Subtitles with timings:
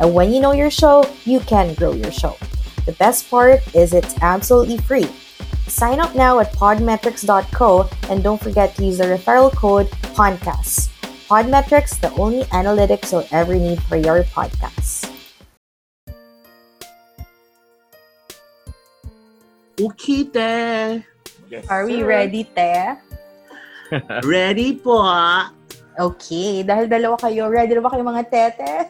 [0.00, 2.36] And when you know your show, you can grow your show.
[2.86, 5.08] The best part is it's absolutely free.
[5.68, 10.90] Sign up now at podmetrics.co and don't forget to use the referral code PODCAST.
[11.28, 15.08] Podmetrics, the only analytics you'll ever need for your podcast.
[19.80, 21.04] Okay, te.
[21.48, 22.06] Yes, Are we sir.
[22.06, 22.96] ready, Te?
[24.24, 25.00] Ready po.
[25.92, 28.72] Okay, dahil dalawa kayo, ready na ba kayo mga tete?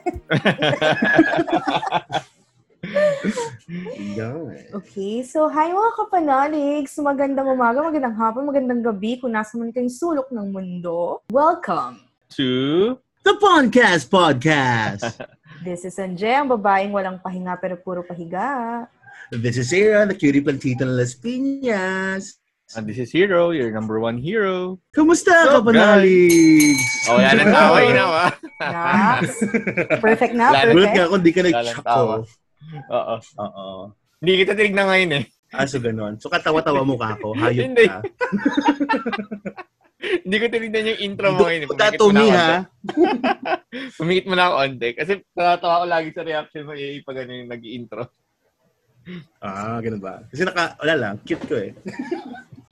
[4.74, 6.98] Okay, so hi mga kapanaligs!
[6.98, 11.22] Magandang umaga, magandang hapon, magandang gabi kung nasa man kayong sulok ng mundo.
[11.30, 12.12] Welcome!
[12.32, 12.96] to
[13.28, 15.04] The Podcast Podcast.
[15.64, 18.88] This is Anje, ang babaeng walang pahinga pero puro pahiga.
[19.28, 22.41] This is Sarah, the cutie plantita ng Las Piñas.
[22.74, 24.78] And this is Hero, your number one hero.
[24.90, 26.82] Kamusta, What's up, kapanaligs?
[27.06, 28.24] Oh, yan ang taway na ba?
[28.58, 29.32] Yes.
[30.04, 30.94] Perfect na, Lalo- Gulat perfect.
[30.94, 31.84] nga ako, di ka Lalang nag-choco.
[31.84, 32.14] tawa.
[32.88, 33.14] Oo.
[33.38, 33.66] Oo.
[34.18, 35.24] Hindi kita tinignan ngayon eh.
[35.52, 36.16] Ah, so ganun.
[36.16, 37.36] So katawa-tawa mukha ko.
[37.36, 38.00] Hayop ka.
[40.02, 41.62] Hindi ko tinignan yung intro mo ngayon.
[41.62, 42.58] na Tatumi ako ha.
[43.94, 44.88] Pumikit mo na ako onte.
[44.94, 48.02] Kasi natatawa ko lagi sa reaction mo eh, pag ano yung nag-intro.
[49.38, 50.22] Ah, ganun ba?
[50.26, 51.70] Kasi naka, wala lang, cute ko eh.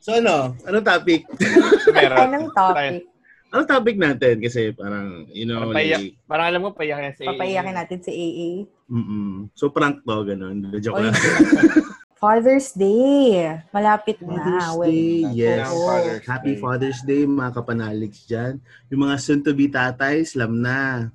[0.00, 1.28] So ano, anong topic?
[1.96, 3.06] Pero, Anong topic?
[3.50, 4.34] Anong topic natin?
[4.40, 8.50] Kasi parang, you know, Parang like, Parang alam mo, payakin sa Papayakin natin si AA.
[8.90, 10.70] mm So prank to, ganun.
[10.78, 11.14] Joke Oy, lang.
[12.20, 13.48] Father's Day.
[13.72, 14.36] Malapit na.
[14.36, 14.92] Father's.
[14.92, 15.64] Day, yes.
[15.72, 15.88] Oo.
[15.88, 16.60] Father's Happy Day.
[16.60, 18.60] Father's Day, mga kapanaligs dyan.
[18.92, 21.08] Yung mga soon-to-be tatay, slam na.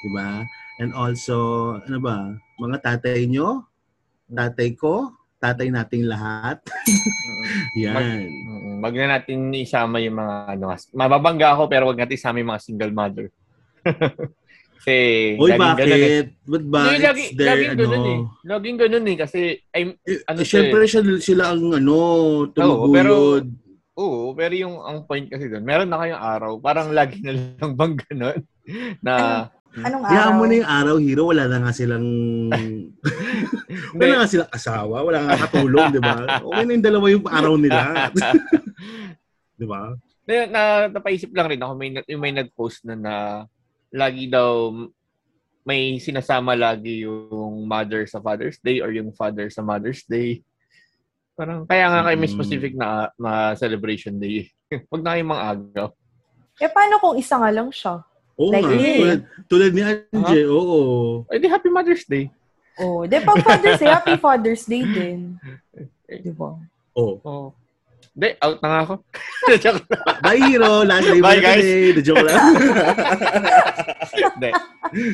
[0.00, 0.48] Diba?
[0.80, 1.36] And also,
[1.84, 2.32] ano ba?
[2.58, 3.68] Mga tatay nyo,
[4.32, 5.12] tatay ko,
[5.42, 6.62] tatay nating lahat.
[7.82, 8.30] Yan.
[8.46, 10.64] Mm, Wag na natin isama yung mga ano,
[10.94, 13.26] mababangga ako pero wag natin isama yung mga single mother.
[14.82, 14.98] kasi
[15.38, 16.02] Uy, laging ganun eh.
[16.02, 16.26] bakit?
[16.42, 16.80] Ba't ba?
[16.86, 18.18] Hindi, lagi, their, laging ganun eh.
[18.18, 19.16] ano, Laging ganun eh.
[19.18, 21.98] Kasi, ay, eh, ano to Siyempre, sila, sila ang ano,
[22.50, 23.46] tumuguyod.
[23.98, 27.74] oo, pero yung ang point kasi doon, meron na kayong araw, parang lagi na lang
[27.74, 28.38] bang ganun
[29.06, 29.14] na,
[29.72, 30.36] Anong Hayaan araw?
[30.36, 31.22] mo na yung araw, hero.
[31.32, 32.06] Wala na nga silang...
[33.96, 34.96] wala na nga silang asawa.
[35.00, 36.16] Wala nga katulong, di ba?
[36.52, 37.80] Okay na yung dalawa yung araw nila.
[39.60, 39.96] di ba?
[40.28, 40.62] na, na,
[40.92, 43.14] napaisip lang rin ako, may, yung may nag-post na na
[43.90, 44.70] lagi daw
[45.62, 50.42] may sinasama lagi yung mother sa Father's Day or yung father sa Mother's Day.
[51.32, 52.36] Parang, kaya nga kayo may Mm.
[52.36, 54.52] specific na, na celebration day.
[54.92, 55.88] Huwag na kayong mga agaw.
[56.60, 58.04] Eh, paano kung isa nga lang siya?
[58.36, 58.72] Oo Like nga.
[58.72, 58.92] me.
[58.96, 60.78] Tulad, tulad ni Anje, oo.
[61.28, 62.32] Ay, di Happy Mother's Day.
[62.74, 65.36] Oh, di pag Father's Day, Happy Father's Day din.
[66.06, 66.56] Di ba?
[66.92, 67.20] Oh.
[67.22, 67.46] Oh.
[68.12, 68.94] Hindi, out na nga ako.
[69.62, 70.16] Joke lang.
[70.20, 70.72] Bye, hero.
[70.82, 71.64] Last day Bye, guys.
[71.64, 71.92] today.
[71.92, 72.36] The joke lang.
[74.12, 74.50] Hindi.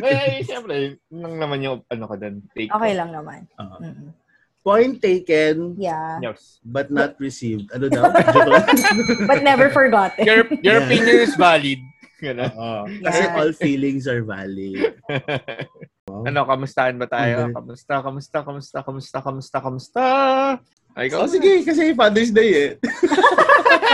[0.02, 0.74] Eh, siyempre,
[1.08, 2.42] lang naman yung ano ko doon.
[2.52, 2.98] Take Okay ko.
[2.98, 3.40] lang naman.
[3.56, 3.76] Oo.
[3.78, 4.10] Mm-mm.
[4.60, 6.18] Point taken, Yeah.
[6.20, 6.58] Yes.
[6.60, 7.70] but not received.
[7.70, 8.10] Ano daw?
[9.30, 10.26] But never forgotten.
[10.26, 10.84] Your, your Yeah.
[10.84, 11.78] opinion is valid.
[12.18, 12.50] Ganun.
[12.50, 12.82] Oo.
[13.00, 14.94] Kasi all feelings are valid.
[16.08, 17.46] Ano, kamustahan ba tayo?
[17.46, 17.54] Okay.
[17.54, 20.04] Kamusta, kamusta, kamusta, kamusta, kamusta, kamusta?
[20.96, 21.62] Ay, Oh, sige.
[21.62, 22.70] Kasi Father's Day eh.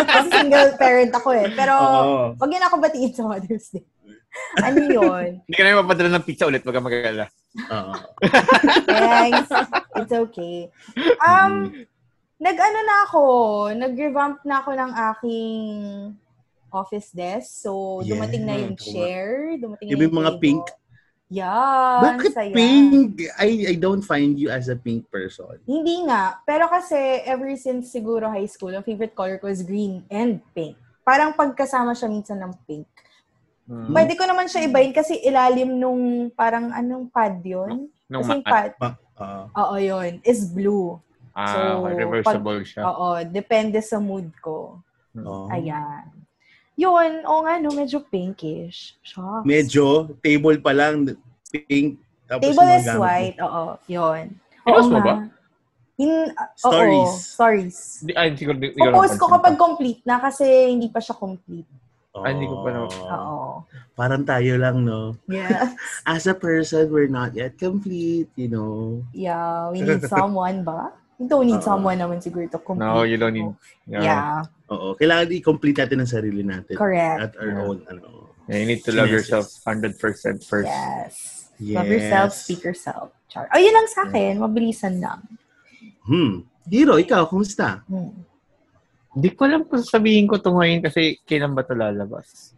[0.06, 1.50] Kasi single parent ako eh.
[1.52, 2.38] Pero, Oo.
[2.38, 3.82] wag yun ako batiin sa Mother's Day.
[4.62, 5.42] Ano yun?
[5.42, 7.26] Hindi ka na mapadala ng pizza ulit, wag kang mag-alala.
[7.60, 7.94] Oo.
[8.86, 9.50] Thanks.
[9.98, 10.70] It's okay.
[11.18, 11.74] Um,
[12.38, 13.22] nag-ano na ako,
[13.74, 15.74] nag-revamp na ako ng aking
[16.74, 17.62] office desk.
[17.62, 18.18] So, Yeah.
[18.18, 20.42] dumating na yung chair, dumating Yung na yung mga table.
[20.42, 20.64] pink?
[21.30, 22.00] Yan.
[22.04, 22.52] Bakit saya.
[22.52, 23.10] pink?
[23.34, 25.56] I I don't find you as a pink person.
[25.64, 26.42] Hindi nga.
[26.42, 26.94] Pero kasi,
[27.24, 30.76] ever since siguro high school, ang favorite color ko is green and pink.
[31.00, 32.86] Parang pagkasama siya minsan ng pink.
[33.64, 33.88] Hmm.
[33.90, 37.88] Pwede ko naman siya ibahin kasi ilalim nung parang anong pad yun?
[38.04, 38.70] Nung Kasi yung ma- pad,
[39.16, 39.40] Oo.
[39.48, 41.00] oo yun, is blue.
[41.32, 41.50] ah,
[41.80, 42.84] so, reversible siya.
[42.84, 44.78] Oo, depende sa mood ko.
[45.16, 45.48] Oo.
[45.48, 46.23] Ayan.
[46.74, 48.98] Yun, o nga no, medyo pinkish.
[49.00, 49.46] Shucks.
[49.46, 51.06] Medyo, table pa lang,
[51.48, 52.02] pink.
[52.26, 54.24] Tapos Table is gamit white, oo, yun.
[54.64, 55.06] Pinost Oo mo nga.
[55.06, 55.14] ba?
[55.94, 57.06] In, ah, Stories.
[57.06, 57.76] Oo, stories.
[58.02, 61.70] Di, ay, siguro, di, siguro Popost ko kapag complete na kasi hindi pa siya complete.
[62.10, 63.62] Ah, hindi ko pa na- Oo.
[63.94, 65.14] Parang tayo lang, no?
[65.26, 65.74] Yeah.
[66.06, 69.02] As a person, we're not yet complete, you know?
[69.10, 70.90] Yeah, we need someone ba?
[71.14, 71.66] We don't need Oo.
[71.66, 72.82] someone naman siguro to complete.
[72.82, 73.54] No, you don't need.
[73.86, 74.38] Yeah, Yeah.
[74.68, 74.98] Oo.
[74.98, 76.74] Kailangan i-complete natin ang sarili natin.
[76.74, 77.18] correct.
[77.20, 77.62] At our Yeah.
[77.62, 78.06] own, ano.
[78.44, 79.30] Yeah, you need to love Kinesis.
[79.30, 80.68] yourself 100% first.
[80.68, 81.14] Yes.
[81.56, 81.76] Yes.
[81.78, 83.08] Love yourself, speak yourself.
[83.26, 83.46] Char.
[83.48, 84.36] Oh, yun lang sa akin.
[84.36, 85.22] Mabilisan lang.
[86.02, 86.44] Hmm.
[86.66, 87.86] Hiro, ikaw, kumusta?
[87.86, 88.10] Hmm.
[89.14, 92.52] Hindi ko alam kung sabihin ko to ngayon kasi kailan ba to lalabas.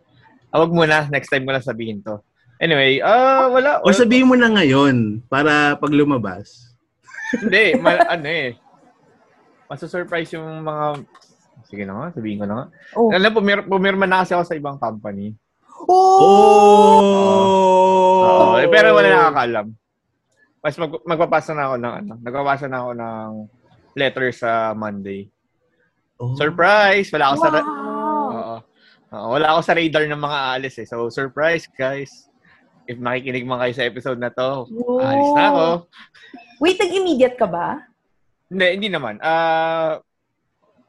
[0.48, 1.04] Ah, wag muna.
[1.06, 2.18] Next time ko na sabihin to.
[2.56, 3.84] Anyway, ah wala.
[3.84, 6.65] O sabihin mo na ngayon para pag lumabas.
[7.34, 8.54] Hindi, ma- ano eh.
[9.66, 10.84] Masasurprise yung mga...
[11.66, 12.66] Sige na nga, sabihin ko na nga.
[12.94, 13.10] Oh.
[13.10, 15.34] Alam, pumir pumirma na kasi ako sa ibang company.
[15.90, 16.22] Oh!
[16.22, 18.20] Oh!
[18.26, 19.66] Oo, eh, pero wala nakakaalam.
[20.62, 23.28] Mas mag magpapasa na ako ng ano, nagpapasa na ako ng
[23.98, 25.26] letter sa Monday.
[26.22, 26.34] Oh.
[26.38, 27.10] Surprise!
[27.10, 28.30] Wala ako sa ra- Wow!
[28.30, 28.56] Oo.
[29.06, 30.86] Oo, wala ako sa radar ng mga aalis eh.
[30.86, 32.26] So, surprise, guys.
[32.86, 34.66] If makikinig man kayo sa episode na to,
[35.02, 35.66] aalis na ako.
[36.56, 37.84] Wait, nag-immediate ka ba?
[38.46, 39.18] Hindi, hindi naman.
[39.18, 40.00] Ah,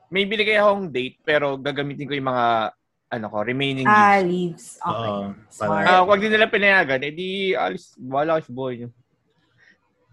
[0.08, 2.72] may binigay akong date, pero gagamitin ko yung mga,
[3.10, 4.78] ano ko, remaining Ah, leaves.
[4.78, 4.80] leaves.
[4.80, 5.10] Okay.
[5.10, 5.86] Oo, Smart.
[5.86, 8.90] Ah, wag din nila pinayagan, edi alis, wala sa buhay nyo.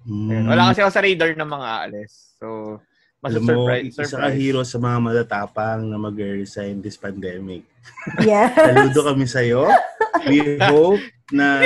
[0.04, 0.28] Hmm.
[0.28, 0.46] Ayun.
[0.46, 2.12] Wala kasi ako sa radar ng mga aalis.
[2.36, 2.46] So,
[3.24, 3.84] Alam mo, mas-surprise.
[3.88, 4.36] isa ka surprise.
[4.36, 7.64] hero sa mga matatapang na mag-resign this pandemic.
[8.20, 8.52] Yes.
[8.52, 9.64] Saludo kami sa'yo.
[10.28, 11.00] We hope
[11.30, 11.64] na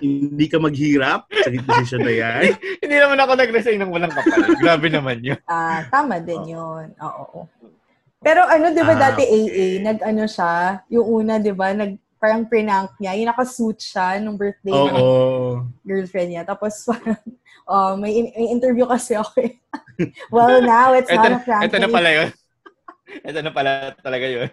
[0.00, 2.56] hindi ka maghirap sa decision na yan.
[2.82, 4.56] Hindi naman ako nag-resign ng walang kapalit.
[4.56, 5.36] Grabe naman yun.
[5.44, 6.96] Ah, tama din yun.
[6.96, 7.44] Oo.
[8.18, 9.36] Pero ano, di ba Ah, dati okay.
[9.52, 10.52] AA, nag-ano siya,
[10.88, 15.66] yung una, di ba, nag, parang prank niya, yung naka-suit siya nung birthday ng Oo.
[15.82, 16.42] girlfriend niya.
[16.46, 17.18] Tapos parang,
[17.66, 19.58] oh, may, in- may interview kasi ako eh.
[20.32, 21.62] well, now it's Ito, not a prank.
[21.68, 22.28] ito na pala yun.
[23.28, 24.48] ito na pala talaga yun.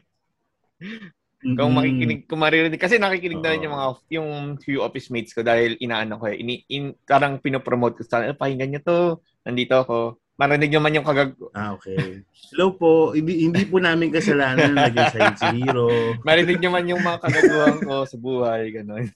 [1.39, 5.39] Kung makikinig, kung maririnig, kasi nakikinig na rin yung mga, yung few office mates ko
[5.39, 6.35] dahil inaano ko eh.
[6.35, 8.99] Ini, in, parang pinopromote ko sa, pakinggan nyo to,
[9.47, 9.97] nandito ako.
[10.35, 11.35] Marinig nyo man yung kagag...
[11.55, 12.23] Ah, okay.
[12.51, 13.15] Hello po.
[13.15, 16.15] Hindi, hindi po namin kasalanan na nag-resign si Hero.
[16.27, 19.07] Marinig nyo man yung mga kagaguhan ko sa buhay, gano'n.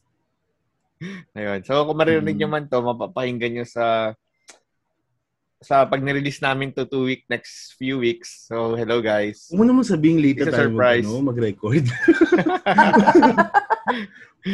[1.36, 1.60] Ayun.
[1.68, 2.40] So, kung maririnig Mm.
[2.40, 4.16] nyo man to, mapapakinggan nyo sa
[5.64, 8.46] sa pag nirelease namin to two week next few weeks.
[8.52, 9.48] So, hello guys.
[9.48, 11.08] Huwag mo naman sabing late It's a na tayo mag, surprise.
[11.08, 11.86] ano, mag-record.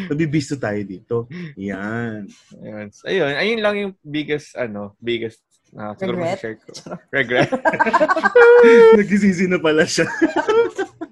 [0.10, 1.16] Nabibisto tayo dito.
[1.58, 2.30] Yan.
[2.62, 2.88] Ayun.
[3.10, 3.32] Ayun.
[3.34, 5.42] Ayun lang yung biggest, ano, biggest,
[5.74, 6.38] uh, siguro Regret?
[6.38, 6.70] share ko.
[7.10, 7.50] Regret.
[9.02, 10.06] Nagsisisi na pala siya.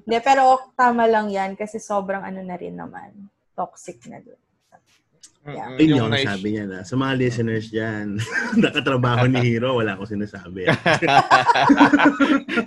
[0.08, 3.34] Hindi, pero tama lang yan kasi sobrang ano na rin naman.
[3.58, 4.38] Toxic na doon.
[5.48, 5.80] Mm-mm.
[5.80, 6.80] Ayun Yung yung sabi niya na.
[6.84, 8.20] Sa mga listeners dyan,
[8.64, 10.68] nakatrabaho ni Hero, wala akong sinasabi.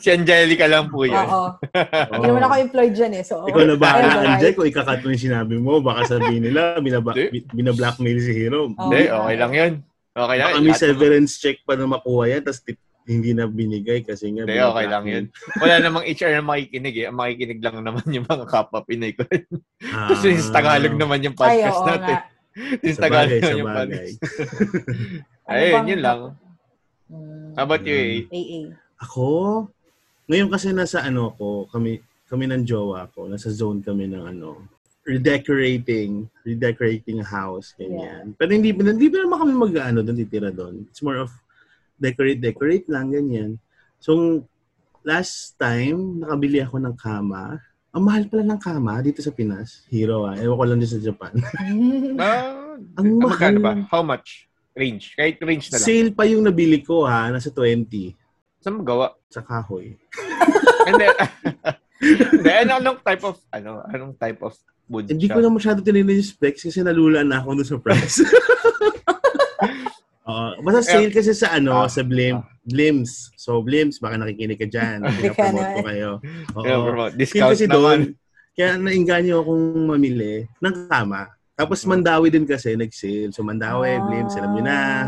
[0.01, 1.21] si Angelica lang po yun.
[1.21, 1.61] Oo.
[2.13, 3.25] Hindi naman ako employed dyan eh.
[3.25, 4.41] So, Ikaw na bahala, alright.
[4.41, 7.13] Anjay, kung ikakat mo yung sinabi mo, baka sabihin nila, binaba,
[7.53, 8.73] binablackmail si Hero.
[8.73, 9.73] Hindi, okay lang yun.
[10.11, 10.47] Okay lang.
[10.51, 12.81] Baka may severance check pa na makuha yan, tapos tit-
[13.11, 15.25] hindi na binigay kasi nga Hindi, okay lang yun.
[15.59, 17.07] Wala namang HR na makikinig eh.
[17.11, 19.27] Ang makikinig lang naman yung mga kapwa Pinay ko.
[19.91, 22.07] Ah, Kasi yung Tagalog naman yung Ay, podcast oo natin.
[22.07, 22.30] nga.
[22.57, 24.09] Yung Sa Tagalog sa yung bagay.
[24.19, 24.19] podcast.
[25.51, 26.19] Ano Ayun, yun lang.
[27.59, 28.19] How about you, eh?
[28.31, 28.61] AA.
[29.03, 29.67] Ako,
[30.31, 31.99] ngayon kasi nasa ano ko, kami
[32.31, 34.63] kami ng jowa ko, nasa zone kami ng ano,
[35.03, 38.31] redecorating, redecorating a house, ganyan.
[38.39, 40.87] Pero hindi, hindi pa naman kami mag-ano doon, titira doon.
[40.87, 41.35] It's more of
[41.99, 43.59] decorate, decorate lang, ganyan.
[43.99, 44.45] So,
[45.03, 47.59] last time, nakabili ako ng kama.
[47.91, 49.83] Ang mahal pala ng kama dito sa Pinas.
[49.91, 50.39] Hero ah.
[50.39, 51.35] Ewan ko lang din sa Japan.
[52.23, 53.75] Ah, Ang ah, magkano ba?
[53.75, 53.91] mahal.
[53.91, 54.47] How much?
[54.79, 55.03] Range?
[55.19, 55.87] Kahit range na lang.
[55.91, 57.27] Sale pa yung nabili ko ha.
[57.35, 58.15] Nasa 20.
[58.63, 59.11] Saan mo gawa?
[59.27, 59.99] Sa kahoy.
[60.89, 61.13] And then,
[62.63, 64.55] ano, anong type of, ano, anong type of
[64.87, 68.23] wood Hindi ko na masyado tinignan yung specs kasi nalulaan na ako dun sa price.
[70.23, 70.61] Oo.
[70.61, 73.33] basta sale kasi sa ano, Ah, sa Blim, Blims.
[73.35, 75.01] So, Blims, baka nakikinig ka dyan.
[75.17, 76.11] Pinapromote ko kayo.
[76.55, 76.63] Oo.
[76.63, 77.75] Yeah, bro, Sale discount kasi naman.
[77.75, 78.01] doon.
[78.53, 81.29] Kaya nainganyo akong mamili ng kama.
[81.55, 83.33] Tapos Mandawi din kasi nag-sale.
[83.33, 84.77] So Mandawi, Blims, alam nyo na.
[84.77, 85.07] Ah.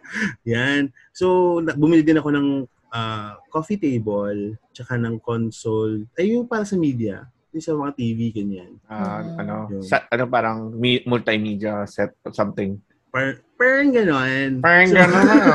[0.46, 0.82] Yan.
[1.10, 2.48] So, na- bumili din ako ng
[2.88, 6.06] ah, coffee table, tsaka ng console.
[6.14, 7.26] Ay, yung para sa media.
[7.50, 8.78] Yung sa mga TV, ganyan.
[8.84, 9.34] Ah, Mm.
[9.36, 9.82] ano, Yun.
[9.82, 10.70] sa, ano parang
[11.02, 12.78] multimedia set or something.
[13.14, 14.58] Par parang ganon.
[14.58, 15.46] Parang So, gano'n, ano?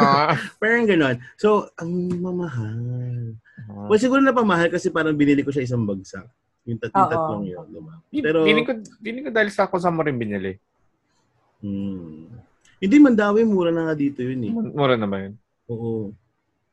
[0.55, 1.15] parang ganon.
[1.35, 3.35] So, ang mamahal.
[3.67, 3.91] Ah.
[3.91, 6.23] Well, siguro na pamahal kasi parang binili ko siya isang bagsak.
[6.63, 7.95] Yung, tat- yung tatlong yun, diba?
[8.23, 8.71] Pero, feeling ko,
[9.03, 10.55] feeling ko dahil sa ako sa mo rin binili.
[11.59, 12.47] hmm.
[12.79, 14.51] Hindi, Mandawi, mura na nga dito yun eh.
[14.55, 15.35] Mura na ba yun?
[15.67, 16.15] Oo.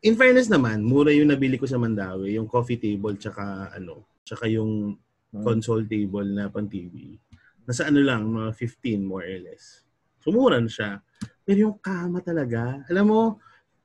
[0.01, 4.47] In fairness naman, mura yung nabili ko sa Mandawi, yung coffee table, tsaka ano, tsaka
[4.47, 4.95] yung
[5.27, 5.43] Hmm.
[5.43, 7.19] console table na pang TV.
[7.67, 9.83] Nasa ano lang, mga 15 more or less.
[10.27, 10.99] Sumura na siya.
[11.47, 13.23] Pero yung kama talaga, alam mo,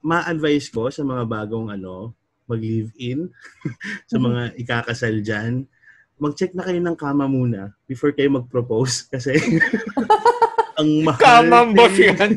[0.01, 2.17] ma-advise ko sa mga bagong ano,
[2.49, 3.29] mag-live-in,
[4.11, 5.69] sa mga ikakasal dyan,
[6.17, 9.37] mag-check na kayo ng kama muna before kayo mag-propose kasi
[10.81, 11.45] ang mahal.
[11.77, 12.09] Boss eh.
[12.09, 12.29] yan.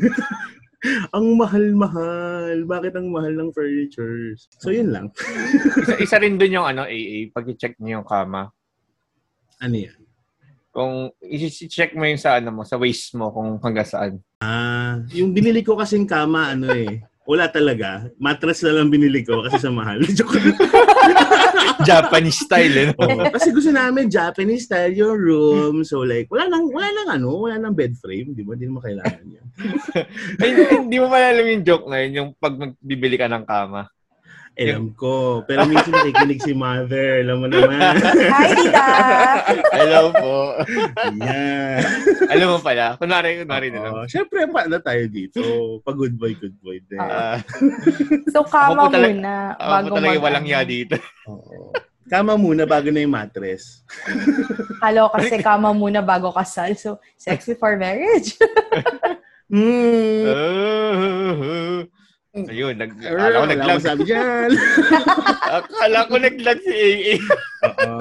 [1.09, 2.61] ang mahal-mahal.
[2.69, 4.45] Bakit ang mahal ng furnitures?
[4.61, 5.09] So, yun lang.
[5.81, 8.53] isa, isa rin dun yung ano, AA, pag i-check niyo yung kama.
[9.57, 10.04] Ano yan?
[10.75, 14.13] Kung i-check mo yung sa ano mo, sa waist mo kung hanggang saan.
[14.43, 18.05] Ah, yung binili ko kasing kama, ano eh, wala talaga.
[18.19, 20.03] Mattress na lang binili ko kasi sa mahal.
[20.19, 20.35] Joke.
[21.87, 22.85] Japanese style, eh.
[22.91, 22.93] no?
[23.01, 25.75] Oo, kasi gusto namin Japanese style yung room.
[25.87, 28.35] So like, wala nang, wala nang ano, wala nang bed frame.
[28.35, 28.53] Di ba?
[28.53, 29.45] Hindi mo kailangan yan.
[30.43, 33.94] Ay, Hindi mo pala alam yung joke na yun, yung pag magbibili ka ng kama.
[34.55, 35.43] Alam ko.
[35.43, 37.27] Pero minsan nakikinig si mother.
[37.27, 37.99] Alam mo naman.
[37.99, 38.87] Hi, Tita!
[39.75, 40.35] Hello po.
[41.19, 41.83] yeah.
[42.31, 42.95] alam mo pala.
[42.95, 44.07] Kunwari, kunwari na lang.
[44.07, 45.43] Siyempre, paano tayo dito?
[45.83, 47.03] Pag good boy, good boy din.
[47.03, 47.43] Ah,
[48.31, 49.33] So, kama Ako po muna.
[49.53, 50.95] ako bago po talaga mag- walang ya dito.
[51.27, 51.75] Oo.
[52.05, 53.83] Kama muna bago na yung mattress.
[54.77, 56.71] Kalo kasi kama muna bago kasal.
[56.79, 58.39] So, sex before marriage.
[59.45, 60.25] Hmm.
[60.25, 61.85] Uh,
[62.35, 63.79] ayun, nag, akala ko naglag.
[63.79, 64.51] sabi dyan.
[65.57, 67.13] akala ko naglag si AA.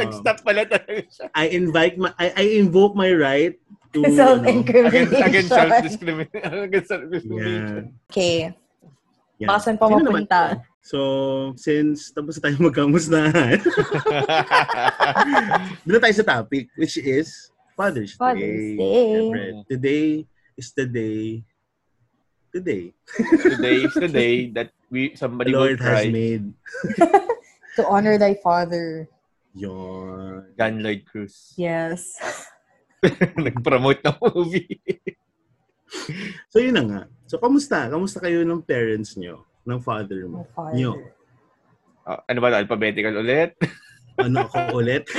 [0.03, 1.27] Nag-stop pala talaga siya.
[1.33, 3.55] I invite my I, I invoke my right
[3.95, 5.23] to ano, Against, Self-incrimination.
[5.23, 6.53] against self-discrimination.
[6.67, 7.83] against self-discrimination.
[8.11, 8.39] Okay.
[9.39, 10.59] Baka saan pa mapunta?
[10.85, 10.99] So,
[11.57, 13.57] since tapos na tayo magkamustahan,
[15.87, 18.79] doon tayo sa topic, which is Father's, Father's Day.
[19.33, 19.51] Day.
[19.71, 20.07] Today
[20.55, 21.43] is the day,
[22.55, 22.95] today,
[23.43, 26.15] today is the day that we the somebody will Lord has cry.
[26.15, 26.55] made.
[27.75, 29.11] To honor thy father.
[29.51, 30.47] Yon.
[30.55, 31.51] John Lloyd Cruz.
[31.59, 32.15] Yes.
[33.35, 34.79] Nag-promote ng movie.
[36.55, 37.01] So, yun na nga.
[37.27, 37.91] So, kamusta?
[37.91, 39.43] Kamusta kayo ng parents nyo?
[39.67, 40.47] Ng father mo?
[40.47, 40.75] My father.
[40.79, 40.91] Nyo?
[42.07, 42.55] Ah, ano ba?
[42.55, 43.59] Alphabetical ulit?
[44.23, 45.11] Ano ako ulit?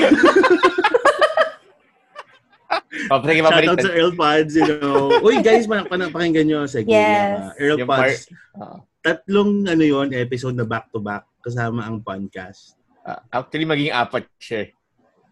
[3.12, 3.84] Oh, sige, Shoutout papalitan.
[3.84, 5.12] sa Earpods, you know.
[5.20, 6.60] Uy, guys, pan- pakinggan nyo.
[6.66, 7.38] Sige, Yes.
[7.38, 8.20] uh, Earpods.
[8.56, 12.74] Ah, Tatlong, ano yon episode na back-to-back kasama ang podcast.
[13.02, 14.66] ah, actually, maging apat siya.
[14.66, 14.70] eh.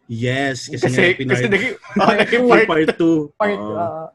[0.05, 2.79] Yes, kasi, Kasi, nga kasi pinart- naging, oh, naging part, part.
[2.85, 3.33] part 2.
[3.33, 3.73] Part, Oo.
[3.73, 4.05] uh,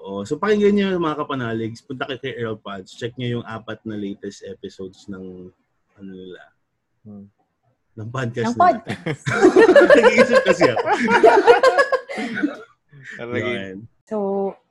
[0.00, 0.24] Oo.
[0.24, 1.84] So, pakinggan nyo mga kapanaligs.
[1.84, 2.96] Punta kayo kay Earpods.
[2.96, 5.52] Check nyo yung apat na latest episodes ng
[5.94, 6.42] ano nila.
[7.04, 7.28] Hmm.
[7.92, 9.20] Ng podcast ng podcast.
[10.00, 10.86] Nag-iisip kasi ako.
[13.20, 13.76] Yun.
[14.06, 14.16] So,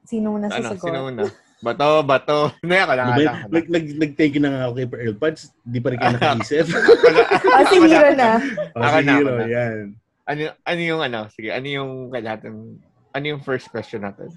[0.04, 0.86] sino muna ano, sasagot?
[0.86, 1.24] sino una?
[1.60, 2.40] Bato, bato.
[2.62, 3.08] Hindi, ako lang.
[3.08, 3.54] Ano ako ba, lang, ako lang.
[3.56, 5.42] nag, nag, nag-thank you na nga ako kay Earpods.
[5.64, 6.66] Di pa rin kayo nakaisip.
[7.50, 8.14] Ah, si lang.
[8.14, 8.30] na.
[8.76, 9.46] oh, Ako si na, ako Hiro, na.
[9.50, 9.78] yan.
[10.26, 11.20] Ano, ano yung ano?
[11.32, 12.54] Sige, ano yung kailangan?
[13.16, 14.30] Ano yung first question natin?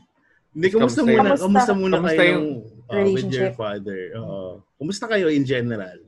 [0.55, 3.53] Hindi, kumusta Kamusta muna, kumusta muna Kamusta kayo yung uh, with your relationship?
[3.55, 4.01] father?
[4.17, 4.41] Oo.
[4.81, 5.99] Kumusta kayo in general?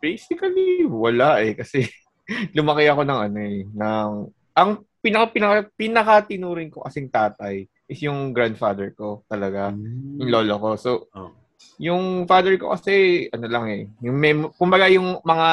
[0.00, 1.52] Basically, wala eh.
[1.52, 1.84] Kasi
[2.56, 3.60] lumaki ako ng ano eh.
[3.66, 4.10] Ng,
[4.56, 4.70] ang
[5.02, 9.74] pinaka, pinaka, pinaka tinuring ko kasing tatay is yung grandfather ko talaga.
[9.74, 10.68] Yung lolo ko.
[10.78, 11.34] So, Oh.
[11.78, 13.82] yung father ko kasi, ano lang eh.
[14.02, 15.48] Yung mem- kumbaga yung mga,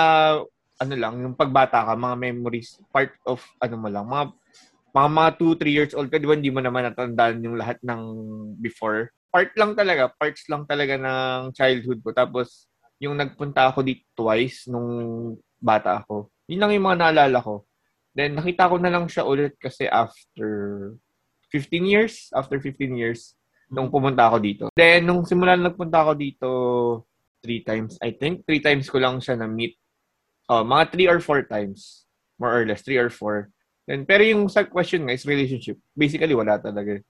[0.80, 4.26] ano lang, yung pagbata ka, mga memories, part of, ano mo lang, mga,
[4.90, 8.02] mga, mga 2-3 years old ka, di ba, hindi mo naman natandaan yung lahat ng
[8.58, 9.14] before.
[9.30, 12.10] Part lang talaga, parts lang talaga ng childhood ko.
[12.10, 12.66] Tapos,
[12.98, 14.90] yung nagpunta ako dito twice nung
[15.62, 16.34] bata ako.
[16.50, 17.69] Yun lang yung mga naalala ko.
[18.14, 20.50] Then, nakita ko na lang siya ulit kasi after
[21.54, 23.38] 15 years, after 15 years,
[23.70, 24.66] nung pumunta ako dito.
[24.74, 26.50] Then, nung simula na nagpunta ako dito,
[27.40, 29.78] three times, I think, three times ko lang siya na-meet.
[30.50, 32.10] Oh, mga three or four times.
[32.42, 33.54] More or less, three or four.
[33.86, 35.78] Then, pero yung sa question nga is relationship.
[35.94, 37.02] Basically, wala talaga.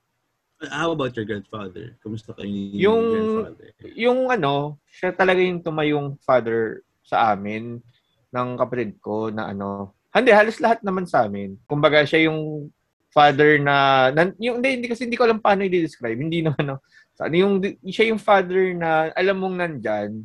[0.67, 1.95] How about your grandfather?
[2.03, 3.67] Kumusta kayo ni Yung- grandfather?
[3.95, 7.79] Yung ano, siya talaga yung tumayong father sa amin
[8.31, 9.95] ng kapatid ko na ano.
[10.09, 11.53] Hindi, halos lahat naman sa amin.
[11.65, 12.69] Kumbaga, siya yung
[13.09, 16.17] father na, nan, yung, hindi, hindi kasi hindi ko alam paano i-describe.
[16.17, 16.77] Hindi naman, no.
[17.19, 20.23] Ano, yung, siya yung father na alam mong nandyan,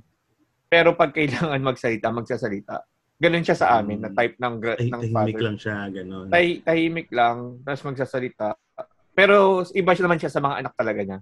[0.71, 2.81] pero pag kailangan magsalita, magsasalita.
[3.15, 5.43] Ganun siya sa amin, na type ng, gra- Tay- ng tahimik father.
[5.43, 6.27] lang siya, gano'n.
[6.31, 8.55] Tay, tahimik lang, tapos magsasalita.
[9.15, 11.19] Pero iba siya naman siya sa mga anak talaga niya.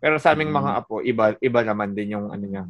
[0.00, 0.58] Pero sa aming Mm.
[0.58, 2.64] mga apo, iba iba naman din yung ano niya.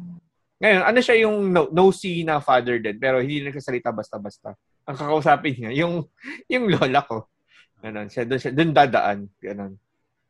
[0.61, 4.53] Ngayon, ano siya yung no, no-see na father din, pero hindi nagsasalita basta-basta.
[4.89, 6.05] Ang kakausapin niya, yung
[6.49, 7.29] yung lola ko.
[7.81, 9.73] Ganun, siya doon siya doon dadaan, ganun.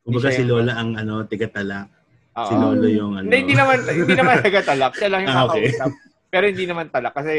[0.02, 1.86] Kumbaga siya si Lola ang ano, tigatala.
[2.34, 2.48] Oo.
[2.48, 3.26] Si Lolo yung ano.
[3.28, 5.70] Hindi, hindi naman hindi naman talaga talak, siya lang yung Ah, okay.
[5.70, 5.90] kakausap.
[6.32, 7.34] Pero hindi naman talak kasi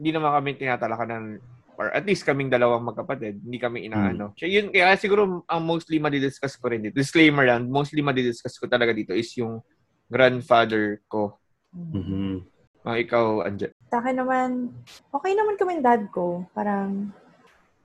[0.00, 1.26] hindi naman kami tinatalakan ng
[1.74, 4.30] or at least kaming dalawang magkapatid, hindi kami inaano.
[4.38, 8.70] So yun, kaya siguro ang mostly madidiscuss ko rin dito, disclaimer lang, mostly madidiscuss ko
[8.70, 9.58] talaga dito is yung
[10.06, 11.34] grandfather ko.
[11.74, 12.46] Mhm.
[12.86, 13.72] Ah, ikaw, Anje.
[13.94, 14.74] Sa akin naman,
[15.14, 16.42] okay naman kami dad ko.
[16.50, 17.14] Parang,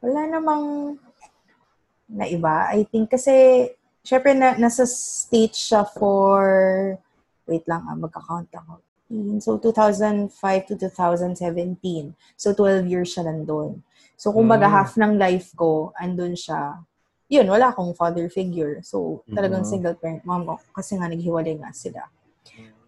[0.01, 0.98] wala namang
[2.10, 2.66] na iba.
[2.74, 3.70] I think kasi,
[4.01, 6.42] syempre na, nasa stage siya for,
[7.46, 8.82] wait lang ah, magka-count ako.
[9.38, 10.34] So, 2005
[10.66, 12.18] to 2017.
[12.34, 13.86] So, 12 years siya nandun.
[14.18, 14.74] So, kumbaga Mm.
[14.74, 16.89] half ng life ko, andun siya.
[17.30, 18.82] Yun, wala akong father figure.
[18.82, 19.70] So, talagang Mm.
[19.70, 20.58] single parent mom ko.
[20.74, 22.10] Kasi nga, naghiwalay nga sila.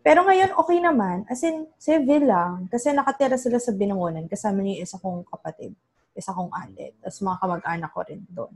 [0.01, 1.29] Pero ngayon, okay naman.
[1.29, 2.65] As in, civil lang.
[2.73, 4.25] Kasi nakatira sila sa Binangonan.
[4.25, 5.77] Kasama niyo yung isa kong kapatid.
[6.17, 6.97] Isa kong ate.
[6.99, 8.53] Tapos mga kamag-anak ko rin doon.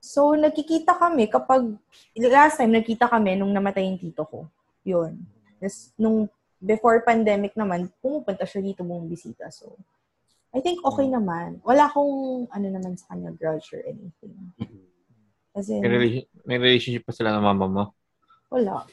[0.00, 1.76] So, nagkikita kami kapag,
[2.16, 4.48] last time, nagkita kami nung namatay yung tito ko.
[4.86, 5.18] Yun.
[5.60, 9.52] Tapos, nung before pandemic naman, pumupunta siya dito mong bisita.
[9.52, 9.76] So,
[10.56, 11.60] I think okay naman.
[11.66, 14.36] Wala akong, ano naman sa kanya, grudge or anything.
[15.52, 15.84] As in,
[16.48, 17.84] may relationship pa sila ng mama mo?
[18.46, 18.86] Wala.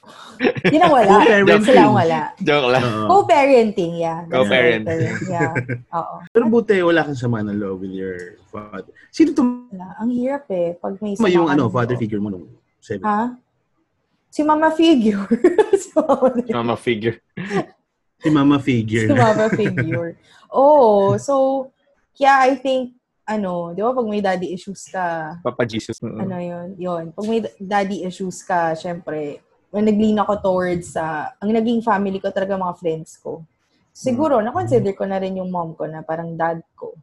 [0.65, 1.13] Yun ang wala.
[1.22, 1.63] Co-parenting.
[1.69, 2.19] Sila ang wala.
[2.41, 2.83] Joke lang.
[2.83, 3.07] Oo.
[3.10, 4.19] Co-parenting, yeah.
[4.25, 4.83] That's Co-parent.
[4.86, 5.13] better.
[5.29, 5.53] Yeah.
[6.00, 6.15] Oo.
[6.33, 8.89] Pero buti, wala kang sama ng love with your father.
[9.13, 9.88] Sino to Wala.
[10.01, 10.74] Ang hirap eh.
[10.77, 12.50] Pag may ma yung sama ano, father figure mo nung
[12.81, 13.05] seven?
[13.05, 13.38] Ha?
[14.33, 15.22] Si Mama Figure.
[15.81, 15.89] si
[16.50, 17.22] Mama, figure.
[18.17, 19.13] Si mama si figure.
[19.13, 20.17] Mama Figure.
[20.50, 21.69] Oh, so,
[22.17, 26.00] yeah, I think, ano, di ba pag may daddy issues ka, Papa Jesus.
[26.00, 26.20] Mm.
[26.20, 27.03] ano yun, yun.
[27.12, 29.39] Pag may daddy issues ka, syempre,
[29.72, 33.42] when nag-lean ako towards sa, ang naging family ko talaga mga friends ko.
[33.89, 36.94] Siguro, na-consider ko na rin yung mom ko na parang dad ko.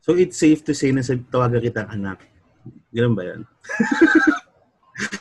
[0.00, 2.20] So it's safe to say na sa tawagan kitang anak.
[2.90, 3.40] Ganun ba yan?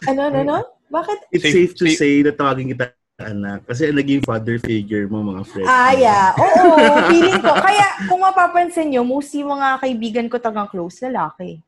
[0.07, 0.55] Ano, ano, ano?
[0.89, 1.29] Bakit?
[1.29, 3.67] It's Safe- safe, to safe- say na tawagin kita anak.
[3.67, 5.67] Kasi naging father figure mo mga friends.
[5.67, 6.31] Ah, yeah.
[6.39, 6.75] Oo,
[7.07, 7.51] feeling ko.
[7.53, 11.59] Kaya, kung mapapansin nyo, mostly mga kaibigan ko tagang close, lalaki.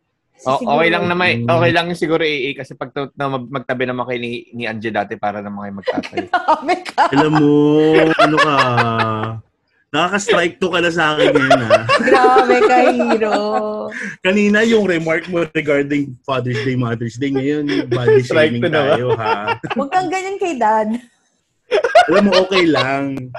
[0.41, 1.53] So, O- siguro- okay lang naman, Mm.
[1.53, 4.89] okay lang yung siguro AA kasi pag na mag- magtabi naman kayo ni, ni Anje
[4.89, 6.17] dati para naman kayo magtatay.
[6.91, 7.07] Ka.
[7.13, 7.51] Alam mo,
[8.17, 8.55] ano ka,
[9.87, 11.79] nakaka-strike to ka na sa akin ngayon ha.
[12.09, 13.35] Grabe ka, hero.
[14.19, 19.55] Kanina yung remark mo regarding Father's Day, Mother's Day, ngayon body shaming na tayo ha.
[19.71, 20.89] Huwag kang ganyan kay dad.
[22.11, 23.31] Alam mo, okay lang.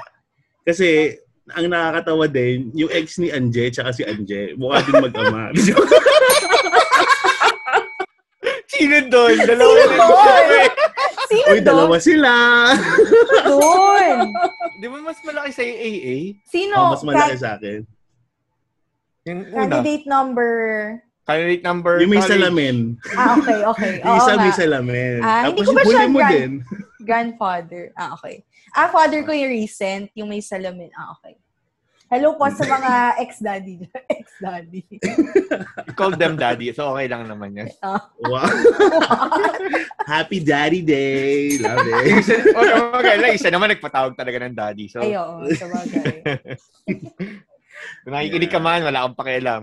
[0.63, 1.17] Kasi,
[1.51, 5.51] ang nakakatawa din, yung ex ni Anje tsaka si Anje, mukha din mag-ama.
[8.73, 9.37] Sino doon?
[9.43, 10.69] Dalawa Sino doon?
[11.29, 12.33] Sino Uy, dalawa sila!
[13.47, 14.17] doon?
[14.81, 16.17] Di ba mas malaki sa AA?
[16.47, 16.75] Sino?
[16.75, 17.81] Oh, mas malaki sa akin.
[19.29, 19.67] Yung una.
[19.67, 20.49] Candidate number...
[21.23, 22.31] Candidate number Yung may college.
[22.35, 22.77] salamin.
[23.09, 23.93] Ah, okay, okay.
[24.03, 24.59] Yung Oo isa may nga.
[24.59, 25.17] salamin.
[25.19, 26.51] Ah, hindi Tapos ko ba siya mo grand- din.
[26.99, 27.83] Grandfather.
[27.93, 28.35] Ah, okay.
[28.69, 30.91] Ah, father ko yung recent, yung may salamin.
[30.93, 31.39] Ah, okay.
[32.07, 32.91] Hello po sa mga
[33.23, 33.87] ex-daddy.
[34.13, 34.83] ex-daddy.
[35.93, 36.69] Call them daddy.
[36.69, 37.71] So, okay lang naman yan.
[38.21, 38.45] Wow.
[40.03, 41.57] Happy Daddy Day.
[41.57, 42.27] Love it.
[42.51, 42.59] O,
[42.99, 43.31] okay lang.
[43.31, 44.85] Isa naman nagpatawag talaga ng daddy.
[44.87, 46.21] So, Ay, oo, sa bagay.
[47.99, 49.61] kung nakikinig ka man, wala akong pakialam.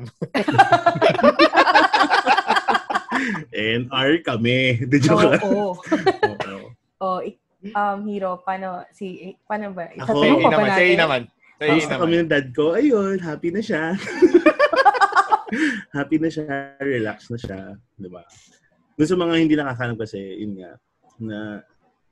[3.52, 4.58] NR kami.
[4.90, 5.42] The joke lang.
[5.44, 5.76] Oo.
[5.76, 6.66] Oo.
[7.00, 7.40] Oh, ik-
[7.72, 9.88] um, hero, paano, si, paano ba?
[10.00, 10.68] Ako, ba naman.
[10.76, 11.00] Say natin?
[11.00, 11.20] naman.
[11.60, 12.02] Say Kamusta naman.
[12.04, 12.64] kami ng dad ko?
[12.76, 13.84] Ayun, happy na siya.
[15.96, 16.46] happy na siya,
[16.78, 17.60] relax na siya,
[17.98, 18.22] 'di ba?
[18.94, 20.72] Dun sa mga hindi nakakalam kasi, yun nga,
[21.20, 21.38] na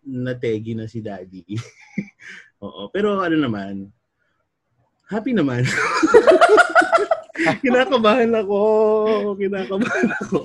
[0.03, 1.45] nategi na si daddy.
[2.65, 3.87] Oo, pero ano naman,
[5.07, 5.63] happy naman.
[7.65, 8.59] kinakabahan ako,
[9.37, 10.39] kinakabahan ako.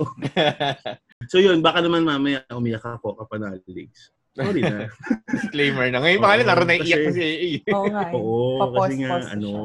[1.32, 3.88] So yun, baka naman mamaya umiyak ako kapanalig.
[4.36, 4.92] Sorry na.
[5.34, 6.04] Disclaimer na.
[6.04, 7.50] Ngayon, baka Oo, laro na iiyak kasi- AA.
[7.72, 8.02] Oo nga.
[8.04, 8.13] eh.
[8.13, 9.63] Oo, kasi nga, ano, siya.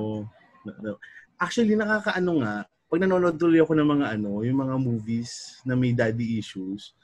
[0.62, 1.00] na- na-
[1.40, 2.54] actually, nakakaano nga,
[2.88, 5.30] pag nanonood tuloy ako ng mga ano, yung mga movies
[5.66, 6.94] na may daddy issues,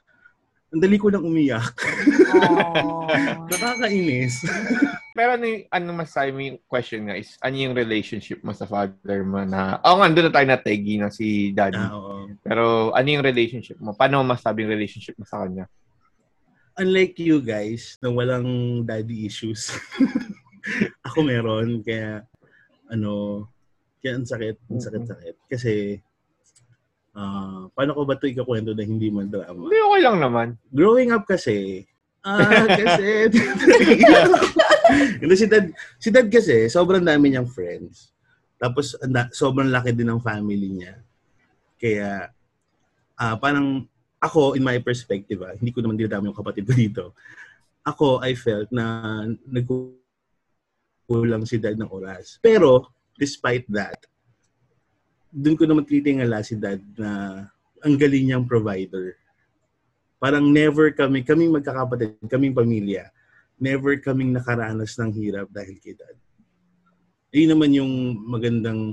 [0.71, 1.75] ang dali ko nang umiyak.
[2.35, 3.07] Oh.
[3.47, 4.43] Nakakainis.
[5.15, 5.87] Pero ano, yung- ano
[6.43, 10.27] yung question nga is, ano yung relationship mo sa father mo na, oh nga, doon
[10.27, 11.79] na tayo nategi na si daddy.
[11.79, 12.27] Ah, oo.
[12.43, 13.95] Pero ano yung relationship mo?
[13.95, 15.71] Paano mo masabing relationship mo sa kanya?
[16.75, 19.71] Unlike you guys, na walang daddy issues.
[21.07, 22.27] ako meron, kaya,
[22.91, 23.47] ano,
[24.03, 25.37] kaya ang sakit, ang sakit-sakit.
[25.47, 26.03] Kasi,
[27.15, 29.71] ah, paano ko ba ito ikakwento na hindi man drama?
[29.71, 30.49] Hindi, okay lang naman.
[30.75, 31.87] growing up kasi,
[32.27, 33.31] ah, kasi,
[34.93, 35.67] Hindi, si dad,
[35.97, 38.13] si dad kasi, sobrang dami niyang friends.
[38.61, 38.97] Tapos,
[39.33, 40.95] sobrang laki din ng family niya.
[41.81, 42.29] Kaya,
[43.17, 43.89] ah parang,
[44.21, 47.13] ako, in my perspective, ah, hindi ko naman dinadami yung kapatid ko dito.
[47.85, 52.41] Ako, I felt na nagkulang si dad ng oras.
[52.41, 52.89] Pero,
[53.21, 54.09] despite that,
[55.35, 57.45] doon ko naman titingala si dad na
[57.85, 59.21] ang galing niyang provider.
[60.17, 63.13] Parang never kami, kaming magkakapatid, kaming pamilya,
[63.65, 66.17] never kaming nakaranas ng hirap dahil kay dad.
[67.33, 67.93] Yun naman yung
[68.29, 68.93] magandang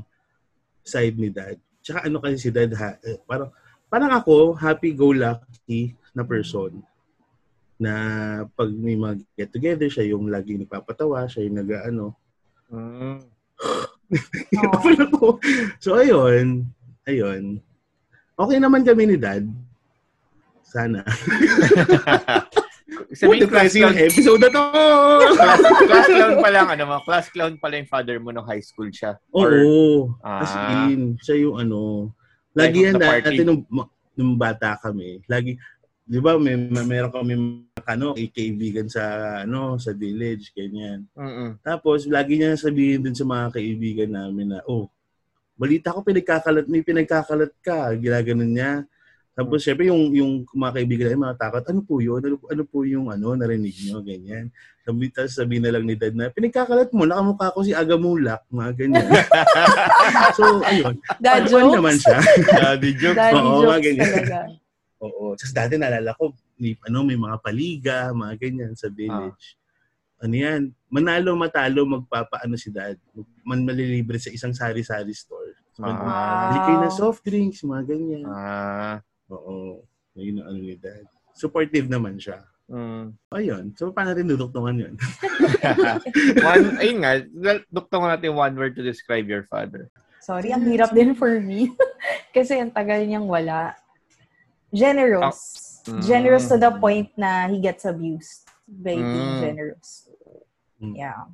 [0.88, 1.60] side ni dad.
[1.84, 3.52] Tsaka ano kasi si dad, ha, eh, parang,
[3.92, 6.80] parang ako, happy-go-lucky na person
[7.82, 7.94] na
[8.56, 12.14] pag may mag get together siya yung lagi nagpapatawa siya yung nag-ano
[12.72, 13.20] Mm.
[15.12, 15.40] Ako.
[15.84, 16.72] So, ayun.
[17.04, 17.60] Ayun.
[18.40, 19.44] Okay naman kami ni Dad.
[20.64, 21.04] Sana.
[22.92, 24.64] Sabihin, Puti class clown, episode na to!
[25.40, 28.60] class, class clown pa lang, ano mo, class clown pala yung father mo nung high
[28.60, 29.16] school siya.
[29.32, 30.12] Oo.
[30.20, 30.92] As Ah.
[30.92, 32.12] in, siya yung ano.
[32.52, 33.64] Lagi yan dati nung,
[34.12, 35.24] nung bata kami.
[35.24, 35.56] Lagi,
[36.04, 39.04] di ba, may, may meron kami ano, kaibigan sa
[39.48, 41.08] ano sa village, ganyan.
[41.16, 44.92] mm Tapos, lagi niya sabihin dun sa mga kaibigan namin na, oh,
[45.56, 47.96] balita ko pinagkakalat, may pinagkakalat ka.
[47.96, 48.84] Ginaganon niya.
[49.32, 52.20] Tapos, syempre, yung, yung mga kaibigan namin, mga takot, ano po yun?
[52.20, 54.04] Ano, ano po yung ano, narinig niyo?
[54.04, 54.52] Ganyan.
[54.82, 58.72] Sabi, tapos sabihin na lang ni dad na, pinagkakalat mo, nakamukha ko si Agamulak, mga
[58.76, 59.08] ganyan.
[60.38, 61.00] so, ayun.
[61.18, 61.76] Dad Ano jokes?
[61.80, 62.18] naman siya.
[62.60, 63.16] Daddy joke.
[63.16, 64.04] Daddy Oo, mga jokes ganyan.
[64.04, 64.38] talaga.
[65.06, 65.26] Oo.
[65.34, 66.24] Tapos dati naalala ko,
[66.60, 69.56] may, ano, may mga paliga, mga ganyan sa village.
[70.22, 72.94] Ano yan, manalo matalo magpapaano si dad.
[73.42, 75.58] Man malilibre sa isang sari-sari store.
[75.74, 76.52] So, Ah.
[76.52, 78.24] Bili kayo ng soft drinks, mga ganyan.
[78.28, 79.02] Ah.
[79.32, 79.82] Oo.
[80.20, 81.08] Yun ang ano ni dad.
[81.32, 82.44] Supportive naman siya.
[82.72, 83.16] Mm.
[83.36, 83.64] Ayun.
[83.76, 84.96] So, paano rin duduktungan yun?
[86.52, 87.12] one, ayun nga,
[87.68, 89.92] dukto nga natin one word to describe your father.
[90.24, 91.72] Sorry, ang hirap din for me.
[92.36, 93.76] Kasi ang tagal niyang wala.
[94.72, 95.40] Generous.
[95.88, 96.02] Mm.
[96.06, 99.42] Generous to the point na he gets abused by being Mm.
[99.44, 100.08] generous.
[100.80, 100.96] Mm.
[100.96, 101.28] Yeah.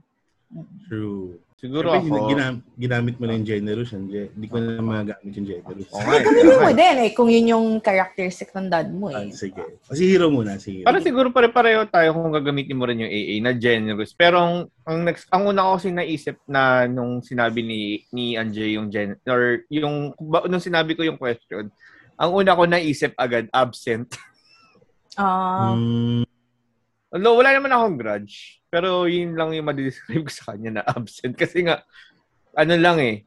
[0.89, 1.37] True.
[1.57, 3.89] Siguro Siyempre, ako, gina- ginamit mo na yung generous.
[3.89, 5.89] Hindi hindi ko na magagamit yung generous.
[5.89, 6.21] Okay.
[6.21, 9.33] Gamitin mo din eh, kung yun yung characteristic ng dad mo Ah, eh.
[9.33, 9.81] sige.
[9.83, 10.55] O, si hero muna.
[10.55, 10.85] Si hero.
[10.85, 14.13] Parang siguro pare-pareho tayo kung gagamitin mo rin yung AA na generous.
[14.13, 17.79] Pero ang, ang next ang una ko kasi naisip na nung sinabi ni
[18.11, 21.73] ni Anjay yung gen or yung ba- nung sinabi ko yung question,
[22.13, 24.13] ang una ko naisip agad absent.
[25.15, 26.21] Ah, Mm,
[27.07, 31.35] Although wala naman akong grudge, pero yun lang yung ma-describe ko sa kanya na absent
[31.39, 31.83] kasi nga
[32.57, 33.23] ano lang eh.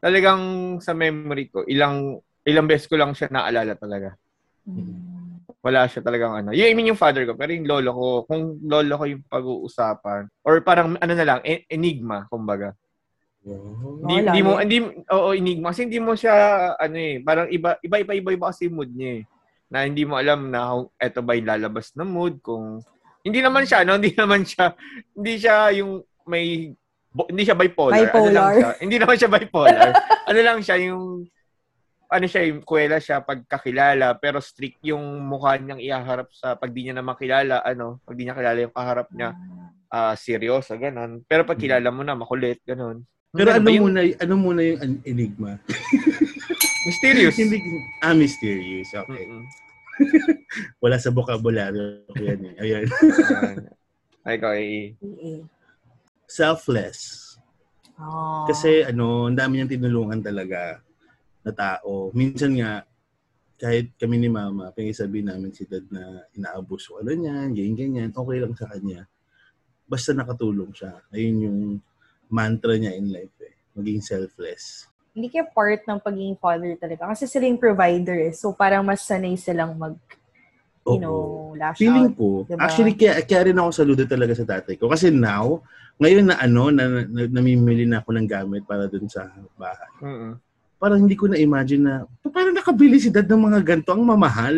[0.00, 0.40] Talagang
[0.80, 2.16] sa memory ko, ilang
[2.48, 4.16] ilang beses ko lang siya naalala talaga.
[4.64, 5.08] mm.
[5.60, 6.50] wala siya talagang ano.
[6.56, 10.24] Yung, I mean yung father ko, pero yung lolo ko, kung lolo ko yung pag-uusapan,
[10.40, 12.72] or parang ano na lang, e- enigma, kumbaga.
[13.44, 14.78] Hindi, hindi mo, hindi,
[15.12, 15.72] oo, enigma.
[15.72, 16.32] Kasi hindi mo siya,
[16.76, 19.22] ano eh, parang iba, iba, iba, iba, iba kasi mood niya eh.
[19.68, 22.80] Na hindi mo alam na eto ba yung lalabas na mood, kung,
[23.20, 23.96] hindi naman siya, no?
[23.98, 24.72] Hindi naman siya,
[25.12, 26.72] hindi siya yung may,
[27.10, 27.96] bo- hindi siya bipolar.
[27.96, 28.52] Ano lang Bipolar.
[28.56, 29.90] siya, hindi naman siya bipolar.
[30.30, 31.04] ano lang siya, yung,
[32.10, 36.88] ano siya, yung kuwela siya pagkakilala, pero strict yung mukha niyang ihaharap sa pag di
[36.88, 39.30] niya naman kilala, ano, pag di niya kilala yung kaharap niya,
[39.90, 41.20] ah seryoso, ganun.
[41.26, 43.02] Pero pag kilala mo na, makulit, ganun.
[43.30, 45.52] Pero Ganun ano ba yung muna, ano muna yung an- enigma?
[46.82, 47.36] Mysterious.
[47.42, 47.58] Hindi,
[48.00, 48.90] ah, mysterious.
[48.90, 49.26] Okay.
[49.26, 49.44] Mm-mm.
[50.82, 52.54] Wala sa vocabulary ko yan eh.
[52.62, 52.84] Ayan.
[52.88, 53.56] Ayan.
[54.26, 54.92] Ay, ikaw, eh.
[55.00, 55.32] AA.
[56.28, 57.30] Selfless.
[57.96, 58.44] Oh.
[58.48, 60.80] Kasi ano, ang dami niyang tinulungan talaga
[61.40, 62.12] na tao.
[62.12, 62.84] Minsan nga,
[63.60, 68.38] kahit kami ni mama, pinagsabi namin si dad na inaabuso ano niyan, ganyan, ganyan, okay
[68.40, 69.04] lang sa kanya.
[69.84, 70.96] Basta nakatulong siya.
[71.12, 71.58] Ayun yung
[72.32, 73.56] mantra niya in life eh.
[73.76, 74.89] Maging selfless.
[75.10, 77.10] Hindi kaya part ng pagiging father talaga.
[77.10, 78.32] Kasi sila yung provider eh.
[78.34, 79.98] So parang mas sanay silang mag,
[80.86, 81.02] you Oo.
[81.02, 81.18] know,
[81.58, 82.18] lash Feeling out.
[82.18, 82.62] ko, diba?
[82.62, 84.86] actually, kaya, kaya rin ako saludo talaga sa tatay ko.
[84.86, 85.66] Kasi now,
[85.98, 89.26] ngayon na ano, na, na, namimili na ako ng gamit para dun sa
[89.58, 89.90] bahay.
[90.00, 90.38] Mm-mm.
[90.80, 91.94] Parang hindi ko na-imagine na,
[92.32, 94.56] parang nakabili si dad ng mga ganito, ang mamahal.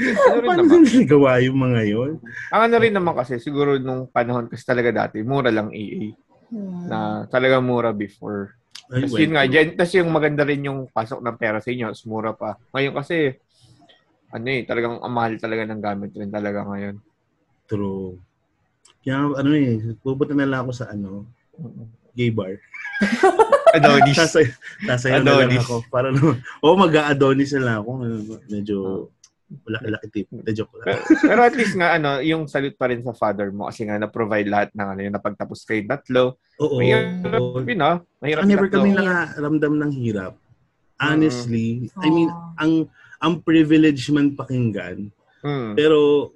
[0.00, 0.84] Ano rin Paano naman.
[0.84, 2.12] nagawa yung mga yon?
[2.52, 6.12] Ang ano rin naman kasi, siguro nung panahon kasi talaga dati, mura lang AA.
[6.52, 6.84] Hmm.
[6.88, 6.98] Na
[7.28, 8.59] talagang mura before.
[8.90, 12.34] Tapos yun nga, dyan, tapos yung maganda rin yung pasok ng pera sa inyo, mura
[12.34, 12.58] pa.
[12.74, 13.38] Ngayon kasi,
[14.34, 16.98] ano eh, talagang ang mahal talaga ng gamit rin talaga ngayon.
[17.70, 18.18] True.
[19.06, 21.30] Kaya ano eh, pupunta na lang ako sa ano,
[22.18, 22.58] gay bar.
[23.78, 24.18] Adonis.
[24.18, 24.50] Sasay,
[24.82, 25.62] sasayaw na lang Adonis.
[25.62, 25.74] ako.
[25.86, 27.90] Para naman, oo, mag-a-adonis na lang ako.
[28.50, 28.76] Medyo,
[29.66, 30.26] laki-laki tip.
[30.30, 30.84] De joke lang.
[30.86, 33.98] pero, pero at least nga, ano, yung salute pa rin sa father mo kasi nga
[33.98, 36.38] na-provide lahat ng ano, yung napagtapos kayo tatlo.
[36.62, 36.78] Oo.
[36.78, 37.96] Mahirap yun, ah.
[38.22, 38.76] Mahirap Ah, never tatlo.
[38.82, 40.34] kami nakaramdam ng hirap.
[41.00, 42.28] Honestly, I mean,
[42.60, 42.84] ang
[43.18, 45.08] ang privilege man pakinggan,
[45.40, 45.72] Mm.
[45.72, 46.30] pero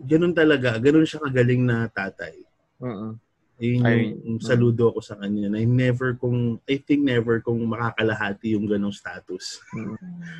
[0.00, 2.40] ganun talaga, ganun siya kagaling na tatay.
[2.80, 3.20] Mm-mm.
[3.56, 4.44] Ayun Ay, yung mm.
[4.44, 9.60] saludo ko sa kanya na never kung, I think never kung makakalahati yung ganong status.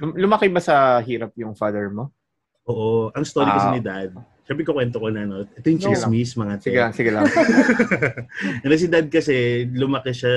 [0.00, 2.12] Lum- Lumaki ba sa hirap yung father mo?
[2.66, 3.74] Oo, ang story kasi Ah.
[3.78, 4.10] ni dad,
[4.46, 5.42] sabi ko kwento ko na, no?
[5.46, 6.70] ito yung chismis, mga te.
[6.70, 7.24] Sige lang, sige lang.
[8.62, 10.34] Ano si dad kasi, lumaki siya,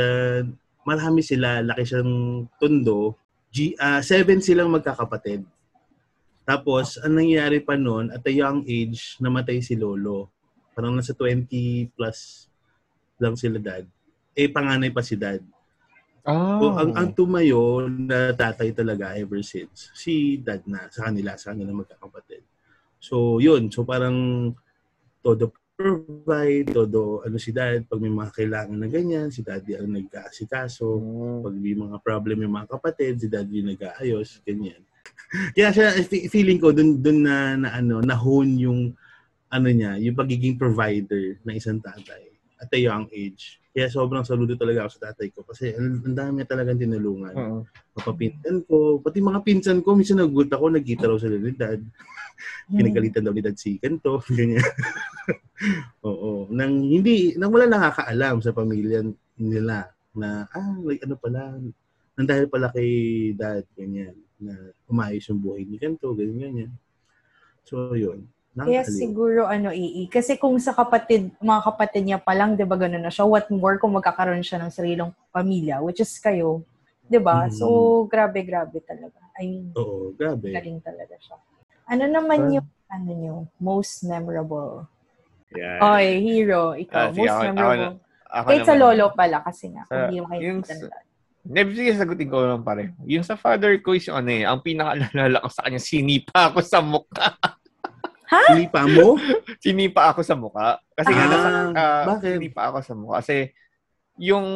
[0.86, 2.14] marami sila, laki siyang
[2.58, 3.18] tundo.
[3.50, 5.42] G, ah, seven silang magkakapatid.
[6.46, 10.30] Tapos, ang nangyari pa noon, at a young age, namatay si lolo.
[10.74, 12.50] Parang nasa 20 plus
[13.18, 13.86] lang sila dad.
[14.34, 15.42] Eh, panganay pa si dad.
[16.30, 16.62] Oh.
[16.62, 21.58] So, ang, ang tumayo na tatay talaga ever since, si dad na sa kanila, sa
[21.58, 22.46] kanila magkakapatid.
[23.02, 23.74] So, yun.
[23.74, 24.54] So, parang
[25.26, 29.96] todo provide, todo ano si dad, pag may mga kailangan na ganyan, si daddy ang
[29.96, 31.00] nagkaasikaso.
[31.00, 31.40] Mm.
[31.48, 34.84] Pag may mga problem yung mga kapatid, si daddy yung nag-aayos, ganyan.
[35.56, 38.92] Kaya siya, fe- feeling ko, dun, dun na, na ano, na-hone yung,
[39.48, 42.28] ano niya, yung pagiging provider ng isang tatay
[42.60, 43.59] at a young age.
[43.70, 47.34] Kaya sobrang saludo talaga ako sa tatay ko kasi ang ang dami niya talagang tinulungan.
[47.38, 47.62] Mm.
[48.02, 51.82] Mapapinsan ko, pati mga pinsan ko, minsan nagulat ako, nagkita raw sila ni dad.
[52.66, 54.66] Pinagalitan daw ni dad si Kanto, ganyan.
[56.02, 56.50] Oo.
[56.50, 59.06] Nang hindi, nang wala nakakaalam sa pamilya
[59.38, 61.54] nila na, ah, like, ano pala,
[62.18, 62.90] nang dahil pala kay
[63.38, 66.72] dad, ganyan, na umayos yung buhay ni Kanto, ganyan, ganyan.
[67.70, 68.26] So, yun.
[68.50, 68.98] Kaya Nakakaliw.
[68.98, 70.10] siguro ano, ii.
[70.10, 73.46] Kasi kung sa kapatid, mga kapatid niya pa lang, di ba gano'n na siya, what
[73.48, 76.66] more kung magkakaroon siya ng sariling pamilya, which is kayo.
[77.06, 77.46] Di ba?
[77.46, 77.54] Mhm.
[77.54, 77.66] So,
[78.06, 79.22] grabe, grabe talaga.
[79.38, 80.50] I mean, Oo, grabe.
[80.50, 81.38] galing talaga siya.
[81.86, 82.52] Ano naman Ah.
[82.58, 84.86] yung, ano nyo, most memorable?
[85.50, 85.78] Yeah.
[85.80, 87.96] Oy, hero, ikaw, sige, most ako- ako memorable.
[88.30, 88.82] Ako Kahit sa naman.
[88.84, 90.98] lolo pala, kasi nga, Sa- hindi yung makikita sa- nila.
[91.40, 92.94] Never sige, sagutin ko lang pare.
[93.08, 96.78] Yung sa father ko is ano eh, ang pinakaalala ko sa kanya, sinipa ako sa
[96.78, 97.30] mukha.
[98.30, 99.18] Sinipa mo?
[99.64, 100.78] sinipa ako sa mukha.
[100.94, 102.38] Kasi nga, Ah, nasa, ah, bakit?
[102.38, 103.16] sinipa ako sa mukha.
[103.26, 103.36] Kasi,
[104.22, 104.48] yung,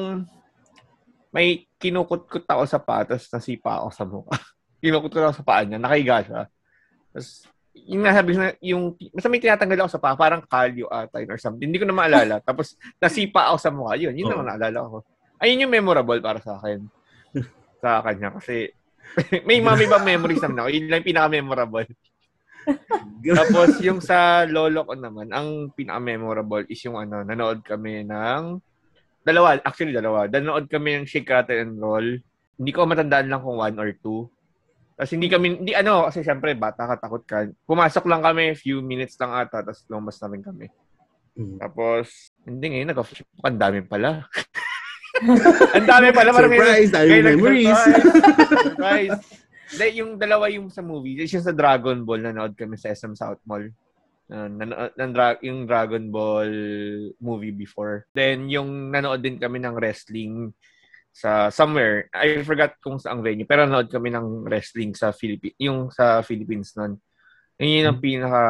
[1.34, 4.38] may kinukut-kut ako sa patas, nasipa ako sa mukha.
[4.84, 6.42] kinukut-kut ako sa paa niya, nakahiga siya.
[7.10, 7.30] Tapos,
[7.74, 11.66] yung nasabi na, yung, basta may tinatanggal ako sa paa, parang kalyo ata or something.
[11.66, 12.36] Hindi ko na maalala.
[12.48, 13.98] Tapos, nasipa ako sa mukha.
[13.98, 14.98] Yun, yun lang ang naalala ko.
[15.42, 16.86] Ayun yung memorable para sa akin.
[17.82, 18.38] sa kanya.
[18.38, 18.70] Kasi,
[19.50, 20.70] may mga ibang memories naman ako.
[20.72, 21.90] Yun lang yung pinaka-memorable.
[23.40, 28.60] Tapos yung sa lolo ko naman, ang pinaka-memorable is yung ano, nanood kami ng
[29.24, 30.28] dalawa, actually dalawa.
[30.28, 32.20] Nanood kami ng Shake, Rattle and Roll.
[32.60, 34.28] Hindi ko matandaan lang kung one or two.
[34.94, 37.50] Tapos hindi kami, hindi ano, kasi syempre bata ka, takot ka.
[37.66, 40.68] Pumasok lang kami, few minutes lang ata, tapos lumas na rin kami.
[41.34, 41.58] Mm.
[41.58, 44.30] Tapos, hindi ngayon, nag-flip ang dami pala.
[45.76, 46.30] ang dami pala.
[46.30, 46.92] Surprise!
[46.94, 47.74] Kayo memories!
[47.74, 48.62] nag-surprise.
[48.70, 49.43] Surprise.
[49.72, 51.24] Hindi, yung dalawa yung sa movie.
[51.24, 53.72] Yung sa Dragon Ball, nanood kami sa SM South Mall.
[54.28, 56.52] Uh, nanood, dra- yung Dragon Ball
[57.22, 58.08] movie before.
[58.12, 60.52] Then, yung nanood din kami ng wrestling
[61.14, 62.10] sa somewhere.
[62.10, 63.46] I forgot kung saang venue.
[63.46, 65.56] Pero nanood kami ng wrestling sa Philippines.
[65.62, 66.98] Yung sa Philippines nun.
[67.62, 68.42] Yun yun ang pinaka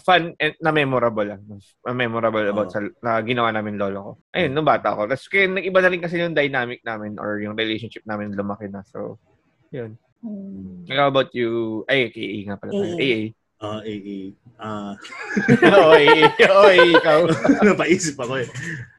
[0.00, 1.44] fun and na memorable lang.
[1.84, 2.74] Na memorable about Oo.
[2.74, 4.12] sa na ginawa namin lolo ko.
[4.32, 5.04] Ayun, nung bata ko.
[5.04, 8.80] Tapos kaya nag-iba na rin kasi yung dynamic namin or yung relationship namin lumaki na.
[8.88, 9.20] So,
[9.68, 10.00] yun.
[10.18, 10.84] Hmm.
[10.90, 11.82] How about you?
[11.86, 12.74] Ay, kay AA nga pala.
[12.74, 12.96] AA.
[12.98, 13.20] AA.
[13.58, 14.26] Ah, eh, eh.
[14.54, 14.94] Ah,
[15.74, 16.30] Oo, AA.
[16.30, 17.20] Oo, AA, ikaw.
[17.66, 18.48] napaisip ako eh.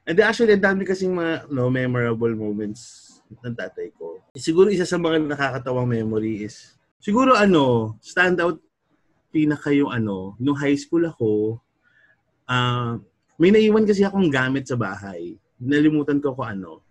[0.03, 3.08] And actually, ang dami kasing mga no, memorable moments
[3.43, 4.19] ng tatay ko.
[4.36, 8.60] Siguro isa sa mga nakakatawang memory is, siguro ano, stand out
[9.29, 11.62] pinaka yung ano, nung high school ako,
[12.49, 12.97] ah
[13.39, 15.39] may naiwan kasi akong gamit sa bahay.
[15.63, 16.84] Nalimutan ko kung ano.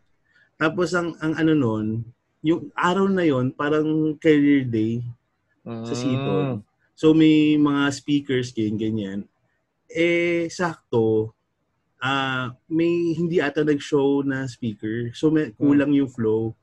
[0.56, 1.86] Tapos ang, ang ano nun,
[2.42, 5.03] yung araw na yon parang career day
[5.64, 6.62] sa Seaton.
[6.98, 9.20] So may mga speakers ganyan ganyan.
[9.90, 11.35] Eh sakto
[11.98, 15.11] ah may hindi ata nag-show na speaker.
[15.14, 16.55] So may kulang yung flow.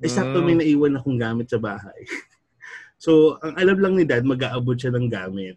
[0.00, 2.04] Eh sakto may naiwan akong gamit sa bahay.
[3.04, 5.56] so ang alam lang ni dad mag-aabot siya ng gamit.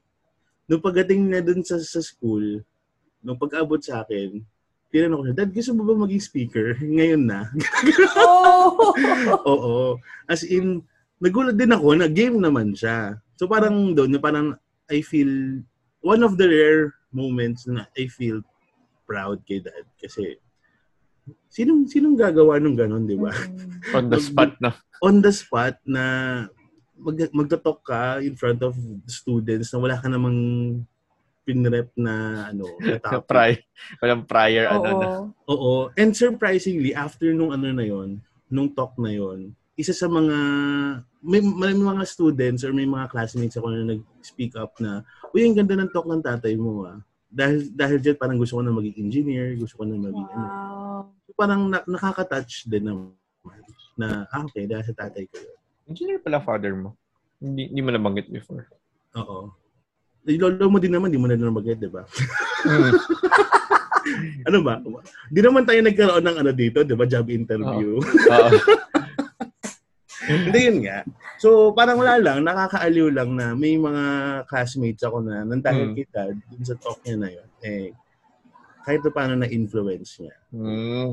[0.69, 2.61] Nung pagdating na dun sa, sa school,
[3.19, 4.39] nung pag-abot sa akin,
[4.89, 6.73] tinanong ko siya, Dad, gusto mo ba maging speaker?
[6.81, 7.49] Ngayon na.
[8.17, 8.93] Oh!
[9.53, 9.75] Oo.
[10.25, 10.81] As in,
[11.21, 13.21] nagulat din ako na game naman siya.
[13.37, 14.57] So parang doon, na parang
[14.89, 15.61] I feel,
[16.01, 18.41] one of the rare moments na I feel
[19.05, 19.85] proud kay dad.
[20.01, 20.41] Kasi,
[21.53, 23.29] sinong, sinong gagawa nung ganon, di ba?
[23.93, 24.73] On the spot na.
[25.05, 26.03] On the spot na
[26.99, 28.73] mag, magtatalk ka in front of
[29.07, 30.39] students na wala ka namang
[31.49, 32.69] pinrep na ano,
[33.01, 33.17] na.
[33.25, 33.57] Prior.
[33.97, 35.07] Walang prior, ano na.
[35.49, 35.49] Oo.
[35.49, 35.73] Oo.
[35.97, 40.37] And surprisingly, after nung ano na yon, nung talk na yon, isa sa mga
[41.25, 45.01] may, may mga students or may mga classmates ako na nag-speak up na,
[45.33, 47.01] uy, ang ganda ng talk ng tatay mo ah.
[47.33, 50.45] dahil dahil dyan parang gusto ko na maging engineer, gusto ko na maging ano.
[50.45, 51.01] Wow.
[51.25, 53.17] So, parang na, nakaka-touch din naman
[53.97, 55.57] na, ah, okay, dahil sa tatay ko yun.
[55.89, 56.93] Engineer pala father mo.
[57.41, 58.67] Hindi, hindi mo nabanggit before.
[59.15, 59.51] Oo.
[60.27, 62.03] Lolo mo din naman, di mo na nabanggit, di ba?
[62.67, 62.91] Mm.
[64.47, 64.73] ano ba?
[65.31, 67.07] Di naman tayo nagkaroon ng ano dito, di ba?
[67.07, 67.97] Job interview.
[68.33, 68.49] Oo.
[70.29, 71.01] Hindi yun nga.
[71.41, 74.03] So, parang wala lang, nakakaaliw lang na may mga
[74.45, 75.95] classmates ako na nang dahil Mm.
[75.97, 77.89] kita dun sa talk niya na yun, eh,
[78.85, 80.35] kahit pa paano na-influence niya.
[80.53, 81.09] Mm.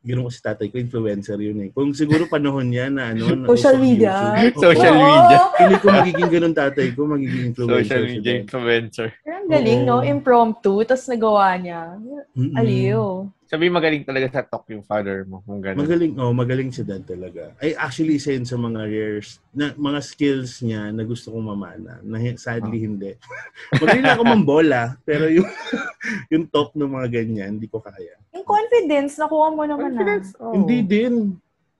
[0.00, 1.68] Ganoon ko si tatay ko, influencer yun eh.
[1.76, 4.32] Kung siguro panahon niya na ano, na Social media.
[4.40, 5.04] YouTube, Social Oo.
[5.04, 5.38] media.
[5.60, 7.84] Hindi ko magiging ganun tatay ko, magiging influencer.
[7.84, 9.08] Social media influencer.
[9.28, 10.00] Ang galing, no?
[10.00, 10.08] Oo.
[10.08, 12.00] Impromptu, tapos nagawa niya.
[12.32, 12.56] Mm-mm.
[12.56, 13.28] Aliw.
[13.50, 15.42] Sabi magaling talaga sa talk yung father mo.
[15.42, 15.82] Kung gano'n.
[15.82, 17.50] Magaling, oh, magaling si dad talaga.
[17.58, 21.98] Ay, actually, isa yun sa mga rares, na, mga skills niya na gusto kong mamana.
[22.06, 22.84] Na sadly, Ah.
[22.86, 23.10] hindi.
[23.82, 25.50] Magaling na ako mambola, pero yung,
[26.32, 28.14] yung talk ng mga ganyan, hindi ko kaya.
[28.38, 30.30] Yung confidence, nakuha mo naman Confidence.
[30.38, 30.46] na.
[30.46, 30.54] Oh.
[30.54, 31.14] Hindi din.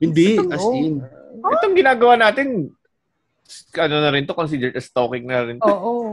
[0.02, 1.06] Hindi, as in.
[1.38, 2.74] Itong ginagawa natin,
[3.78, 5.70] ano na rin to, considered as stalking na rin to.
[5.70, 6.09] Oo.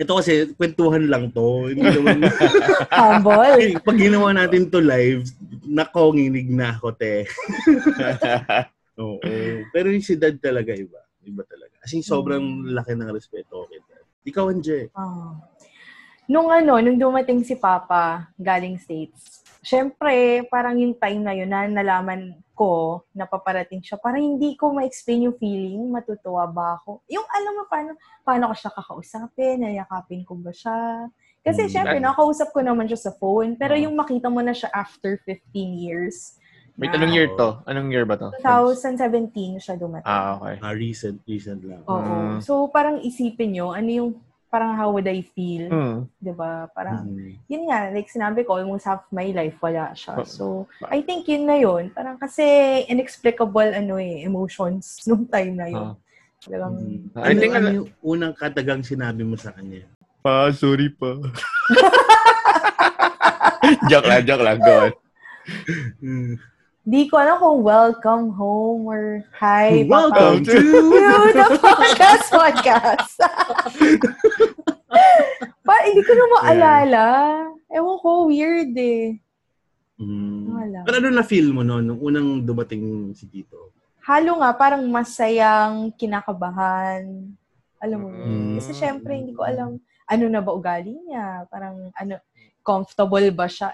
[0.00, 1.68] Ito kasi, kwentuhan lang to.
[1.68, 2.24] Hindi naman,
[2.96, 3.76] Humble.
[3.84, 5.28] pag ginawa natin to live,
[5.68, 7.28] nako, nginig na ako, te.
[9.02, 9.20] Oo.
[9.72, 11.00] Pero yung si dad talaga, iba.
[11.22, 11.76] Iba talaga.
[11.84, 14.04] Kasi sobrang laki ng respeto ko kay dad.
[14.22, 14.88] Ikaw, Anje.
[14.96, 15.36] Ah.
[16.30, 21.70] Nung ano, nung dumating si Papa galing States, syempre, parang yung time na yun na
[21.70, 27.00] nalaman ko na paparating siya, parang hindi ko ma-explain yung feeling, matutuwa ba ako.
[27.08, 27.90] Yung alam mo, paano,
[28.26, 31.08] paano ko siya kakausapin, nayakapin ko ba siya.
[31.42, 31.72] Kasi Hmm.
[31.72, 33.80] syempre, nakausap ko naman siya sa phone, pero Ah.
[33.80, 36.36] yung makita mo na siya after 15 years.
[36.78, 37.48] Wait, na- anong year to?
[37.66, 38.30] Anong year ba to?
[38.40, 40.08] 2017 siya dumating.
[40.08, 40.56] Ah, okay.
[40.62, 41.82] Ah, recent, recent lang.
[41.84, 42.00] Oo.
[42.00, 42.40] Mm.
[42.40, 44.10] So, parang isipin nyo, ano yung,
[44.52, 45.72] parang how would I feel?
[45.72, 45.98] Hmm.
[46.20, 46.68] 'di ba?
[46.76, 47.40] Parang Mm.
[47.48, 50.20] yun nga, like sinabi ko, almost half my life wala siya.
[50.20, 50.28] Oh.
[50.28, 50.44] So,
[50.92, 51.88] I think yun na yun.
[51.88, 52.44] Parang kasi
[52.84, 55.88] inexplicable ano eh, emotions nung time na yun.
[55.88, 55.96] Ah.
[56.42, 57.00] Talagang, Mm.
[57.16, 59.88] I Ano, think ano yung unang katagang sinabi mo sa kanya?
[60.20, 61.16] Pa, sorry pa.
[63.90, 64.58] joke lang, joke lang.
[64.60, 64.92] Go on.
[66.82, 70.50] Di ko alam kung welcome home or hi, Welcome Papa.
[70.50, 70.58] to...
[70.58, 73.14] to the podcast podcast.
[75.66, 77.06] pa, hindi ko na maalala.
[77.70, 79.14] Ewan ko, weird eh.
[79.94, 80.42] Mm.
[80.50, 80.78] Wala.
[80.82, 83.70] Pero ano na-feel mo no, nung unang dumating si Tito?
[84.02, 87.30] Halo nga, parang masayang kinakabahan.
[87.78, 88.08] Alam mo.
[88.10, 88.58] Mm.
[88.58, 89.78] Kasi syempre, hindi ko alam
[90.10, 91.46] ano na ba ugali niya.
[91.46, 92.18] Parang ano,
[92.66, 93.70] comfortable ba siya.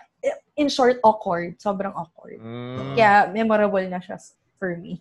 [0.58, 1.54] In short, awkward.
[1.62, 2.42] Sobrang awkward.
[2.42, 2.98] Hmm.
[2.98, 4.18] Kaya memorable na siya
[4.58, 4.98] for me.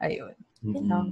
[0.00, 0.32] Ayun.
[0.64, 1.06] Yun lang.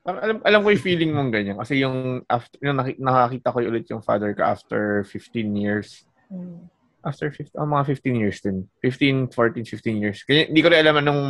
[0.00, 1.60] Parang alam, alam ko yung feeling mong ganyan.
[1.60, 6.08] Kasi yung, after, yung nakakita ko ulit yung father ko after 15 years.
[6.32, 6.64] Mm.
[7.04, 8.64] After 15, oh, mga 15 years din.
[8.80, 10.18] 15, 14, 15 years.
[10.24, 11.22] Kaya hindi ko rin alam anong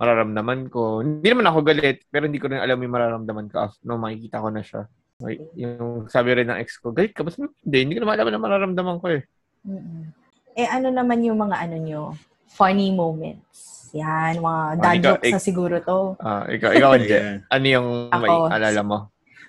[0.00, 1.04] mararamdaman ko.
[1.04, 4.40] Hindi naman ako galit, pero hindi ko rin alam yung mararamdaman ko after no, makikita
[4.40, 4.82] ko na siya.
[5.58, 7.34] Yung sabi rin ng ex ko, galit ka ba?
[7.34, 9.22] Hindi, hindi ko naman alam na mararamdaman ko eh.
[9.68, 10.17] Mm-mm.
[10.58, 12.02] Eh, ano naman yung mga ano nyo?
[12.50, 13.86] Funny moments.
[13.94, 16.18] Yan, mga Ah, dad ikaw- jokes na siguro to.
[16.18, 16.90] Ah, ikaw, ikaw.
[16.98, 17.46] Ayan.
[17.46, 18.50] Ano yung may Ako.
[18.50, 18.98] alala mo?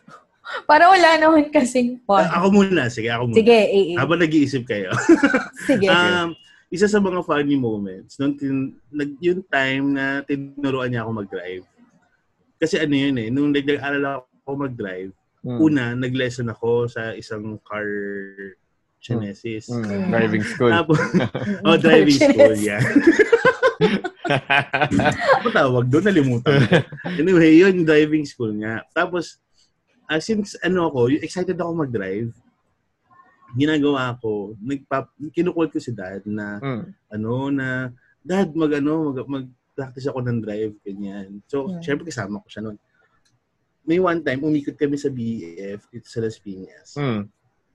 [0.69, 2.21] Para wala naman kasing fun.
[2.21, 3.37] Ah, ako muna, sige, ako muna.
[3.41, 3.97] Sige, eh, eh.
[3.97, 4.93] Habang nag-iisip kayo.
[5.69, 5.89] Sige.
[5.89, 6.37] um,
[6.69, 11.65] isa sa mga funny moments, nung tin, nag, yung time na tinuruan niya ako mag-drive.
[12.55, 15.55] Kasi ano yun eh, nung nag- nag-aaral ako mag-drive, Hmm.
[15.57, 17.87] una, nag-lesson ako sa isang car
[18.99, 20.11] Hmm, Mm.
[20.11, 20.71] Driving school.
[20.71, 20.99] Tapos,
[21.65, 22.83] oh, driving school, yeah.
[25.39, 26.03] Ano tawag doon?
[26.05, 26.75] Nalimutan ko.
[27.07, 28.83] Anyway, yun, driving school nga.
[28.91, 29.39] Tapos,
[30.05, 32.29] ah, since ano ako, excited ako mag-drive,
[33.55, 36.83] ginagawa ko, nagpa, kinukul ko si dad na, Hmm.
[37.09, 37.89] ano, na,
[38.21, 41.41] dad, mag, ano, mag, mag-practice ako ng drive, ganyan.
[41.47, 41.81] So, Yeah.
[41.81, 42.77] syempre kasama ko siya noon.
[43.81, 46.93] May one time, umikot kami sa BEF dito sa Las Piñas.
[46.93, 47.25] Hmm.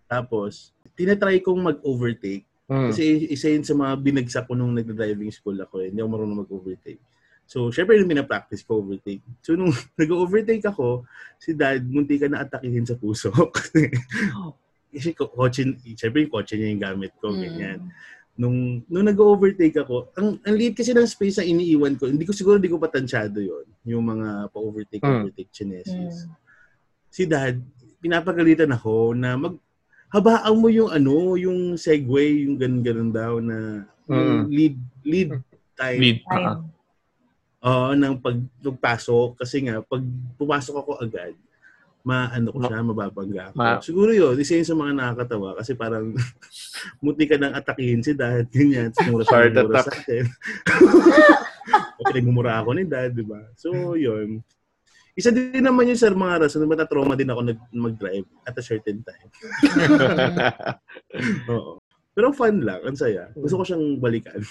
[0.05, 2.45] Tapos, tinatry kong mag-overtake.
[2.65, 2.89] Hmm.
[2.89, 5.93] Kasi isa yun sa mga binagsak ko nung nag-driving school ako eh.
[5.93, 7.01] Hindi ako marunong mag-overtake.
[7.45, 9.21] So, syempre yung pinapractice ko overtake.
[9.45, 9.69] So, nung
[10.01, 11.05] nag-overtake ako,
[11.37, 13.29] si dad, munti ka na atakihin sa puso.
[14.95, 15.67] Kasi ko- kotse,
[15.99, 17.41] syempre yung kotse niya yung gamit ko, Mm.
[17.43, 17.81] ganyan.
[18.35, 22.35] Nung, nung nag-overtake ako, ang, ang liit kasi ng space na iniiwan ko, hindi ko
[22.35, 25.23] siguro hindi ko patansyado yon yung mga pa-overtake, Mm.
[25.23, 26.35] overtake chinesis Mm.
[27.11, 27.63] si dad,
[28.03, 29.55] pinapagalitan ako na mag
[30.15, 34.53] habaan mo yung ano, yung segue, yung ganun-ganun daw na Mm.
[34.53, 35.31] lead lead
[35.75, 35.99] time.
[35.99, 36.19] Lead.
[36.29, 36.45] Ayun.
[36.45, 36.61] Ah.
[37.65, 40.05] Oo, ng pag pagpasok kasi nga pag
[40.37, 41.33] pumasok ako agad,
[42.05, 43.57] maano ko siya, mababangga ako.
[43.57, 46.13] Ma- Siguro yun, isa yun sa mga nakakatawa kasi parang
[47.03, 50.29] muti ka nang atakihin si dad, ganyan, sinura ng mura sa atin.
[51.97, 53.41] o pinagmumura ako ni dad, di ba?
[53.57, 54.45] So, yun.
[55.15, 58.63] Isa din naman yun, sir, mga rason na trauma din ako nag, mag-drive at a
[58.63, 59.31] certain time.
[61.55, 61.79] Oo.
[62.15, 63.31] Pero fun lang, ang saya.
[63.35, 64.43] Gusto ko siyang balikan.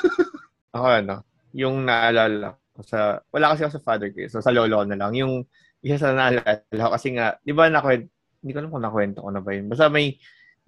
[0.74, 1.14] ako ano,
[1.50, 4.30] yung naalala ko sa, wala kasi ako sa father ko, eh.
[4.30, 5.10] so sa lolo ko na lang.
[5.18, 5.42] Yung
[5.82, 8.06] isa sa naalala ko, kasi nga, di ba nakwento,
[8.46, 9.66] hindi ko alam kung nakwento ko na ba yun.
[9.66, 10.14] Basta may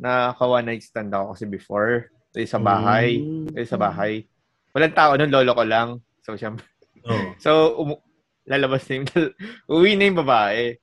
[0.03, 3.23] naka one night stand ako kasi before, eh, sa bahay.
[3.23, 3.55] Mm.
[3.63, 4.27] Sa bahay.
[4.75, 5.89] Walang tao nun, lolo ko lang.
[6.27, 6.67] So, siyempre,
[7.07, 7.35] Oo.
[7.45, 8.03] So, umu-
[8.49, 9.09] lalabas na yung,
[9.77, 10.75] uwi na yung babae.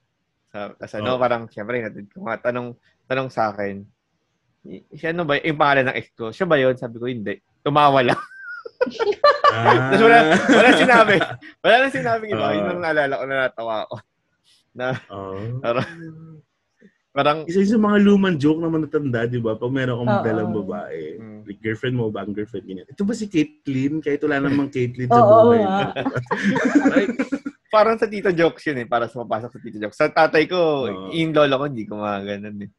[0.47, 1.20] So, tas ano, Oh.
[1.20, 3.84] parang, syempre, natin ko nga, tanong, tanong sa akin,
[4.63, 6.74] "Y- siya ano ba, yung pangalan ng ex ko, siya ba yun?
[6.74, 7.36] Sabi ko, hindi.
[7.59, 8.22] Tumawa lang.
[9.47, 9.89] Ah.
[9.89, 11.16] Tapos wala, wala sinabi.
[11.59, 12.43] Wala nang sinabi iba.
[12.43, 12.53] Ah.
[12.53, 13.95] Yun ang naalala ko na natawa ako.
[15.09, 15.38] Oo.
[15.59, 15.88] Parang,
[17.11, 19.55] parang, Isa yun sa mga lumang joke na manatanda, di ba?
[19.55, 20.24] Pag meron kang Oo.
[20.24, 21.39] dalang babae, Mm.
[21.45, 22.86] like girlfriend mo, bang girlfriend, ganyan.
[22.86, 24.01] Ito ba si Caitlyn?
[24.01, 25.61] Kahit wala namang Caitlyn sa Oo buhay.
[25.61, 25.80] nga.
[27.76, 28.88] parang sa tito jokes yun eh.
[28.88, 29.99] Para sa mapasok sa tito jokes.
[29.99, 31.11] Sa tatay ko, Oo.
[31.11, 32.71] yung lolo ko, hindi ko mga ganun eh.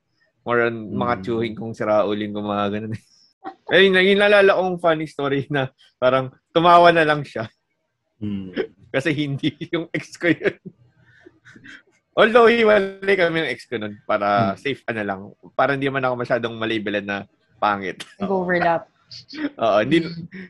[0.42, 1.22] More on mga Mm.
[1.22, 3.03] tsuhin kong si Raulin ko mga ganun eh.
[3.76, 5.68] Ayun, yung, yung nalala kong funny story na
[6.01, 7.44] parang tumawa na lang siya
[8.16, 8.49] Hmm.
[8.97, 10.57] kasi hindi yung ex ko yun.
[12.16, 15.36] Although hiwalay kami ng ex ko nun para safe ka na lang.
[15.53, 17.18] Para hindi man ako masyadong malibelan na
[17.61, 18.01] pangit.
[18.16, 18.88] Nag-overlap.
[19.61, 20.01] Oo, hindi,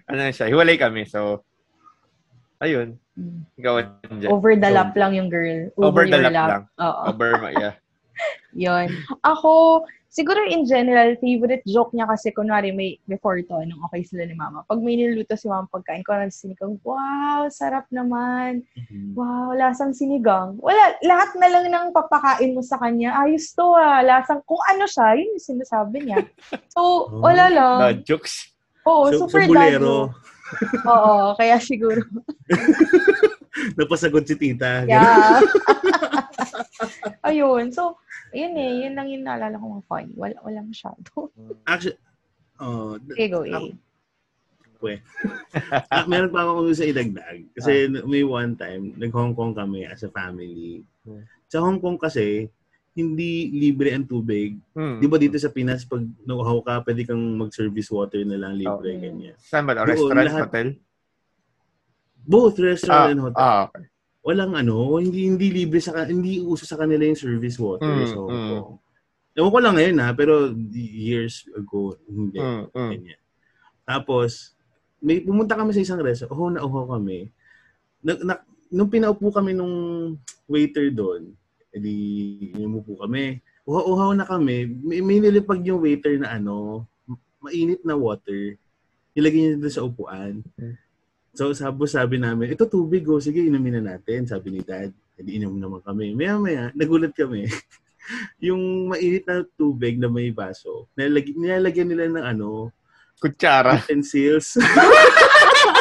[0.07, 1.11] ano na siya, hiwalay kami.
[1.11, 1.42] So,
[2.61, 3.48] ayun, Mm.
[3.57, 3.80] ikaw
[4.12, 4.28] dyan.
[4.28, 5.72] Over the lap lang yung girl.
[5.80, 6.64] Over the your lap lang.
[6.76, 7.02] Oo.
[7.09, 7.74] Over, yeah.
[8.57, 8.92] Yun.
[9.24, 14.24] Ako, siguro in general, favorite joke niya kasi kunwari may before to, nung okay sila
[14.24, 14.64] ni mama.
[14.68, 18.64] Pag may niluluto si mama pagkain, ko na sinikang, wow, sarap naman.
[18.76, 19.16] Mhm.
[19.16, 20.57] Wow, lasang sinigang.
[20.61, 24.84] Wala, lahat na lang ng papakain mo sa kanya, ayos to ah, lasang, kung ano
[24.84, 26.20] siya, yun yung sinasabi niya.
[26.72, 26.80] So,
[27.24, 27.76] wala lang.
[27.80, 28.52] Dad jokes.
[28.84, 29.80] Oo, So, super so dad.
[30.86, 32.03] Oo, kaya siguro.
[33.76, 34.84] napasagot si tita.
[34.84, 35.40] Yeah.
[37.28, 37.72] Ayun.
[37.72, 37.97] So,
[38.30, 38.86] yun eh.
[38.86, 40.12] Yun lang yung naalala ko mga funny.
[40.14, 41.32] Wala, wala masyado.
[41.64, 41.99] Actually,
[42.61, 43.72] oh, Okay, go, eh.
[45.90, 47.49] ah, meron pa ako sa idagdag.
[47.57, 50.84] Kasi may one time, nag-Hong Kong kami as a family.
[51.03, 51.24] Hmm.
[51.49, 52.53] Sa Hong Kong kasi,
[52.97, 54.57] hindi libre ang tubig.
[54.72, 54.97] Hmm.
[54.97, 58.97] Di ba dito sa Pinas, pag nauhaw ka, pwede kang mag-service water na lang libre,
[58.97, 59.01] Oh.
[59.05, 59.36] ganyan.
[59.36, 59.76] Saan ba?
[59.76, 60.68] Doon, Restaurant, lahat- hotel?
[62.26, 63.38] Both restaurant Ah, and hotel.
[63.38, 63.86] ah, okay.
[64.26, 67.86] Walang ano, hindi hindi libre sa hindi uso sa kanila yung service water.
[67.86, 68.61] Mm, so, mm.
[69.38, 72.42] ewan ko lang ngayon ha, pero years ago, hindi.
[72.42, 72.90] Mm, mm.
[72.90, 73.20] Ganyan.
[73.86, 74.59] Tapos,
[74.99, 76.34] may pumunta kami sa isang restaurant.
[76.34, 77.30] Oh, nauho kami.
[78.03, 78.34] Na, na,
[78.66, 80.18] nung pinaupo kami nung
[80.51, 81.30] waiter doon,
[81.76, 81.94] edi
[82.56, 83.44] umupo kami.
[83.68, 84.64] Uhaw-uhaw na kami.
[84.80, 86.88] May, may nilipag yung waiter na ano,
[87.44, 88.56] mainit na water.
[89.12, 90.40] Ilagay niya doon sa upuan.
[90.56, 90.74] Hmm.
[91.36, 94.24] So, sabi, sabi namin, ito tubig, oh, sige, inumin na natin.
[94.24, 94.88] Sabi ni dad.
[95.16, 96.16] Edi inom naman kami.
[96.16, 97.44] Maya-maya, nagulat kami.
[98.46, 102.48] yung mainit na tubig na may baso, nilalagyan, nilalagyan nila ng ano,
[103.18, 103.80] Kutsara.
[103.80, 104.56] utensils.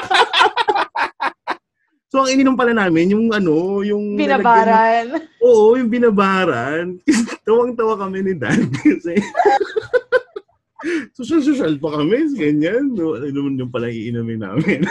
[2.11, 4.15] so, ang ininom pala namin, yung ano, yung...
[4.15, 5.19] Binabaran.
[5.41, 6.99] Oo, yung binabaran.
[7.47, 9.19] Tawang-tawa kami ni Dad kasi
[11.17, 12.93] social-social pa kami, ganyan.
[12.93, 14.85] No, inumin yung pala iinumin namin.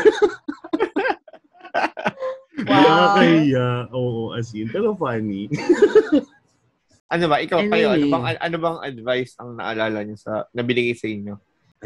[2.65, 2.81] Wow.
[2.81, 3.69] Nakakahiya.
[3.93, 4.71] Oo, as in.
[4.73, 5.53] Pero funny.
[7.13, 7.43] Ano ba?
[7.43, 8.13] Ikaw kayo, ano Anyway.
[8.15, 11.35] bang, ano bang advice ang naalala niyo sa, nabinigay sa inyo?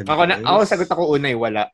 [0.07, 1.66] Ako, na, ako sagot ako una eh, wala.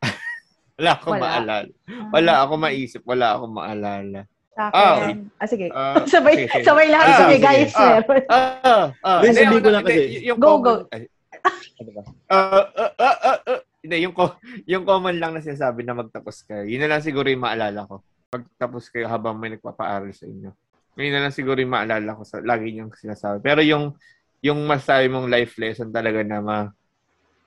[0.75, 1.22] Wala akong Wala.
[1.22, 1.72] maalala.
[2.11, 4.20] Wala ako maisip, wala akong maalala.
[4.55, 4.95] Sa Ah.
[5.03, 5.16] akin.
[5.35, 5.66] Ah, sige.
[5.70, 6.62] Ah, sabay, sige.
[6.62, 7.07] sabay lahat.
[7.07, 7.72] Ah, sige, guys.
[7.75, 7.83] Ah.
[7.83, 9.18] Ah, ah.
[9.18, 10.01] Hindi, Hindi, sabihin ako- ko lang kasi.
[10.22, 10.75] yung Go, common- go.
[10.91, 11.01] Ay,
[11.75, 12.03] ano ba?
[12.29, 13.61] Ah, ah, ah, ah, ah.
[13.85, 14.14] Hindi, yung,
[14.64, 16.64] yung common lang na sinasabi na magtapos kayo.
[16.64, 18.01] Yun na lang siguro yung maalala ko.
[18.31, 20.51] Magtapos kayo habang may nagpapaaral sa inyo.
[20.97, 23.43] Yun na lang siguro yung maalala ko sa lagi niyong sinasabi.
[23.43, 23.93] Pero yung
[24.41, 26.59] yung masabi mong life lesson talaga na ma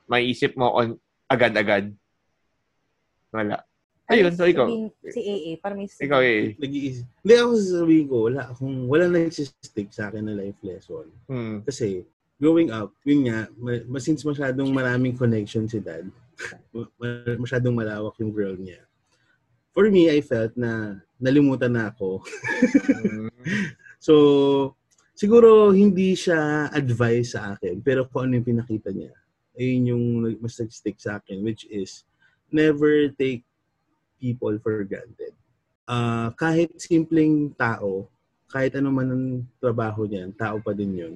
[0.05, 1.91] maiisip mo on agad-agad.
[3.31, 3.63] Wala.
[4.07, 4.71] Ayun, so ikaw.
[5.11, 6.55] Si AA, para may Ikaw eh.
[6.55, 7.03] Nag-iisip.
[7.03, 11.11] Hindi ako sasabihin ko, wala akong, wala nagsistick sa akin na life lesson.
[11.27, 11.59] Hmm.
[11.67, 12.07] Kasi,
[12.39, 16.07] growing up, yun nga, ma- since masyadong maraming connection si dad,
[16.71, 18.79] ma- ma- masyadong malawak yung girl niya.
[19.75, 22.23] For me, I felt na nalimutan na ako.
[22.23, 23.27] Hmm.
[23.97, 24.77] So,
[25.17, 29.09] siguro hindi siya advice sa akin, pero kung ano yung pinakita niya,
[29.57, 30.03] ayun yung
[30.37, 32.05] mas nag-stick sa akin, which is,
[32.51, 33.43] never take
[34.17, 35.33] people for granted.
[35.87, 38.11] Ah, kahit simpleng tao,
[38.51, 39.25] kahit ano man ang
[39.59, 41.13] trabaho niyan, tao pa din yun.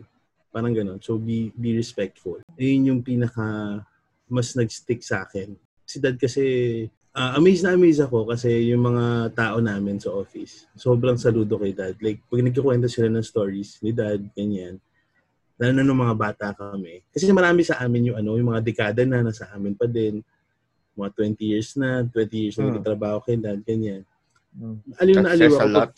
[0.52, 1.00] Parang ganun.
[1.00, 2.44] So, be, be respectful.
[2.60, 3.80] Yun yung pinaka
[4.32, 5.56] mas nag-stick sa akin.
[5.84, 6.44] Si dad kasi,
[7.12, 11.76] uh, amazed na amazed ako kasi yung mga tao namin sa office, sobrang saludo kay
[11.76, 12.00] dad.
[12.00, 14.80] Like, pag nagkikwento sila ng stories ni dad, ganyan,
[15.60, 17.04] lalo na nung mga bata kami.
[17.12, 20.24] Kasi marami sa amin yung ano, yung mga dekada na nasa amin pa din.
[20.94, 22.70] Mga 20 years na, 20 years na Hmm.
[22.76, 24.04] nagtatrabaho kay dad, ganyan.
[24.52, 24.78] Hmm.
[25.00, 25.68] Aliw na aliw ako.
[25.70, 25.92] lot.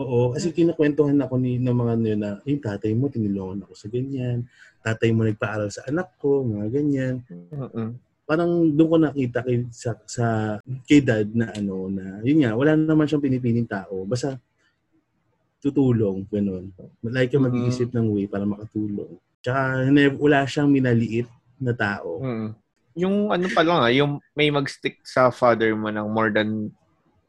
[0.00, 3.74] Oo, kasi kinakwentuhan ako ni ng mga ano yun na, yung tatay mo, tinulungan ako
[3.76, 4.48] sa ganyan.
[4.80, 7.20] Tatay mo nagpaaral sa anak ko, mga ganyan.
[7.28, 8.00] Mm-mm.
[8.24, 10.56] Parang doon ko nakita kay, sa, sa
[10.88, 14.06] kay dad na ano, na yun nga, wala naman siyang pinipiling tao.
[14.08, 14.40] Basta
[15.60, 16.72] tutulong, ganun.
[17.04, 19.20] Like yung mag-iisip ng way para makatulong.
[19.44, 21.28] Tsaka ne- wala siyang minaliit
[21.60, 22.24] na tao.
[22.24, 22.50] Mm.
[23.00, 26.68] Yung ano pa lang ah, yung may mag-stick sa father mo ng more than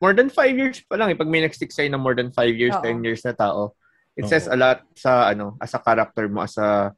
[0.03, 1.17] more than five years pa lang eh.
[1.17, 2.83] Pag may nag-stick sa'yo ng more than five years, Oo.
[2.83, 3.71] 10 years na tao,
[4.17, 4.31] it Oo.
[4.31, 6.91] says a lot sa ano, as a character mo, as a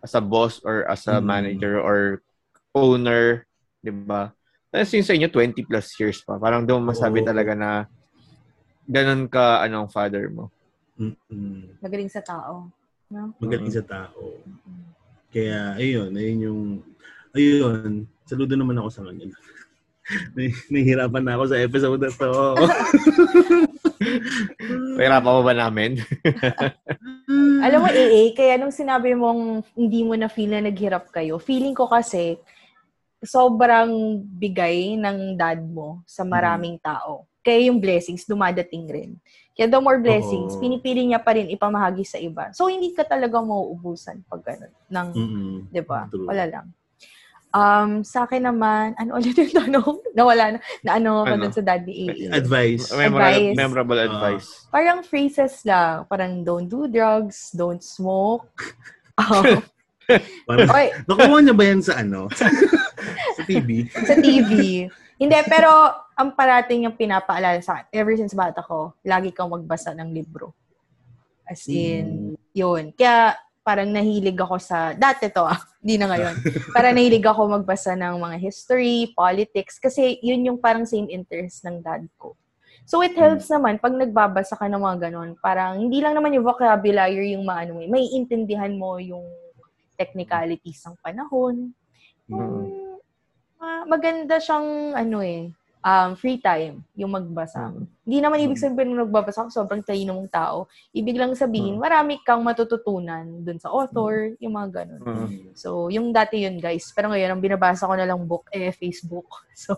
[0.00, 1.26] as a boss or as a Mm.
[1.26, 2.22] manager or
[2.72, 3.44] owner,
[3.82, 4.30] di ba?
[4.70, 6.38] Tapos yun sa inyo, 20 plus years pa.
[6.38, 7.26] Parang doon masabi Oo.
[7.26, 7.70] talaga na
[8.86, 10.48] ganun ka, anong father mo.
[10.94, 11.82] Mm-mm.
[11.82, 12.70] Magaling sa tao.
[13.10, 13.34] No?
[13.42, 14.38] Magaling sa tao.
[15.34, 16.60] Kaya, ayun, ayun yung,
[17.36, 19.28] ayun, saludo naman ako sa kanya.
[19.28, 19.54] Nah-
[20.70, 22.30] Nahihirapan na ako sa episode na to.
[24.96, 25.98] Pahirapan mo ba namin?
[27.66, 31.74] Alam mo, AA, kaya nung sinabi mong hindi mo na feel na naghirap kayo, feeling
[31.74, 32.38] ko kasi
[33.18, 37.26] sobrang bigay ng dad mo sa maraming tao.
[37.42, 39.10] Kaya yung blessings dumadating rin.
[39.56, 40.62] Kaya the more blessings, Oo.
[40.62, 42.52] pinipili niya pa rin ipamahagi sa iba.
[42.52, 44.72] So, hindi ka talaga mauubusan pag ganun.
[44.92, 45.54] Ng, Mm-mm.
[45.72, 46.06] di ba?
[46.12, 46.28] True.
[46.28, 46.66] Wala lang.
[47.50, 49.96] Um, sa akin naman, ano ulit yung tanong?
[50.18, 50.58] Nawala na.
[50.82, 51.42] Na ano ako Ano?
[51.42, 52.28] dun sa dad ni AA.
[52.34, 52.90] Advice.
[52.90, 53.56] Memorable, Advice.
[53.56, 54.06] memorable Ah.
[54.06, 54.48] advice.
[54.68, 56.04] parang phrases lang.
[56.04, 58.48] Parang don't do drugs, don't smoke.
[59.16, 59.64] Um,
[60.44, 62.28] Parang, oy, nakuha niya ba yan sa ano?
[62.28, 62.46] sa
[63.48, 63.88] TV?
[63.88, 64.84] sa TV.
[65.16, 65.72] Hindi, pero
[66.12, 70.52] ang parating yung pinapaalala sa akin, ever since bata ko, lagi kang magbasa ng libro.
[71.42, 72.92] As in, yun.
[72.92, 76.34] Kaya parang nahilig ako sa, dati to ah, di na ngayon.
[76.74, 81.78] Parang nahilig ako magbasa ng mga history, politics, kasi yun yung parang same interest ng
[81.78, 82.34] dad ko.
[82.86, 85.38] So it helps naman pag nagbabasa ka ng mga ganun.
[85.38, 87.86] Parang hindi lang naman yung vocabulary yung maano eh.
[87.86, 89.26] May intindihan mo yung
[89.94, 91.70] technicalities ng panahon.
[92.30, 92.98] Mm.
[93.58, 95.50] Ah, maganda siyang ano eh,
[95.86, 97.70] um, free time yung magbasa.
[97.70, 97.86] Mm.
[98.02, 98.64] Hindi naman ibig Mm.
[98.66, 100.66] sabihin nung nagbabasa ka, sobrang talino mong tao.
[100.90, 101.82] Ibig lang sabihin, Mm.
[101.82, 105.02] marami kang matututunan dun sa author, yung mga ganun.
[105.02, 105.54] Mm.
[105.54, 106.90] So, yung dati yun, guys.
[106.90, 109.30] Pero ngayon, ang binabasa ko na lang book, eh, Facebook.
[109.56, 109.72] So,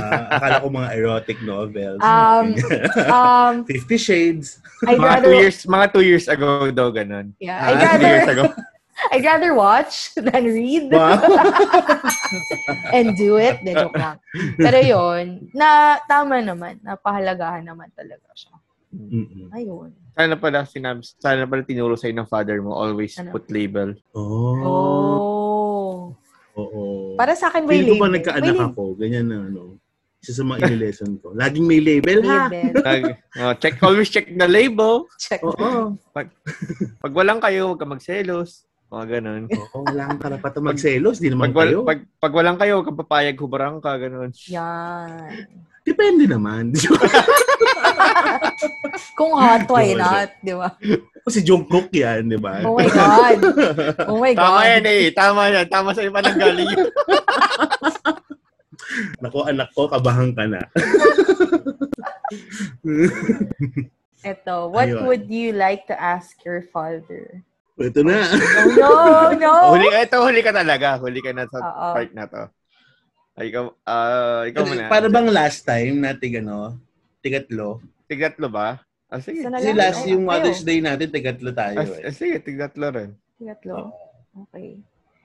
[0.00, 2.00] Ah, akala ko mga erotic novels.
[2.00, 2.56] Um,
[3.12, 4.64] um, Fifty Shades.
[4.88, 7.36] I'd Mga two rather, years, mga two years ago daw, ganun.
[7.36, 8.44] yeah, Ah, I'd Two rather, years ago.
[9.10, 10.92] I'd rather watch than read.
[10.92, 11.16] Wow.
[12.96, 13.60] and do it.
[13.62, 14.18] De, joke lang.
[14.56, 18.54] Pero yun, na tama naman, napahalagahan naman talaga siya.
[18.90, 19.48] Mm-mm.
[19.50, 19.94] Ayun.
[20.12, 23.30] Sana pala sinabi, sana pala tinuro sa'yo ng father mo, always Ano?
[23.30, 23.94] put label.
[24.12, 24.58] Oh.
[24.60, 25.96] Oh.
[26.56, 27.14] Oo.
[27.14, 28.14] Para sa akin, may Feel ko pa label.
[28.18, 28.82] nagkaanak May ako.
[28.98, 29.78] Ganyan na ano.
[30.20, 31.32] Isa sa mga lesson ko.
[31.32, 32.52] Laging may label ha.
[32.52, 32.76] label.
[32.76, 35.08] Nag- oh, check, always check the label.
[35.16, 35.40] Check.
[35.40, 35.96] Oo.
[37.00, 38.68] Pag walang kayo, huwag ka magselos.
[38.90, 39.42] Mga ganun.
[39.46, 41.22] Oo, wala kang karapatan magselos.
[41.22, 41.86] Di naman Pag, kayo.
[41.86, 44.34] pag, pag walang kayo, huwag kang papayag, hubarang ka, ganun.
[44.50, 45.46] Yan.
[45.80, 46.70] Depende naman.
[49.16, 50.34] Kung hot, why not?
[50.42, 50.74] Di ba?
[51.22, 52.60] Kasi Jungkook yan, di ba?
[52.66, 53.38] Oh my God.
[54.10, 54.42] Oh my God.
[54.42, 55.04] Tama yan eh.
[55.14, 55.66] Tama yan.
[55.70, 56.90] Tama sa iba nang galing yun.
[59.22, 60.60] Nako, anak ko, kabahan ka na.
[64.20, 65.08] Ito, what Ayun.
[65.08, 67.40] would you like to ask your father?
[67.80, 68.20] Ito na.
[68.20, 69.52] Oh, no, no.
[69.72, 71.00] huli, ito, huli ka talaga.
[71.00, 71.86] Huli ka na sa Oo.
[71.96, 72.42] part na to.
[73.32, 74.92] Ay, ikaw, ah, ikaw muna.
[74.92, 76.76] Para bang last time na tig ano,
[77.24, 77.80] tigatlo?
[78.04, 78.84] Tigatlo ba?
[79.08, 79.40] Ah, sige.
[79.40, 80.60] Sana Kasi last Ay, yung Mother's.
[80.60, 82.04] Day natin, tigatlo tayo Ah, eh.
[82.04, 83.10] ah, sige, tigatlo rin.
[83.40, 83.96] Tatlo.
[84.46, 84.76] Okay.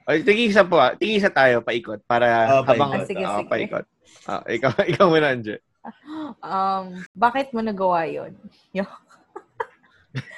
[0.08, 0.96] Ay, tigisa po ah.
[0.96, 2.00] Tigisa tayo, paikot.
[2.08, 2.68] Para Oh, paikot.
[2.72, 3.50] habang, Ah, sige, ah, sige.
[3.52, 3.84] paikot.
[4.24, 5.60] Ah, ikaw, ikaw muna, Anje.
[6.42, 8.32] Um, bakit mo nagawa yun?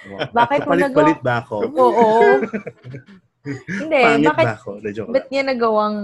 [0.08, 0.18] Wow.
[0.34, 1.56] Bakit mo Palit-palit ba ako?
[1.70, 2.06] Oo.
[3.48, 4.70] Hindi, Pangit bakit, ba ako?
[4.92, 5.96] Joke ba't niya nagawang,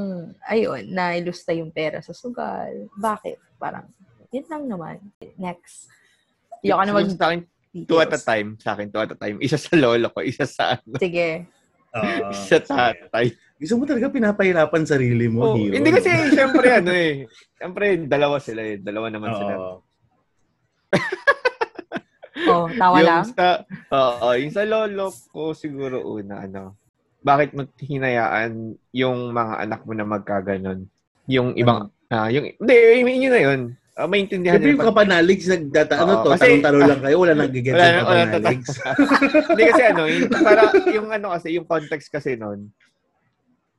[0.49, 2.89] ayun, na ilusta yung pera sa sugal?
[2.97, 3.59] Bakit?
[3.61, 3.85] Parang,
[4.33, 4.97] yun lang naman.
[5.37, 5.91] Next.
[6.65, 7.41] Ako na mag sa akin,
[7.85, 8.57] two at a time.
[8.57, 9.37] Sa akin, two at a time.
[9.45, 11.45] Isa sa lolo ko, isa sa ano, Sige.
[11.95, 12.31] Oo.
[12.33, 13.31] isa sa tatay.
[13.55, 15.77] Gusto mo talaga pinapahirapan sarili mo, Oh, hero.
[15.77, 17.29] hindi kasi, syempre, ano eh.
[17.55, 18.77] Syempre, dalawa sila eh.
[18.81, 19.53] Dalawa naman sila.
[22.49, 23.25] Oh, tawa yung lang.
[23.31, 23.47] Sa,
[23.91, 26.77] oo, yung sa lolo ko siguro una, ano,
[27.25, 30.85] bakit mo hinayaan yung mga anak mo na magkaganon?
[31.25, 33.61] Yung ibang, ah, yung, hindi, yun na yun.
[33.95, 37.53] Uh, maintindihan Siyempre yung kapanaligs, nagdata, ano Oo, to, kasi- tanong-tanong lang kayo, wala nang
[37.55, 38.69] gigets Wala yung kapanaligs.
[39.55, 42.75] Hindi kasi ano, yung, para, yung ano kasi, yung context kasi nun,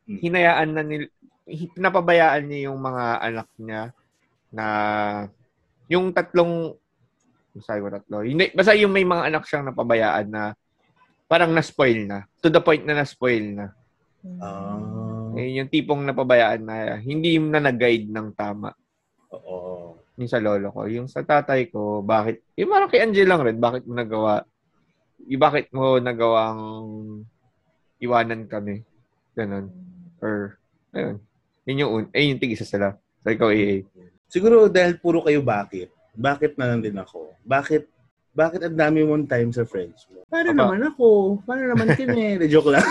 [0.06, 0.22] Hmm.
[0.22, 1.10] hinayaan na nil,
[1.50, 3.82] pinapabayaan niya yung mga anak niya
[4.54, 4.66] na
[5.90, 6.78] yung tatlong
[7.62, 8.24] sabi ko tatlo.
[8.24, 10.44] Hindi, basta yung may mga anak siyang napabayaan na
[11.26, 12.28] parang na-spoil na.
[12.40, 13.66] To the point na na-spoil na.
[14.42, 14.80] Ah,
[15.36, 18.72] Eh, yung tipong napabayaan na hindi na nag-guide ng tama.
[19.32, 20.00] oo.
[20.16, 20.88] Yung sa lolo ko.
[20.88, 22.40] Yung sa tatay ko, bakit?
[22.56, 24.48] Yung parang kay Angel lang rin, bakit mo nagawa?
[25.28, 26.60] Yung bakit mo nagawang
[28.00, 28.84] iwanan kami?
[29.36, 29.68] Ganon.
[30.24, 30.56] Or,
[30.96, 31.20] ayun.
[31.68, 32.96] Yun yung, un- eh, yung tig-isa sila.
[33.24, 33.84] So, ikaw, eh,
[34.26, 35.92] Siguro dahil puro kayo bakit.
[36.16, 37.36] Bakit na lang din ako?
[37.44, 37.96] Bakit
[38.36, 40.28] bakit ang dami mong time sa friends mo?
[40.28, 40.76] Para Aba.
[40.76, 41.40] naman ako.
[41.48, 42.36] Para naman kini.
[42.36, 42.84] De joke lang.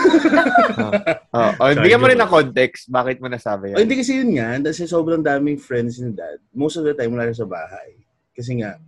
[1.37, 2.89] oh, oh, bigyan mo rin ng context.
[2.89, 3.85] Bakit mo nasabi yan?
[3.85, 4.57] hindi kasi yun nga.
[4.57, 6.41] Kasi sobrang daming friends ni dad.
[6.49, 7.93] Most of the time wala siya sa bahay.
[8.33, 8.81] Kasi nga,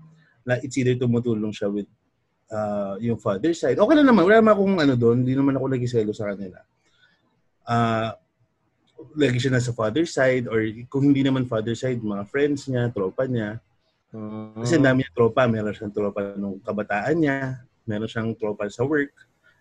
[0.66, 1.86] it's either tumutulong siya with
[2.50, 3.78] uh, yung father side.
[3.78, 4.26] Okay lang naman.
[4.26, 5.22] Wala naman akong ano doon.
[5.22, 6.58] Hindi naman ako nagiselo sa kanila.
[7.70, 8.18] Ah,
[9.14, 10.58] lagi siya nasa father side or
[10.90, 13.62] kung hindi naman father side, mga friends niya, tropa niya.
[14.18, 14.66] Mm.
[14.66, 15.46] Kasi dami niya tropa.
[15.46, 17.62] Meron siyang tropa nung kabataan niya.
[17.86, 19.14] Meron siyang tropa sa work.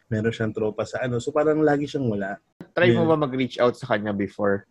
[0.09, 1.20] Meron siyang tropa sa ano.
[1.20, 2.40] So parang lagi siyang wala.
[2.72, 4.64] Try mo ba mag-reach out sa kanya before?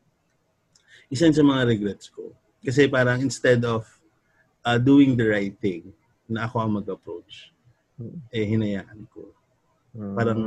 [1.14, 2.34] Isa sa mga regrets ko.
[2.66, 3.86] Kasi parang instead of
[4.66, 5.94] uh, doing the right thing,
[6.26, 7.54] na ako ang mag-approach,
[7.96, 8.18] Hmm.
[8.34, 9.32] eh hinayaan ko.
[9.96, 10.16] Mm.
[10.20, 10.40] Parang,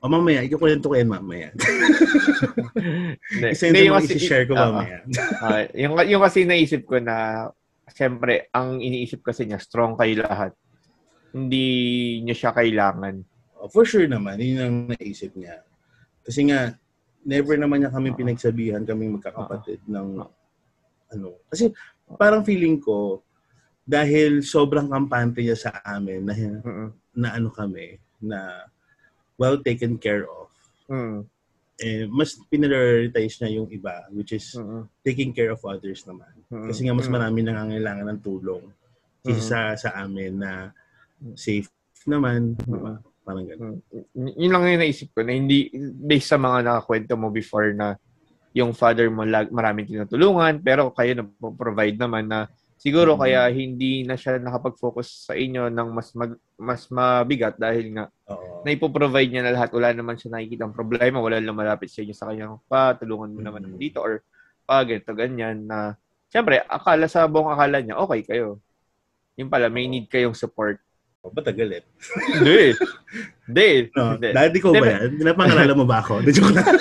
[0.00, 1.52] o mamaya, ikukwento ko yan mamaya.
[3.52, 5.04] Isa yung mga kasi- isi-share ko mamaya.
[5.44, 7.52] Ah, yung, yung kasi naisip ko na,
[7.92, 10.52] siyempre, ang iniisip kasi niya, strong kayo lahat.
[11.30, 11.66] Hindi
[12.26, 13.22] niya siya kailangan.
[13.60, 15.62] Oh, For sure naman, yun ang naisip niya.
[16.24, 16.74] Kasi nga,
[17.22, 20.24] never naman niya kami pinagsabihan kaming magkakapatid ng
[21.10, 21.28] ano.
[21.50, 21.70] Kasi
[22.16, 23.20] parang feeling ko,
[23.84, 26.34] dahil sobrang kampante niya sa amin na,
[27.10, 28.70] na ano kami, na
[29.40, 30.46] well taken care of,
[30.90, 31.22] Mm.
[31.80, 34.84] Eh, mas pinarioritize niya yung iba, which is Mm-mm.
[35.00, 36.28] taking care of others naman.
[36.52, 36.68] Mm-mm.
[36.68, 38.64] Kasi nga mas marami nangangailangan ng tulong
[39.24, 40.72] kaysa sa, sa amin na
[41.36, 41.72] safe
[42.04, 42.56] naman.
[42.68, 43.00] ba?
[43.24, 43.80] Parang ganun.
[44.16, 44.32] Mm.
[44.36, 47.96] Yun lang yung naisip ko na hindi based sa mga nakakwento mo before na
[48.56, 51.24] yung father mo lag, maraming tinutulungan pero kayo na
[51.54, 52.50] provide naman na
[52.80, 53.20] siguro Mhm.
[53.20, 58.64] kaya hindi na siya nakapag-focus sa inyo ng mas mag, mas mabigat dahil nga Oo.
[58.64, 62.00] na ipoprovide niya na lahat wala naman siya nakikita ang problema wala lang malapit sa
[62.00, 63.66] inyo sa kanyang pa tulungan mo naman Mhm.
[63.66, 64.12] ako dito or
[64.64, 65.94] pa ganito ganyan na
[66.26, 68.56] syempre akala sa buong akala niya okay kayo
[69.36, 70.80] yung pala may need kayong support
[71.20, 71.84] Oh, ba't galit?
[72.32, 72.72] hindi
[73.44, 74.32] hindi No, Hindi.
[74.32, 75.08] daddy ko ba Hindi, yan?
[75.20, 76.24] Pinapangalala mo ba ako?
[76.24, 76.64] De joke lang.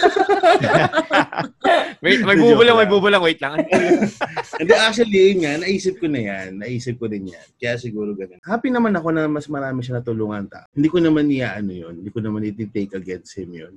[1.99, 2.91] may, may bubulang, may lang.
[2.91, 3.21] bubulang.
[3.23, 3.59] Wait lang.
[4.59, 6.47] Hindi, actually, yun nga, naisip ko na yan.
[6.59, 7.47] Naisip ko din yan.
[7.55, 8.39] Kaya siguro ganun.
[8.43, 10.63] Happy naman ako na mas marami siya natulungan ta.
[10.71, 11.93] Hindi ko naman iya ano yun.
[11.99, 13.73] Hindi ko naman iti-take against him yun.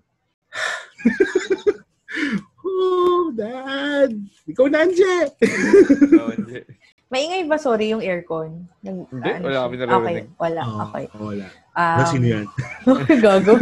[2.62, 4.10] oh, dad!
[4.46, 5.16] Ikaw na, Anje!
[6.12, 6.60] No, hindi.
[7.12, 8.64] Maingay ba, sorry, yung aircon?
[8.80, 10.00] Nag, Hindi, ano wala kami naririnig.
[10.00, 10.60] Okay, wala.
[10.64, 11.04] Oo, Okay.
[11.12, 11.46] oh, wala.
[11.72, 12.46] Um, Um, Sino yan?
[13.20, 13.52] gago.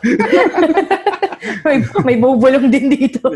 [1.64, 3.20] may, may bubulong din dito.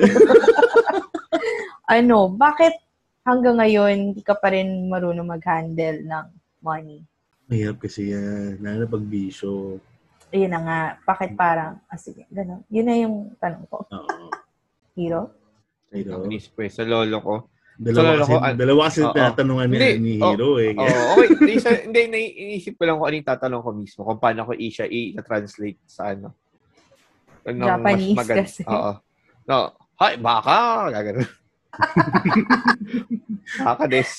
[1.97, 2.77] ano, bakit
[3.25, 6.27] hanggang ngayon hindi ka pa rin marunong mag-handle ng
[6.61, 7.05] money?
[7.49, 8.61] Mahirap kasi yan.
[8.65, 9.81] Lalo na pag bisyo.
[10.35, 12.65] Ayun na nga, bakit parang, ah sige, gano'n.
[12.73, 13.87] Yun na yung tanong ko.
[13.87, 14.27] Oo.
[14.97, 15.31] Hero?
[15.95, 17.35] Ko eh, sa lolo ko.
[17.75, 19.15] Dalawa Sa lolo kasi, ko, ah, dalawa kasi oo.
[19.15, 20.73] tinatanungan ni, Hindi, ni oh, Hero eh.
[20.75, 21.55] Oh, okay.
[21.59, 24.01] Isa, hindi, naiisip ko lang kung ano yung tatanong ko mismo.
[24.07, 26.35] Kung paano ko i-siya i-translate sa ano.
[27.45, 28.63] Anong Japanese kasi.
[28.67, 28.93] Oo.
[29.49, 29.59] No.
[30.01, 30.91] Hi, baka!
[30.91, 31.23] Gagano.
[33.67, 34.11] baka des.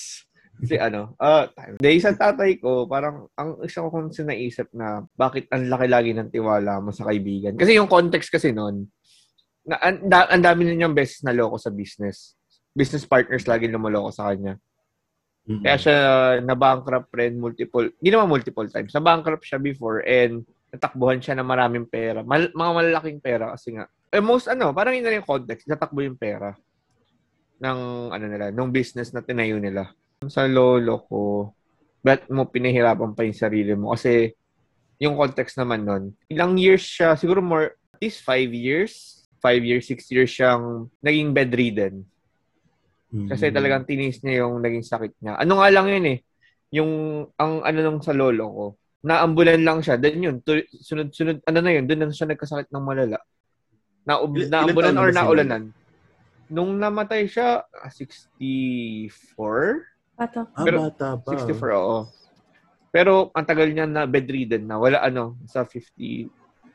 [0.56, 1.44] Kasi ano, uh,
[1.76, 6.10] dahil sa tatay ko, parang ang isa ko kung naisip na bakit ang laki lagi
[6.16, 7.60] ng tiwala mo sa kaibigan.
[7.60, 8.88] Kasi yung context kasi noon,
[9.68, 12.38] na, ang, da, ang dami na niyang beses na loko sa business.
[12.72, 14.56] Business partners lagi lumoloko sa kanya.
[15.44, 15.60] Mhm.
[15.60, 15.96] Kaya siya
[16.40, 21.86] na-bankrupt rin multiple, hindi naman multiple times, na-bankrupt siya before and natakbuhan siya ng maraming
[21.86, 22.20] pera.
[22.26, 23.86] Mal, mga malalaking pera kasi nga.
[24.10, 26.54] Eh, most ano, parang yun na yung context, natakbo yung pera
[27.60, 27.78] ng
[28.12, 29.88] ano nila, ng business na tinayo nila.
[30.28, 31.20] Sa lolo ko,
[32.04, 33.96] ba't mo pinahirapan pa yung sarili mo?
[33.96, 34.30] Kasi
[35.00, 39.84] yung context naman nun, ilang years siya, siguro more, at least five years, five years,
[39.88, 42.04] six years siyang naging bedridden.
[43.12, 43.28] Mhm.
[43.32, 45.40] Kasi talagang tinis niya yung naging sakit niya.
[45.40, 46.18] Ano nga lang yun eh.
[46.74, 46.90] yung,
[47.38, 48.66] ang ano nung sa lolo ko,
[49.06, 49.94] naambulan lang siya.
[49.94, 53.22] Then yun, tu- sunod-sunod, ano na yun, doon na siya nagkasakit ng malala.
[54.02, 55.62] Na, Ilan- naambulan ilan taon na or naulanan.
[56.50, 59.86] Nung namatay siya, ah, 64?
[60.18, 60.42] Pato.
[60.54, 61.30] Ah, Pero- bata pa.
[61.38, 62.00] 64, oo.
[62.90, 64.80] Pero ang tagal niya na bedridden na.
[64.80, 66.26] Wala ano, sa 50.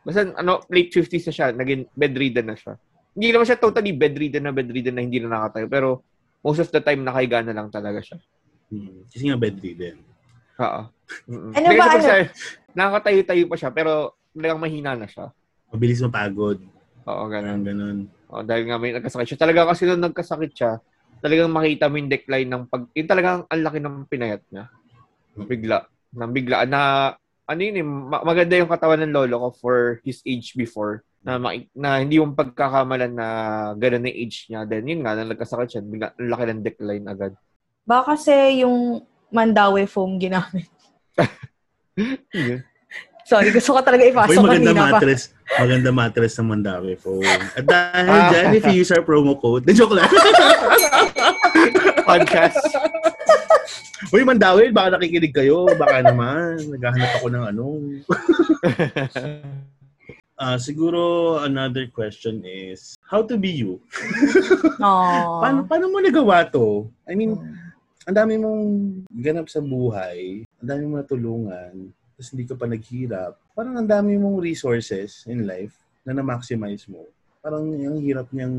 [0.05, 1.47] Basta ano, late 50s na siya.
[1.51, 2.77] Naging bedridden na siya.
[3.11, 5.65] Hindi naman siya totally bedridden na bedridden na hindi na nakatayo.
[5.65, 6.05] Pero
[6.45, 8.21] most of the time, nakahiga na lang talaga siya.
[8.69, 9.03] Hmm.
[9.09, 10.10] Kasi nga bedridden.
[10.59, 10.81] Oo.
[11.27, 11.51] Mm-mm.
[11.55, 12.03] Ano ba, ano?
[12.03, 12.31] siya-
[12.71, 15.31] nakakatayo-tayo pa siya, pero talagang mahina na siya.
[15.71, 16.59] Mabilis mapagod.
[17.07, 17.63] Oo, ganun.
[17.63, 17.99] Ganun, ganun.
[18.31, 19.41] Oo, dahil nga may nagkasakit siya.
[19.41, 20.71] Talaga kasi nung nagkasakit siya,
[21.19, 22.87] talagang makita mo yung decline ng pag...
[22.95, 24.71] Yung talagang ang laki ng pinayat niya.
[25.35, 25.87] Bigla.
[26.15, 26.63] Nang bigla.
[26.67, 27.11] Na,
[27.47, 29.77] ano yun eh, ma- maganda yung katawan ng lolo ko for
[30.07, 31.03] his age before.
[31.21, 31.37] Na,
[31.77, 33.27] na hindi yung pagkakamalan na
[33.77, 34.65] ganun na yung age niya.
[34.65, 37.31] Then yun nga, nang nagkasakit siya, bigla, ang laki ng decline agad.
[37.85, 40.67] Baka kasi yung Mandawe foam ginamit.
[43.23, 44.87] Sorry, gusto ko talaga Uy, ipasok maganda kanina pa.
[44.91, 45.21] mattress.
[45.55, 47.23] Maganda mattress ng Mandawi phone.
[47.55, 48.27] At dahil Ah.
[48.27, 50.11] dyan, if you use our promo code, the joke lang.
[52.03, 52.59] Podcast.
[54.11, 55.63] Uy, Mandawi, baka nakikinig kayo.
[55.71, 56.59] Baka naman.
[56.67, 57.65] Naghahanap ako ng ano.
[60.35, 63.77] Ah, siguro another question is, how to be you?
[64.81, 66.89] Paano, paano mo nagawa to?
[67.05, 67.37] I mean,
[68.05, 68.63] ang dami mong
[69.13, 71.73] ganap sa buhay, ang dami mong natulungan,
[72.17, 73.33] tapos hindi ka pa naghirap.
[73.53, 77.05] Parang ang dami mong resources in life na na-maximize mo.
[77.41, 78.57] Parang ang hirap niyang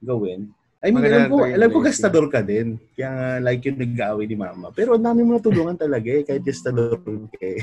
[0.00, 0.52] gawin.
[0.84, 2.76] I mean, Maganda alam ko, alam ko yung gastador ka din.
[2.92, 4.68] Kaya nga, like yung nag-aaway ni mama.
[4.76, 7.00] Pero ang dami mo natulungan talaga eh, kahit gastador
[7.32, 7.60] ka eh.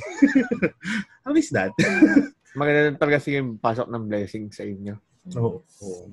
[1.23, 1.71] How is that?
[2.57, 4.97] Maganda talaga sige yung pasok ng blessing sa inyo.
[5.39, 5.61] Oo.
[5.61, 6.05] oo.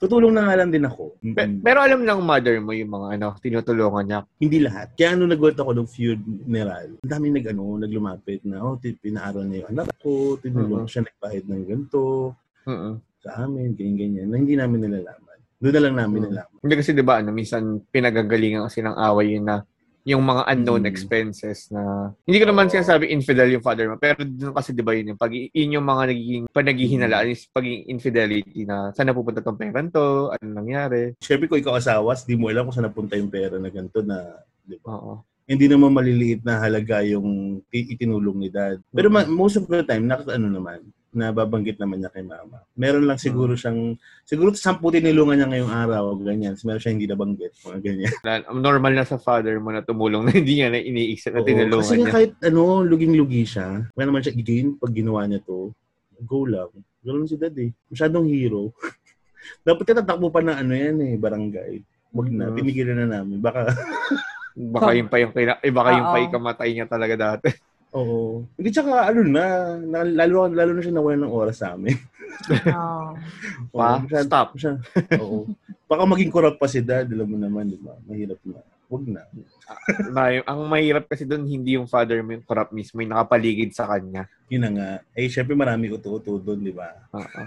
[0.00, 1.20] Tutulong na nga lang din ako.
[1.36, 4.20] Pe- pero alam ng mother mo yung mga ano, tinutulungan niya.
[4.40, 4.96] Hindi lahat.
[4.96, 9.60] Kaya ano nag ako ng funeral, ang dami nag ano, naglumapit na, oh, pinaaral na
[9.60, 10.90] yung anak ko, tinulong Mhm.
[10.90, 12.32] siya nagpahid ng ganito
[12.64, 12.94] Mm-mm.
[13.20, 15.38] sa amin, ganyan-ganyan, na hindi namin nalalaman.
[15.60, 16.28] Doon na lang namin Mhm.
[16.32, 16.58] nalaman.
[16.64, 19.68] Hindi kasi 'di ba ano, minsan pinagagalingan kasi ng away yun na
[20.02, 20.90] yung mga unknown Mm.
[20.90, 24.92] expenses na hindi ko naman sinasabi infidel yung father mo pero doon kasi 'di ba
[24.92, 29.56] yun yung pag yun yung mga nagiging panaghihinalaan is pagiging infidelity na saan napupunta tong
[29.56, 33.28] pera to ano nangyari Siyempre ko ikaw asawas, di mo alam kung saan napunta yung
[33.28, 34.88] pera na ganito na, di ba?
[34.90, 38.78] oo Hindi naman maliliit na halaga yung ti- itinulong ni dad.
[38.88, 40.78] Pero ma- most of the time, nakaka ano naman,
[41.10, 42.62] nababanggit naman niya kay mama.
[42.78, 46.54] Meron lang siguro siyang, siguro sampu tinulungan niya ngayong araw, ganyan.
[46.62, 48.14] Meron siya hindi nabanggit, mga ganyan.
[48.22, 51.82] Na- normal na sa father mo na tumulong na hindi niya na iniisip na tinulungan
[51.82, 55.74] kasi nga niya kahit ano, luging-lugi siya, kaya naman siya i-gain pag ginawa niya to,
[56.22, 56.70] go lang.
[57.02, 57.74] Ganun si dad eh.
[57.90, 58.70] Masyadong hero.
[59.66, 61.72] Dapat ka tatakbo pa ng ano yan eh, barangay.
[62.14, 63.42] Wag na, tinigilan na namin.
[63.42, 63.70] Baka,
[64.54, 67.50] baka yung pa yung kina, eh, baka yung pa yung kamatay niya talaga dati
[67.92, 68.46] oo.
[68.54, 69.44] Hindi tsaka ano na,
[69.78, 71.96] na lalo, lalo na siya nawalan ng oras sa amin.
[72.72, 73.14] Oo.
[73.74, 74.72] pa Oo, masyad- stop Siya,
[75.18, 75.44] oo.
[75.90, 77.98] Baka maging corrupt pa si dad, alam mo naman, di ba?
[78.06, 78.62] Mahirap na.
[78.86, 79.22] Wag na.
[80.10, 83.86] May- ang mahirap kasi doon hindi yung father mo yung corrupt mismo yung nakapaligid sa
[83.86, 84.90] kanya Yun na nga.
[85.14, 86.90] Eh, syempre marami uto-uto doon, di ba?
[87.14, 87.42] oo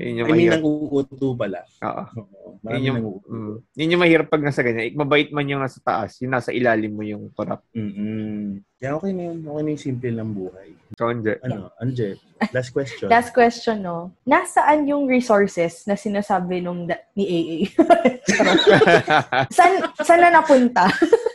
[0.00, 1.60] yun yung I mean, mahirap ang uuto pala.
[1.84, 2.48] oo Oo.
[2.62, 4.88] Yun Marami yung, nang mm, yun yung mahirap pag nasa ganyan.
[4.88, 7.66] Ik, mabait man yung nasa taas, yung nasa ilalim mo yung corrupt.
[7.76, 8.64] Mm-mm.
[8.80, 9.38] Kaya okay na yun.
[9.44, 10.68] Okay na yung simple ng buhay.
[10.96, 11.32] Ikaw, Anje.
[11.42, 12.08] Ano, Anje,
[12.52, 13.08] last question.
[13.08, 14.12] Last question, no?
[14.24, 17.56] Nasaan yung resources na sinasabi nung da- ni AA?
[18.30, 18.60] Charot.
[19.56, 20.86] San, saan na napunta?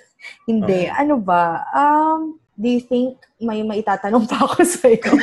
[0.50, 0.88] Hindi.
[0.88, 1.60] Ano ba?
[1.76, 5.14] Um, do you think may maitatanong pa ako sa iyo?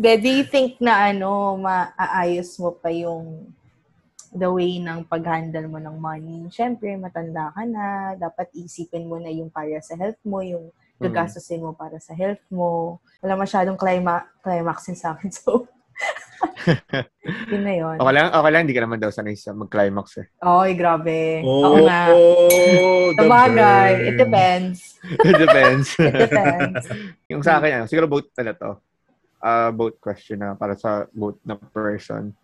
[0.00, 3.52] Do you think na ano, maaayos mo pa yung
[4.32, 6.48] the way ng pag-handle mo ng money?
[6.48, 8.16] Siyempre, matanda ka na.
[8.16, 12.40] Dapat isipin mo na yung para sa health mo, yung gagastusin mo para sa health
[12.48, 12.96] mo.
[13.20, 15.28] Wala masyadong clima- climax sa akin.
[15.28, 15.68] So,
[17.52, 17.96] yun na yun.
[17.96, 20.26] okay lang, okay lang, hindi ka naman daw sanay sa mag-climax eh.
[20.44, 21.40] Oy, grabe.
[21.42, 22.02] Oh, Oo nga.
[22.12, 23.92] oh, the Sabagay.
[24.12, 24.78] It depends.
[25.28, 25.86] It depends.
[26.00, 26.84] It depends.
[27.30, 28.72] yung sa akin, ano, siguro both na to.
[29.36, 32.34] Uh, both question na para sa both na person.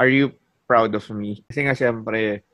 [0.00, 0.32] Are you
[0.64, 1.42] proud of me?
[1.46, 2.46] Kasi nga, syempre,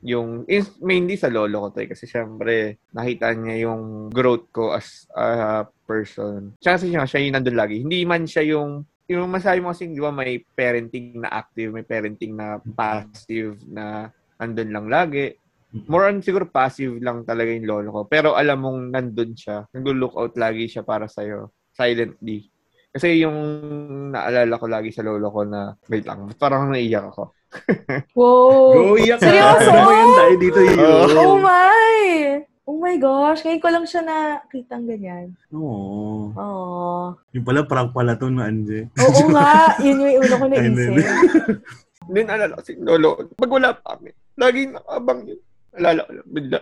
[0.00, 4.72] yung, is, mainly sa lolo ko to eh, kasi syempre, nakita niya yung growth ko
[4.72, 6.56] as a person.
[6.60, 7.76] Siya kasi siya, siya yung nandun lagi.
[7.84, 11.82] Hindi man siya yung, yung masabi mo kasi, di ba, may parenting na active, may
[11.82, 14.06] parenting na passive, na
[14.38, 15.34] nandun lang lagi.
[15.90, 18.00] More on siguro passive lang talaga yung lolo ko.
[18.06, 19.66] Pero alam mong nandun siya.
[19.74, 21.50] Nag-look out lagi siya para sa'yo.
[21.74, 22.46] Silently.
[22.90, 23.38] Kasi yung
[24.14, 27.34] naalala ko lagi sa lolo ko na, wait lang, parang naiyak ako.
[28.14, 28.94] Wow!
[28.94, 29.18] Go, iyak!
[29.18, 29.70] Seryoso?
[29.74, 31.10] Ano mo yun tayo dito yun?
[31.18, 31.98] Oh my!
[32.70, 35.34] Oh my gosh, ngayon ko lang siya nakita ng ganyan.
[35.50, 36.30] Oo.
[36.38, 37.18] Oh.
[37.34, 38.86] Yung pala, prank pala to na Anje.
[38.94, 40.70] Oo nga, yun yung una ko naisip.
[40.94, 41.02] din.
[42.06, 45.40] Hindi naalala kasi lolo, pag wala pa kami, laging nakabang yun.
[45.74, 46.58] Naalala ko lang, bigla.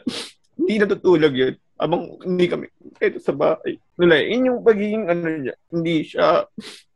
[0.57, 1.55] Hindi natutulog yun.
[1.77, 2.67] Abang hindi kami,
[3.05, 3.77] ito sa bahay.
[4.01, 5.55] Nula, yun yung pagiging ano niya.
[5.69, 6.49] Hindi siya,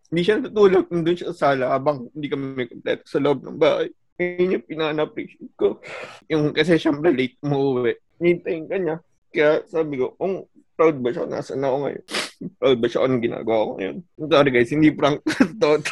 [0.08, 0.88] hindi siya natutulog.
[0.88, 3.92] Nandun siya sa sala habang hindi kami kompleto sa loob ng bahay.
[4.16, 5.84] Yun yung pinana-appreciate ko.
[6.32, 7.92] Yung, kasi syempre late umuwi.
[8.22, 8.96] Hintayin ka niya.
[9.32, 12.04] Kaya sabi ko, kung proud ba siya, nasan ako ngayon?
[12.60, 13.96] proud ba siya kung ginagawa ko ngayon?
[14.22, 15.18] Sorry guys, hindi prank.
[15.62, 15.82] Tot.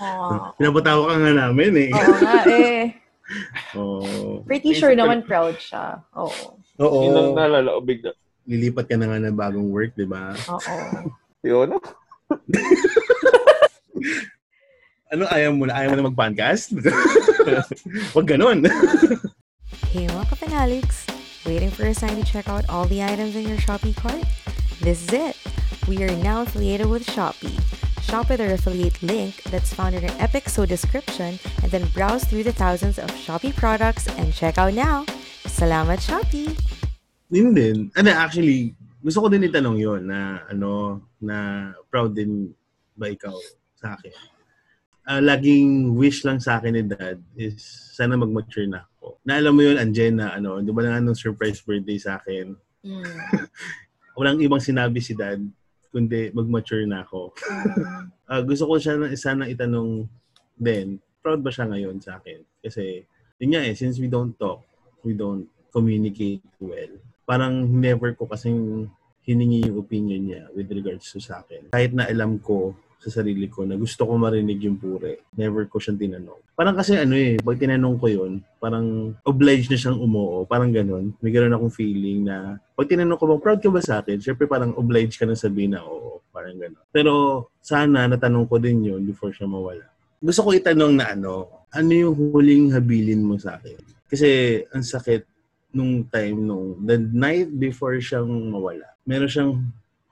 [0.00, 0.28] Oo.
[0.58, 1.90] Pinapatawa ka nga namin eh.
[1.92, 2.42] Oo nga
[2.74, 2.82] eh.
[3.78, 4.42] Oo.
[4.42, 6.02] Pretty sure naman proud siya.
[6.18, 6.58] Oo.
[6.82, 6.98] Oo.
[7.06, 8.10] Yun ang naalala ko bigla.
[8.50, 10.34] Lilipat ka na nga ng bagong work, di ba?
[10.50, 10.74] Oo.
[11.46, 11.78] Yun.
[15.10, 15.74] Ano, ayaw mo na?
[15.76, 16.70] Ayaw mo na mag-podcast?
[18.14, 18.62] Huwag ganun.
[19.90, 21.09] Hey mga kapanaliks!
[21.46, 24.20] Waiting for a sign to check out all the items in your Shopee cart?
[24.84, 25.36] This is it!
[25.88, 27.56] We are now affiliated with Shopee.
[28.04, 32.44] Shop with our affiliate link that's found in our Epixo description and then browse through
[32.44, 35.08] the thousands of Shopee products and check out now!
[35.48, 36.52] Salamat Shopee!
[37.32, 37.88] Yun din.
[37.96, 42.52] Ano, actually, gusto ko din itanong yon na, ano, na proud din
[42.92, 43.32] ba ikaw
[43.80, 44.12] sa akin?
[45.08, 47.64] Ah, laging wish lang sa akin ni dad is
[47.96, 49.16] sana mag-mature na ako.
[49.24, 52.52] Na alam mo yun, Anjen, na ano, di ba na anong surprise birthday sa akin?
[54.20, 55.40] Walang ibang sinabi si dad,
[55.88, 57.32] kundi mag-mature na ako.
[58.30, 60.06] Ah, gusto ko siya na sana itanong
[60.54, 62.46] din, proud ba siya ngayon sa akin?
[62.62, 63.02] Kasi,
[63.42, 64.62] yun nga eh, since we don't talk,
[65.02, 66.94] we don't communicate well.
[67.26, 68.86] Parang never ko kasing
[69.26, 71.74] hiningi yung opinion niya with regards to sa akin.
[71.74, 72.70] Kahit na alam ko
[73.00, 76.40] sa sarili ko na gusto ko marinig yung pure, never ko siyang tinanong.
[76.52, 80.44] Parang kasi ano eh, pag tinanong ko yun, parang obliged na siyang umuo.
[80.44, 81.16] Parang ganun.
[81.24, 84.44] May ganun akong feeling na pag tinanong ko bang proud ka ba sa akin, syempre
[84.44, 86.20] parang obliged ka na sabihin na oo.
[86.28, 86.84] Parang ganun.
[86.92, 87.12] Pero
[87.64, 89.88] sana natanong ko din yun before siya mawala.
[90.20, 93.80] Gusto ko itanong na ano, ano yung huling habilin mo sa akin?
[94.04, 95.24] Kasi ang sakit
[95.72, 98.84] nung time nung the night before siyang mawala.
[99.08, 99.52] Meron siyang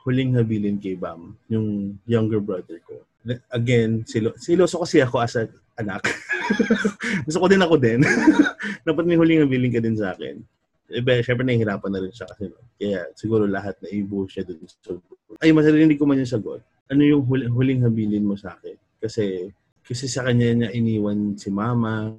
[0.09, 3.05] huling habilin kay Bam, yung younger brother ko.
[3.53, 5.45] Again, silo, siloso kasi ako as a
[5.77, 6.01] anak.
[7.29, 8.01] Gusto ko din ako din.
[8.89, 10.41] Dapat may huling habilin ka din sa akin.
[10.89, 12.57] Eh, syempre nahihirapan na rin siya kasi no?
[12.81, 14.65] Kaya siguro lahat na ibuo siya dun.
[14.81, 15.05] So,
[15.45, 16.65] ay, masarinig ko man yung sagot.
[16.89, 18.81] Ano yung huling, huling habilin mo sa akin?
[18.97, 19.53] Kasi,
[19.85, 22.17] kasi sa kanya niya iniwan si mama.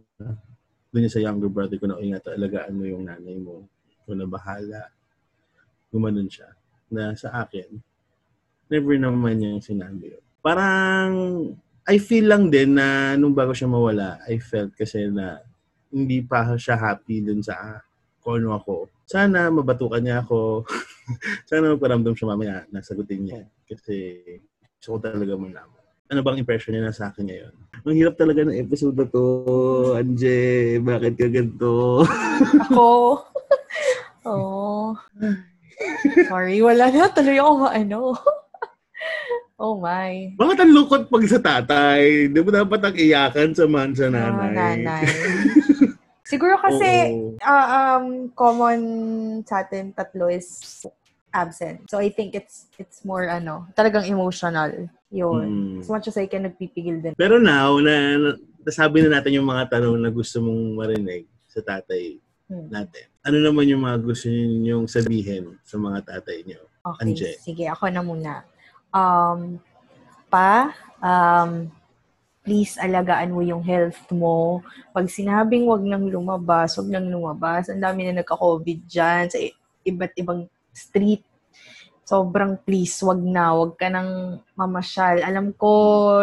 [0.94, 3.66] Doon sa younger brother ko na, ingat, alagaan mo yung nanay mo.
[4.06, 4.82] Ikaw na bahala.
[5.90, 6.54] Gumanon siya.
[6.90, 7.80] Na sa akin,
[8.70, 10.24] never naman niyang sinabi yun.
[10.40, 11.10] Parang,
[11.90, 15.42] I feel lang din na nung bago siya mawala, I felt kasi na
[15.90, 17.82] hindi pa siya happy dun sa
[18.22, 18.90] kung ano ako.
[19.10, 20.64] Sana mabatukan niya ako.
[21.50, 23.42] Sana magparamdam siya mamaya, nasagutin niya.
[23.66, 24.22] Kasi
[24.78, 25.82] gusto ko talaga malaman.
[26.10, 27.54] Ano bang impression niya na sa akin ngayon?
[27.86, 29.26] Ang hirap talaga ng episode na to.
[29.98, 32.06] Anje, bakit ka ganito?
[32.70, 32.90] Ako?
[34.30, 34.94] Oo.
[36.28, 37.10] Sorry, wala na.
[37.12, 38.00] Tuloy ako maano.
[39.64, 40.36] oh my.
[40.36, 42.30] Bakit ang lungkot pag sa tatay?
[42.30, 44.54] Di ba dapat ang iyakan sa man sa nanay?
[44.54, 45.04] Ah, nanay.
[46.30, 47.42] Siguro kasi, Oo.
[47.42, 48.80] ah, um, common
[49.50, 50.86] sa atin tatlo is
[51.34, 51.90] absent.
[51.90, 54.90] So I think it's it's more ano, talagang emotional.
[55.10, 55.50] Yun.
[55.50, 55.80] Mm.
[55.82, 57.14] As much as I can, nagpipigil din.
[57.18, 58.30] Pero now, na, na
[58.62, 62.66] nasabi na natin yung mga tanong na gusto mong marinig sa tatay Hmm.
[62.66, 63.09] natin.
[63.20, 66.64] Ano naman yung mga gusto ninyong sabihin sa mga tatay niyo?
[66.80, 67.32] Okay, Anje.
[67.44, 68.34] sige, ako na muna.
[68.96, 69.60] Um,
[70.32, 70.72] pa,
[71.04, 71.68] um,
[72.48, 74.64] please alagaan mo yung health mo.
[74.96, 77.68] Pag sinabing wag nang lumabas, wag nang lumabas.
[77.68, 79.38] Ang dami na nagka-COVID dyan sa
[79.84, 81.28] iba't ibang street.
[82.08, 83.52] Sobrang please, wag na.
[83.54, 85.22] Wag ka nang mamasyal.
[85.28, 85.70] Alam ko,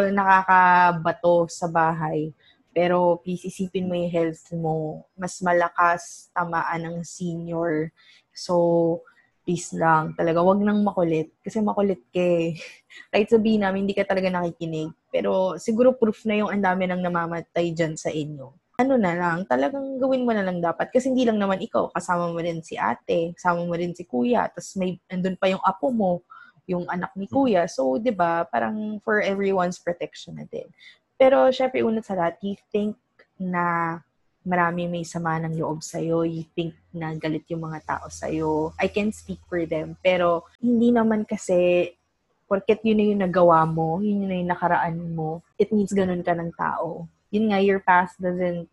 [0.08, 2.32] nakakabato sa bahay.
[2.76, 5.08] Pero please isipin mo yung health mo.
[5.16, 7.88] Mas malakas tamaan ng senior.
[8.36, 9.00] So,
[9.48, 10.12] please lang.
[10.12, 11.32] Talaga, wag nang makulit.
[11.40, 12.52] Kasi makulit ka eh.
[13.16, 14.92] Kahit sabihin namin, hindi ka talaga nakikinig.
[15.08, 18.52] Pero siguro proof na yung ang dami nang namamatay dyan sa inyo.
[18.76, 20.92] Ano na lang, talagang gawin mo na lang dapat.
[20.92, 24.52] Kasi hindi lang naman ikaw, kasama mo rin si ate, kasama mo rin si kuya,
[24.52, 26.20] tapos may, andun pa yung apo mo,
[26.68, 27.64] yung anak ni kuya.
[27.72, 30.68] So, di ba, parang for everyone's protection na din.
[31.16, 32.96] Pero, syempre, unat sa lahat, you think
[33.40, 33.98] na
[34.46, 38.70] marami may sama ng loob sa'yo, you think na galit yung mga tao sa'yo.
[38.78, 41.90] I can speak for them, pero hindi naman kasi
[42.46, 46.30] porket yun na yung nagawa mo, yun na yung nakaraan mo, it means ganun ka
[46.30, 47.10] ng tao.
[47.34, 48.70] Yun nga, your past doesn't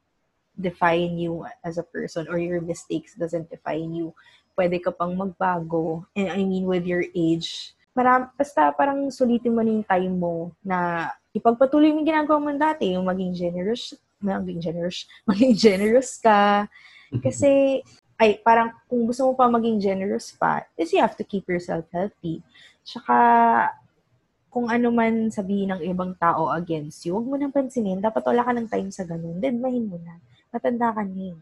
[0.54, 4.14] define you as a person or your mistakes doesn't define you.
[4.54, 6.06] Pwede ka pang magbago.
[6.14, 10.54] And I mean, with your age, maram, basta parang sulitin mo na yung time mo
[10.62, 16.70] na ipagpatuloy mo yung ginagawa mo dati, yung maging generous, maging generous, maging generous ka.
[17.20, 17.82] Kasi,
[18.22, 21.84] ay, parang kung gusto mo pa maging generous pa, is you have to keep yourself
[21.90, 22.40] healthy.
[22.86, 23.18] Tsaka,
[24.54, 27.98] kung ano man sabihin ng ibang tao against you, huwag mo nang pansinin.
[27.98, 29.42] Dapat wala ka ng time sa ganun.
[29.42, 30.22] Deadmahin mo na.
[30.54, 31.38] Matanda ka na eh.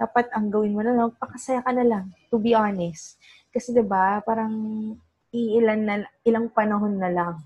[0.00, 3.20] Dapat ang gawin mo na lang, pakasaya ka na lang, to be honest.
[3.54, 4.50] Kasi ba parang
[5.30, 5.94] iilan na,
[6.26, 7.38] ilang panahon na lang.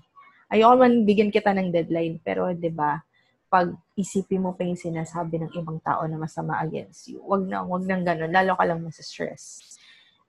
[0.49, 3.01] Ayoko man bigyan kita ng deadline, pero 'di ba
[3.49, 7.65] pag isipin mo pa yung sinasabi ng ibang tao na masama against you, wag na,
[7.65, 8.29] wag nang ganun.
[8.29, 9.65] Lalo ka lang stress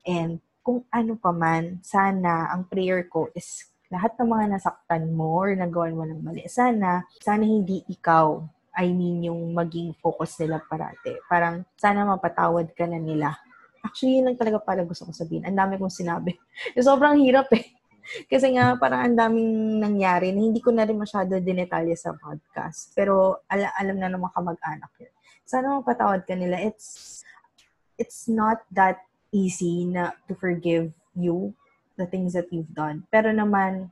[0.09, 5.45] And kung ano pa man, sana ang prayer ko is lahat ng mga nasaktan mo
[5.45, 8.41] or nagawan mo ng mali, sana, sana hindi ikaw
[8.71, 11.19] I mean, yung maging focus nila parate.
[11.27, 13.35] Parang, sana mapatawad ka na nila.
[13.83, 15.43] Actually, yun lang talaga pala gusto ko sabihin.
[15.43, 16.39] Ang dami kong sinabi.
[16.79, 17.67] sobrang hirap eh.
[18.27, 22.91] Kasi nga, parang ang daming nangyari na hindi ko na rin masyado dinetalye sa podcast.
[22.95, 25.15] Pero al- alam na ng mga kamag-anak yun.
[25.47, 26.59] Sana mapatawad ka nila.
[26.59, 27.21] It's,
[27.99, 31.55] it's not that easy na to forgive you
[31.95, 33.07] the things that you've done.
[33.11, 33.91] Pero naman,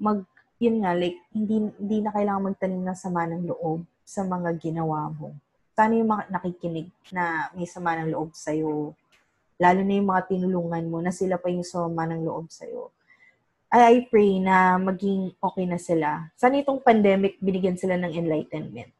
[0.00, 0.24] mag,
[0.60, 5.08] yun nga, like, hindi, hindi na kailangan magtanim ng sama ng loob sa mga ginawa
[5.12, 5.36] mo.
[5.76, 8.92] Sana yung mga nakikinig na may sama ng loob sa'yo,
[9.60, 12.92] lalo na yung mga tinulungan mo na sila pa yung sama ng loob sa'yo.
[13.70, 16.26] I, pray na maging okay na sila.
[16.34, 18.90] Sana itong pandemic, binigyan sila ng enlightenment.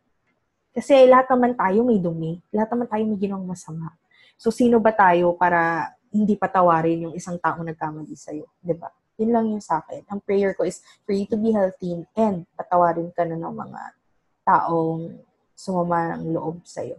[0.71, 2.39] Kasi lahat naman tayo may dumi.
[2.55, 3.91] Lahat naman tayo may ginawang masama.
[4.39, 8.47] So, sino ba tayo para hindi patawarin yung isang taong nagkamali sa'yo?
[8.47, 8.63] ba?
[8.63, 8.89] Diba?
[9.19, 10.07] Yun lang yung sa akin.
[10.07, 13.83] Ang prayer ko is for you to be healthy and patawarin ka na ng mga
[14.47, 15.19] taong
[15.59, 16.95] sumama ng loob sa'yo.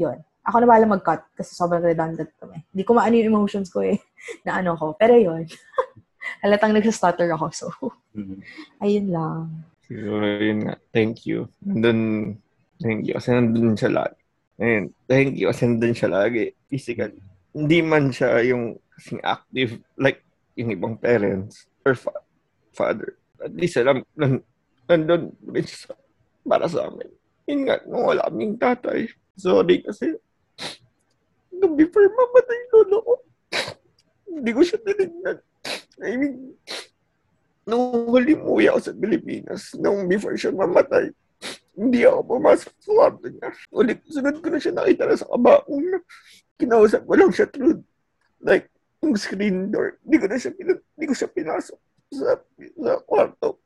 [0.00, 0.18] Yun.
[0.42, 2.64] Ako na bala mag-cut kasi sobrang redundant kami.
[2.72, 4.00] Hindi ko maano yung emotions ko eh,
[4.48, 4.96] na ano ko.
[4.96, 5.44] Pero yun.
[6.40, 7.46] Halatang nagsastutter ako.
[7.50, 7.66] So,
[8.14, 8.38] mm-hmm.
[8.82, 9.38] ayun lang.
[9.86, 10.76] Siguro yun nga.
[10.94, 11.50] Thank you.
[11.62, 12.00] Nandun,
[12.78, 13.14] thank you.
[13.18, 14.20] Kasi nandun siya lagi.
[14.58, 14.84] Ayun.
[15.10, 15.46] Thank you.
[15.50, 16.44] Kasi nandun siya lagi.
[16.70, 17.12] Physical.
[17.52, 20.22] Hindi man siya yung kasing active like
[20.56, 22.24] yung ibang parents or fa-
[22.72, 23.18] father.
[23.42, 24.06] At least alam,
[24.86, 25.96] nandun rin siya
[26.46, 27.10] para sa amin.
[27.50, 29.10] Yun nga, nung wala kaming tatay.
[29.34, 30.14] Sorry kasi,
[31.50, 33.14] nung before mamatay lolo ko,
[34.30, 35.38] hindi ko siya tinignan.
[36.00, 36.56] I mean,
[37.68, 41.12] nung huli umuwi ako sa Pilipinas, nung before siya mamatay,
[41.76, 43.48] hindi ako pumasok sa kwarto niya.
[43.72, 45.98] Ulit, sunod ko na siya nakita na sa kabaong na
[46.56, 47.80] kinausap ko lang siya through,
[48.44, 48.68] like,
[49.02, 49.98] yung screen door.
[50.04, 51.78] Hindi ko na siya, hindi ko siya pinasok
[52.12, 52.38] sa,
[52.78, 53.58] sa kwarto.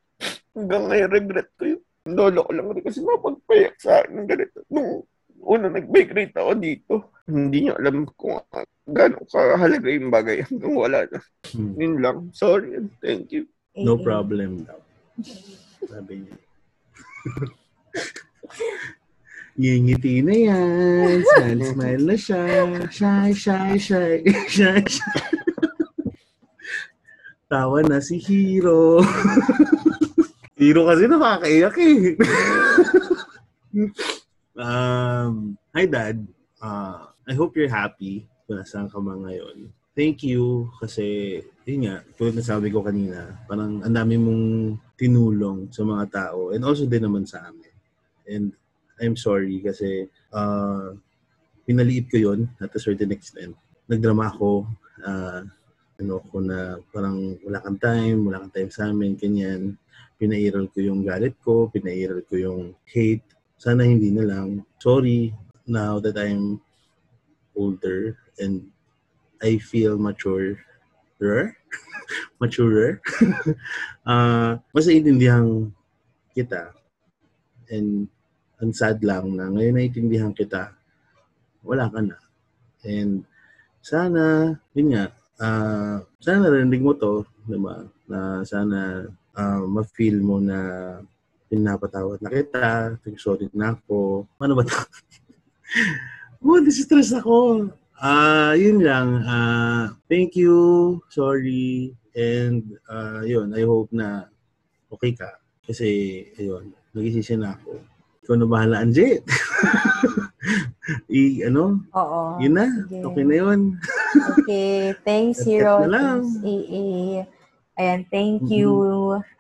[0.57, 4.63] Hanggang ngayon, regret ko yun lolo ko lang rin kasi mapagpayak sa akin ng ganito.
[4.71, 5.03] Nung
[5.43, 6.95] una nag-migrate ako dito,
[7.27, 8.39] hindi niya alam kung
[8.87, 11.19] gano'ng kahalaga yung bagay hanggang wala na.
[11.51, 11.75] Hmm.
[11.75, 12.19] Yun lang.
[12.31, 12.79] Sorry.
[13.03, 13.51] Thank you.
[13.77, 14.79] No problem daw.
[15.85, 16.37] Sabi niya.
[19.57, 21.25] Ngingiti na yan.
[21.25, 22.43] Smile, smile na siya.
[22.93, 24.21] Shy, shy, shy.
[24.53, 25.21] Shy, shy.
[27.47, 29.01] Tawa na si Hero.
[30.59, 32.19] Hero kasi nakakaiyak eh.
[34.57, 36.21] um, hi Dad.
[36.61, 39.69] Uh, I hope you're happy kung nasaan ka man ngayon.
[39.97, 44.45] Thank you kasi, yun nga, tulad na sabi ko kanina, parang ang dami mong
[44.97, 47.73] tinulong sa mga tao and also din naman sa amin.
[48.29, 48.53] And
[49.01, 50.93] I'm sorry kasi uh,
[51.65, 53.57] pinaliit ko yon at a certain extent.
[53.89, 54.69] Nagdrama ako,
[55.05, 55.41] uh,
[55.97, 59.81] ano ko na parang wala kang time, wala kang time sa amin, ganyan
[60.17, 63.36] pinairal ko yung galit ko, pinairal ko yung hate.
[63.57, 64.65] Sana hindi na lang.
[64.79, 65.33] Sorry,
[65.67, 66.61] now that I'm
[67.57, 68.69] older and
[69.41, 70.61] I feel mature,
[72.41, 73.01] maturer,
[74.07, 75.73] uh, mas naiintindihan
[76.37, 76.77] kita.
[77.73, 78.09] And
[78.61, 80.73] ang sad lang na ngayon naiintindihan kita,
[81.65, 82.17] wala ka na.
[82.85, 83.25] And
[83.83, 85.05] sana, yun nga,
[85.41, 87.89] uh, sana narinig mo to, diba?
[88.07, 90.59] Na sana uh, ma-feel mo na
[91.47, 94.27] pinapatawad na kita, sorry na ako.
[94.43, 94.77] Ano ba ito?
[96.43, 97.71] oh, distress ako.
[97.97, 99.25] Ah, uh, yun lang.
[99.25, 101.01] Uh, thank you.
[101.09, 101.97] Sorry.
[102.13, 104.29] And uh, yun, I hope na
[104.93, 105.41] okay ka.
[105.65, 105.89] Kasi,
[106.37, 107.81] ayun, nagisisi na ako.
[108.27, 109.25] Ikaw na bahala, Anjit.
[111.11, 111.83] I, ano?
[111.97, 112.21] Oo.
[112.39, 112.67] Yun na.
[112.87, 112.99] Sige.
[113.03, 113.61] Okay na yun.
[114.39, 114.95] okay.
[115.03, 115.83] Thanks, Hero.
[115.89, 117.27] Thanks, AA.
[117.77, 118.51] Ayan, thank Mhm.
[118.51, 118.71] you.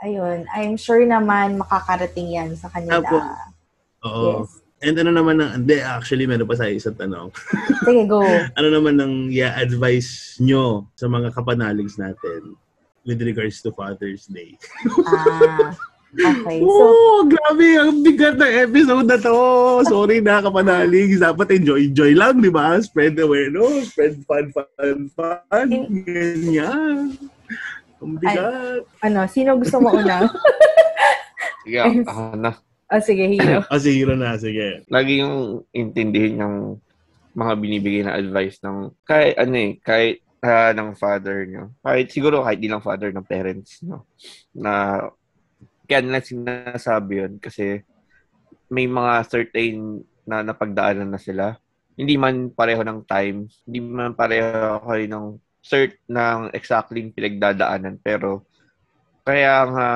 [0.04, 3.00] Ayun, I'm sure naman makakarating yan sa kanila.
[3.00, 3.16] Apo.
[4.04, 4.44] Oo.
[4.44, 4.60] Yes.
[4.84, 7.32] And ano naman ng, hindi, actually, meron pa sa isang tanong.
[7.88, 8.20] Sige, go.
[8.52, 12.52] ano naman ang i-advise nyo sa mga kapanaligs natin
[13.08, 14.60] with regards to Father's Day?
[15.08, 15.72] Ah,
[16.12, 16.60] okay.
[16.64, 19.36] So, oh, grabe, ang bigat ng episode na to.
[19.88, 21.24] Sorry na, kapanaligs.
[21.24, 22.76] Dapat enjoy-enjoy lang, di ba?
[22.76, 25.66] Spread awareness, spread fun, fun, fun.
[26.04, 27.16] Ganyan.
[28.02, 28.84] Ang bigat.
[29.02, 30.24] ano, sino gusto mo una?
[31.66, 32.54] Sige, ako na.
[32.94, 33.58] oh, sige, Hiro.
[33.74, 34.86] Ah, si Hiro na, sige.
[34.86, 36.56] Lagi yung intindihin yung
[37.34, 41.74] mga binibigay na advice ng kahit ano eh, kahit ah, ng father nyo.
[41.82, 44.06] Kahit siguro kahit di lang father ng parents nyo.
[44.54, 45.02] Na
[45.90, 47.82] kaya nila sinasabi yun kasi
[48.70, 51.58] may mga certain na napagdaanan na sila.
[51.98, 55.26] Hindi man pareho ng time, hindi man pareho kayo ng
[55.66, 58.46] cert ng exactly pinagdadaanan pero
[59.26, 59.88] kaya nga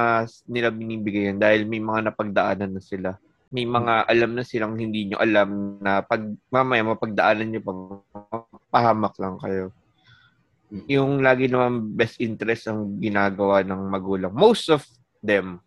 [0.51, 3.15] nila binibigay yan dahil may mga napagdaanan na sila
[3.51, 6.23] may mga alam na silang hindi nyo alam na pag
[6.55, 7.81] mamaya mapagdaanan nyo pag
[8.71, 9.75] pahamak lang kayo.
[10.87, 14.31] Yung lagi naman best interest ang ginagawa ng magulang.
[14.31, 14.87] Most of
[15.19, 15.59] them,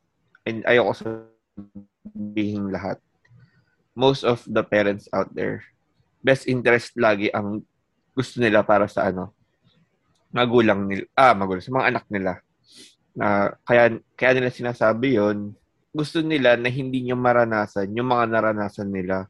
[0.47, 3.03] and ayoko sabihin lahat,
[3.91, 5.67] most of the parents out there,
[6.23, 7.67] best interest lagi ang
[8.15, 9.35] gusto nila para sa ano,
[10.33, 12.31] magulang nila, ah, magulang, sa mga anak nila.
[13.13, 15.53] Na, kaya, kaya nila sinasabi yon
[15.93, 19.29] gusto nila na hindi nyo maranasan yung mga naranasan nila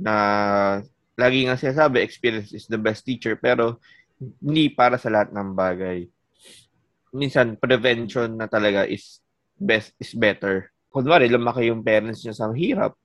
[0.00, 0.14] na
[1.20, 3.76] lagi nga sinasabi, experience is the best teacher, pero
[4.16, 6.08] hindi para sa lahat ng bagay.
[7.12, 9.20] Minsan, prevention na talaga is
[9.60, 10.72] best is better.
[10.88, 12.96] Kunwari, lumaki yung parents nyo sa hirap,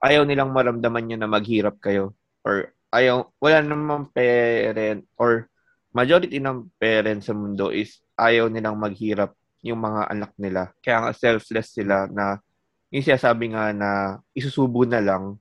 [0.00, 2.16] ayaw nilang maramdaman nyo na maghirap kayo.
[2.40, 5.52] Or ayaw, wala namang parent or
[5.98, 9.34] majority ng parents sa mundo is ayaw nilang maghirap
[9.66, 10.70] yung mga anak nila.
[10.78, 12.38] Kaya nga selfless sila na
[12.94, 13.90] yung sinasabi nga na
[14.32, 15.36] isusubo na lang,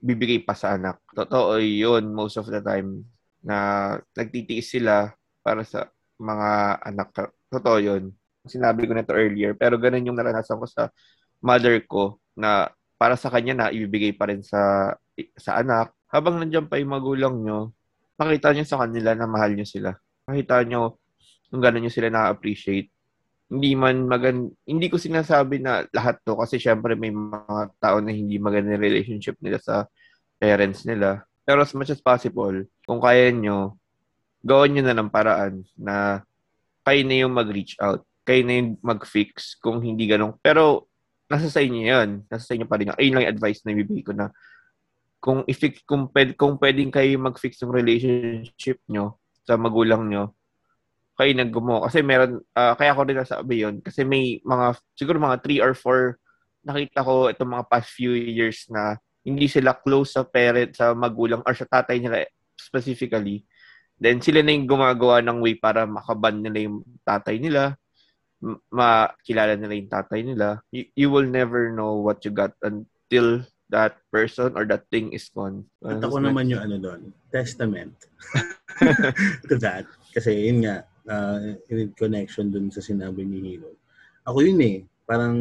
[0.00, 0.96] bibigay pa sa anak.
[1.12, 3.04] Totoo yun most of the time
[3.44, 3.56] na
[4.16, 5.12] nagtitiis sila
[5.44, 7.08] para sa mga anak.
[7.52, 8.10] Totoo yun.
[8.48, 9.52] Sinabi ko na to earlier.
[9.54, 10.88] Pero ganun yung naranasan ko sa
[11.44, 14.94] mother ko na para sa kanya na ibibigay pa rin sa
[15.38, 15.94] sa anak.
[16.10, 17.70] Habang nandiyan pa yung magulang nyo,
[18.18, 19.94] makita nyo sa kanila na mahal nyo sila.
[20.26, 20.98] Makita nyo
[21.48, 22.92] kung gano'n nyo sila na-appreciate
[23.48, 28.12] hindi man magan hindi ko sinasabi na lahat to kasi syempre may mga tao na
[28.12, 29.88] hindi maganda relationship nila sa
[30.36, 31.24] parents nila.
[31.48, 33.80] Pero as much as possible, kung kaya nyo,
[34.44, 36.20] gawin nyo na ng paraan na
[36.84, 38.04] kayo na yung mag-reach out.
[38.28, 40.36] Kayo na yung mag-fix kung hindi ganun.
[40.44, 40.92] Pero
[41.24, 42.28] nasa sa inyo yan.
[42.28, 42.92] Nasa sa inyo pa rin.
[42.92, 44.28] Ayun lang yung advice na ibibigay ko na
[45.18, 50.34] kung i-fix, kung, pwed, kung pwedeng kayo mag-fix yung relationship nyo sa magulang nyo,
[51.18, 51.82] kayo naggumo.
[51.82, 53.82] Kasi meron, uh, kaya ko rin nasabi yun.
[53.82, 56.14] Kasi may mga, siguro mga 3 or 4,
[56.62, 58.94] nakita ko itong mga past few years na
[59.26, 62.22] hindi sila close sa parent, sa magulang, or sa tatay nila
[62.54, 63.42] specifically.
[63.98, 67.74] Then sila na yung gumagawa ng way para makaban nila yung tatay nila,
[68.70, 70.62] makilala nila yung tatay nila.
[70.70, 75.28] You, you will never know what you got until that person or that thing is
[75.28, 75.64] gone.
[75.84, 77.92] At ako naman yung ano doon, testament
[79.48, 79.84] to that.
[80.12, 83.72] Kasi yun nga, uh, in connection dun sa sinabi ni Hino.
[84.28, 85.36] Ako yun eh, parang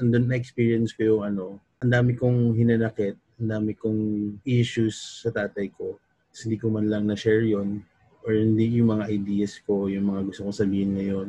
[0.00, 1.44] andun na experience ko yung ano,
[1.84, 4.00] ang dami kong hinanakit, ang dami kong
[4.44, 6.00] issues sa tatay ko.
[6.32, 7.84] Tapos hindi ko man lang na-share yon
[8.22, 11.28] or hindi yung mga ideas ko, yung mga gusto kong sabihin ngayon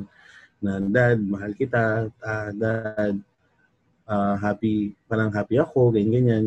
[0.64, 3.20] na dad, mahal kita, ah, dad,
[4.08, 6.46] uh, happy, parang happy ako, ganyan, ganyan.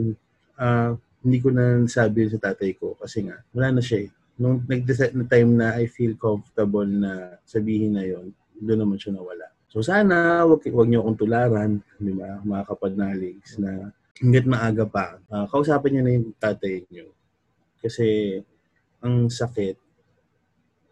[0.56, 4.60] Uh, hindi ko na sabi sa tatay ko kasi nga, wala na siya eh nung
[4.68, 9.48] nag-decide na time na I feel comfortable na sabihin na yon doon naman siya nawala.
[9.72, 15.06] So sana wag, wag niyo akong tularan, di ba, mga kapadnaligs na hanggat maaga pa,
[15.32, 17.12] uh, kausapin niyo na yung tatay niyo.
[17.80, 18.40] Kasi
[19.00, 19.76] ang sakit,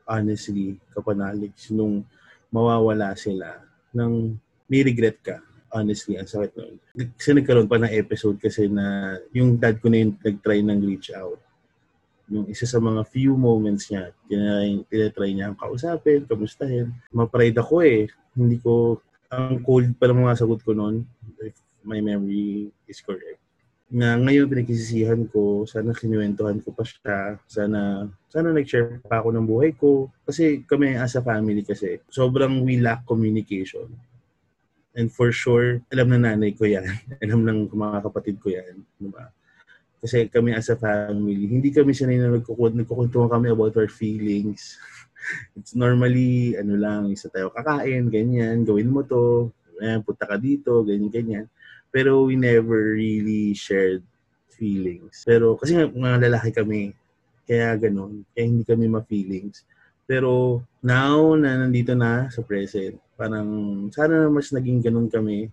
[0.05, 2.05] honestly, kapanaligs, nung
[2.53, 3.61] mawawala sila,
[3.93, 4.37] nang
[4.69, 5.41] may regret ka.
[5.75, 6.79] Honestly, ang sakit nun.
[7.19, 11.11] Kasi nagkaroon pa ng episode kasi na yung dad ko na yung nag-try ng reach
[11.11, 11.43] out
[12.33, 16.89] yung isa sa mga few moments niya, tinatry, niya ang kausapin, kamustahin.
[17.13, 18.09] Ma-pride ako eh.
[18.33, 21.05] Hindi ko, ang cold pa lang mga sagot ko noon,
[21.45, 23.41] if my memory is correct.
[23.93, 29.47] Na ngayon pinagsisisihan ko, sana kinuwentuhan ko pa siya, sana, sana nag-share pa ako ng
[29.47, 30.09] buhay ko.
[30.25, 33.93] Kasi kami as a family kasi, sobrang we lack communication.
[34.95, 36.87] And for sure, alam na nanay ko yan.
[37.25, 38.79] alam ng mga kapatid ko yan.
[38.99, 39.27] Diba?
[39.99, 44.79] Kasi kami as a family, hindi kami sanay na nagkukwento, kami about our feelings.
[45.57, 49.49] It's normally, ano lang, isa tayo kakain, ganyan, gawin mo to,
[49.81, 51.47] ayan, punta ka dito, ganyan, ganyan.
[51.89, 54.05] Pero we never really shared
[54.53, 55.25] feelings.
[55.25, 56.93] Pero kasi mga lalaki kami,
[57.49, 59.65] kaya ganun, kaya hindi kami ma-feelings.
[60.05, 63.49] Pero now na nandito na sa present, parang
[63.95, 65.51] sana mas naging ganun kami.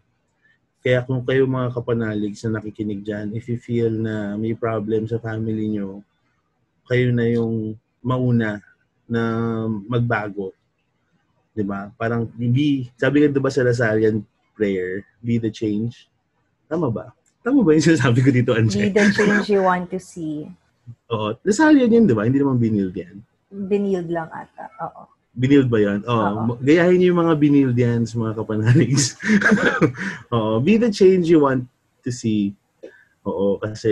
[0.81, 5.21] Kaya kung kayo mga kapanaligs na nakikinig dyan, if you feel na may problem sa
[5.21, 6.01] family nyo,
[6.89, 8.57] kayo na yung mauna
[9.05, 9.21] na
[9.85, 10.57] magbago.
[11.53, 11.93] 'Di ba?
[11.93, 14.25] Parang be, sabi nga 'di ba sa Lasalian
[14.57, 16.09] prayer, be the change.
[16.65, 17.13] Tama ba?
[17.45, 18.89] Tama ba yung sinasabi ko dito, Anje?
[18.89, 20.49] Be the change you want to see.
[21.13, 21.37] Oo.
[21.45, 22.25] Lasalian yun, 'di ba?
[22.25, 23.21] Hindi naman binild yan.
[23.53, 24.65] Binild lang ata.
[24.81, 25.20] Oo.
[25.31, 26.03] Binild ba yan?
[26.03, 26.27] Oo.
[26.51, 26.59] Oo.
[26.59, 29.15] Gayahin niyo yung mga binild yan sa mga kapanaligs.
[30.35, 30.59] Oo.
[30.59, 31.63] Be the change you want
[32.03, 32.51] to see.
[33.23, 33.55] Oo.
[33.55, 33.91] Kasi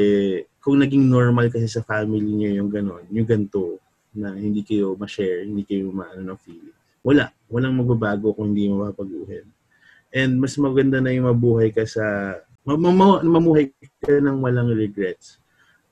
[0.59, 3.79] kung naging normal kasi sa family niyo yung ganon, yung ganito,
[4.11, 6.75] na hindi kayo ma-share, hindi kayo maano ng feeling.
[7.05, 7.31] Wala.
[7.47, 9.47] Walang magbabago kung hindi mo mapag-uhin.
[10.11, 12.35] And mas maganda na yung mabuhay ka sa,
[12.67, 13.71] ma- ma- mamuhay
[14.03, 15.39] ka ng walang regrets.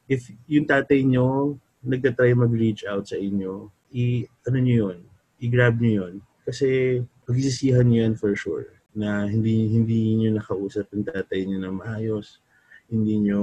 [0.10, 4.98] If yung tatay nyo, nagtatry mag-reach out sa inyo, i, ano nyo yun,
[5.42, 6.14] i-grab nyo yun.
[6.48, 11.70] Kasi pagsisihan nyo yan for sure na hindi hindi nyo nakausap yung tatay nyo na
[11.70, 12.42] maayos.
[12.88, 13.42] Hindi nyo,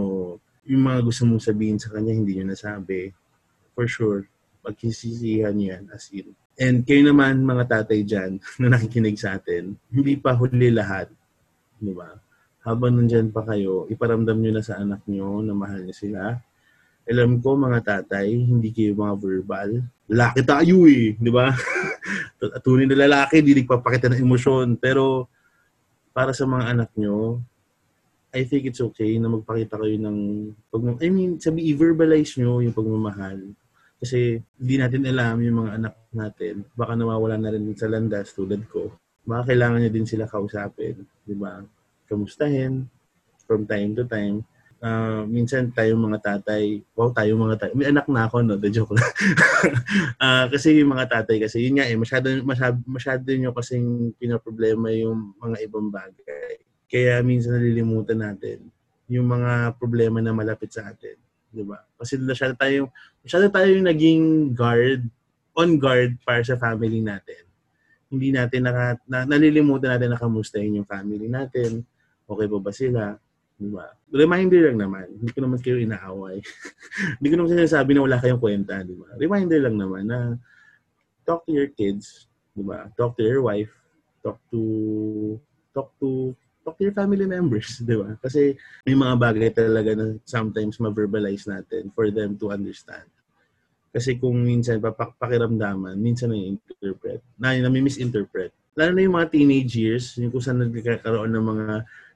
[0.64, 3.12] yung mga gusto mong sabihin sa kanya, hindi nyo nasabi.
[3.76, 4.26] For sure,
[4.64, 6.32] pagsisisihan nyo yan as in.
[6.54, 11.12] And kayo naman, mga tatay dyan, na nakikinig sa atin, hindi pa huli lahat.
[11.78, 12.14] Di ba?
[12.64, 16.40] Habang nandyan pa kayo, iparamdam nyo na sa anak nyo na mahal nyo sila.
[17.04, 19.70] Alam ko, mga tatay, hindi kayo mga verbal.
[20.08, 21.52] Lalaki tayo eh, di ba?
[22.64, 24.80] Tunay na lalaki, hindi nagpapakita ng emosyon.
[24.80, 25.28] Pero
[26.16, 27.44] para sa mga anak nyo,
[28.34, 30.18] I think it's okay na magpakita kayo ng,
[30.72, 33.52] pag, I mean, sabi, i-verbalize nyo yung pagmamahal.
[34.00, 36.54] Kasi hindi natin alam yung mga anak natin.
[36.72, 38.90] Baka nawawala na rin sa landas tulad ko.
[39.24, 41.04] Baka kailangan nyo din sila kausapin.
[41.24, 41.60] Di ba?
[42.08, 42.84] Kamustahin
[43.44, 44.44] from time to time.
[44.84, 47.72] Ah, minsan tayong mga tatay, wow, tayong mga tatay.
[47.72, 48.60] May anak na ako, no?
[48.60, 49.00] The joke lang.
[50.20, 54.92] Ah, kasi yung mga tatay, kasi yun nga eh, masyado, masyado, masyado nyo kasing pinaproblema
[54.92, 56.60] yung mga ibang bagay.
[56.84, 58.68] Kaya minsan nalilimutan natin
[59.08, 61.16] yung mga problema na malapit sa atin.
[61.48, 61.80] Di ba?
[61.96, 62.92] Kasi masyado tayo,
[63.24, 65.00] masyado tayo yung naging guard,
[65.56, 67.40] on guard para sa family natin.
[68.12, 71.88] Hindi natin naka, na, nalilimutan natin na kamustahin yung family natin.
[72.28, 73.16] Okay pa ba sila?
[73.54, 73.86] Di ba?
[74.10, 75.06] Reminder lang naman.
[75.14, 76.42] Hindi ko naman kayo inaaway.
[77.18, 78.82] Hindi ko naman sinasabi na wala kayong kwenta.
[78.82, 79.08] Di ba?
[79.14, 80.18] Reminder lang naman na
[81.22, 82.26] talk to your kids.
[82.52, 82.90] Di ba?
[82.98, 83.70] Talk to your wife.
[84.24, 84.60] Talk to
[85.74, 88.16] talk to talk to your family members, di ba?
[88.18, 88.56] Kasi
[88.88, 93.04] may mga bagay talaga na sometimes ma-verbalize natin for them to understand.
[93.94, 98.50] Kasi kung minsan papak pakiramdaman, minsan na interpret na nami-misinterpret.
[98.74, 101.66] Lalo na yung mga teenage years, yung kung saan nagkakaroon ng mga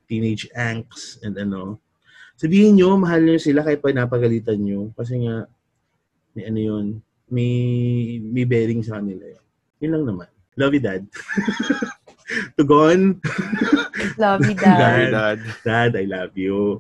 [0.09, 1.79] teenage angst and ano.
[2.35, 4.91] Sabihin nyo, mahal nyo sila kahit pa napagalitan nyo.
[4.97, 5.45] Kasi nga,
[6.33, 6.87] may ano yun,
[7.29, 7.53] may,
[8.25, 9.45] may bearing sa kanila yun.
[9.85, 10.29] Yun lang naman.
[10.59, 11.03] Love you, Dad.
[12.59, 13.23] Tugon.
[14.23, 14.79] Love you, Dad.
[14.79, 15.11] Dad.
[15.11, 15.41] Dad.
[15.65, 16.79] Dad, I love you.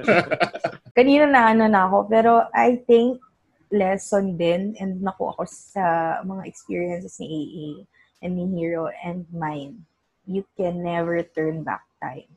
[0.96, 3.18] Kanina na ano na ako, pero I think
[3.70, 7.68] lesson din and naku ako sa mga experiences ni AA
[8.26, 9.86] and ni Hero and mine.
[10.26, 12.30] You can never turn back time.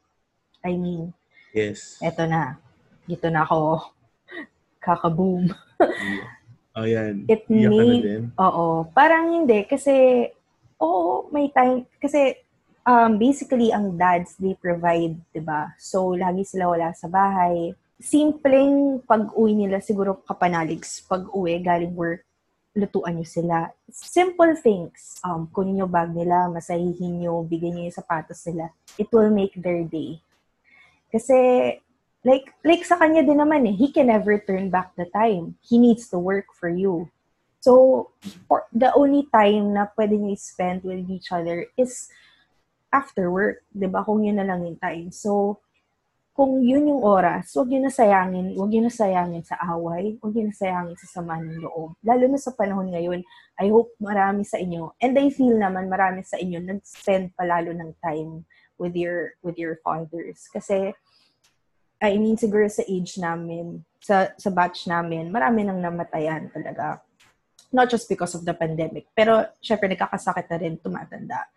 [0.64, 1.12] I mean,
[1.54, 2.00] Yes.
[2.02, 2.58] eto na.
[3.06, 3.92] Dito na ako.
[4.84, 5.52] Kakaboom.
[6.74, 7.30] Oh, yan.
[7.30, 8.24] It Iyak made din.
[8.34, 8.90] Oo.
[8.98, 9.62] Parang hindi.
[9.70, 10.26] Kasi,
[10.82, 11.86] oo, may time.
[12.02, 12.34] Kasi,
[12.82, 15.70] um, basically, ang dads, they provide, di ba?
[15.78, 17.78] So, lagi sila wala sa bahay.
[18.02, 22.26] Simpleng pag-uwi nila, siguro kapanaligs, pag-uwi, galing work,
[22.74, 23.70] lutuan nyo sila.
[23.94, 25.22] Simple things.
[25.22, 28.74] Um, kunin nyo bag nila, masahihin nyo, bigyan nyo yung sapatos nila.
[28.98, 30.18] It will make their day.
[31.14, 31.38] Kasi,
[32.26, 35.54] like, like sa kanya din naman eh, he can never turn back the time.
[35.62, 37.14] He needs to work for you.
[37.64, 38.12] So,
[38.50, 42.12] for the only time na pwede niyo spend with each other is
[42.92, 43.64] after work.
[43.72, 45.16] 'di ba Kung yun na lang yung time.
[45.16, 45.64] So,
[46.34, 50.34] kung yun yung oras, huwag yun na sayangin, huwag yun na sayangin sa away, huwag
[50.34, 51.94] yun na sayangin sa sama ng loob.
[52.02, 53.22] Lalo na sa panahon ngayon,
[53.62, 57.94] I hope marami sa inyo, and I feel naman marami sa inyo nag-spend palalo ng
[58.02, 58.50] time
[58.84, 60.52] with your with your fathers.
[60.52, 60.92] Kasi,
[62.04, 67.00] I mean, siguro sa age namin, sa, sa batch namin, marami nang namatayan talaga.
[67.72, 71.48] Not just because of the pandemic, pero syempre nagkakasakit na rin tumatanda.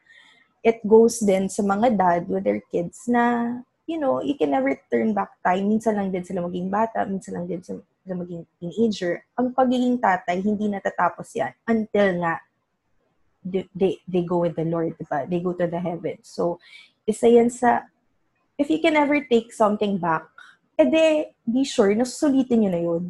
[0.62, 3.59] It goes din sa mga dad with their kids na,
[3.90, 5.66] you know, you can never turn back time.
[5.66, 9.20] Minsan lang din sila maging bata, minsan lang din sila maging teenager.
[9.36, 12.40] Ang pagiging tatay, hindi natatapos yan until nga
[13.47, 15.28] they, they, go with the Lord, diba?
[15.31, 16.27] They go to the heavens.
[16.27, 16.59] So,
[17.07, 17.87] isa yan sa,
[18.59, 20.27] if you can ever take something back,
[20.77, 23.05] edi, be sure, nasusulitin nyo na yun.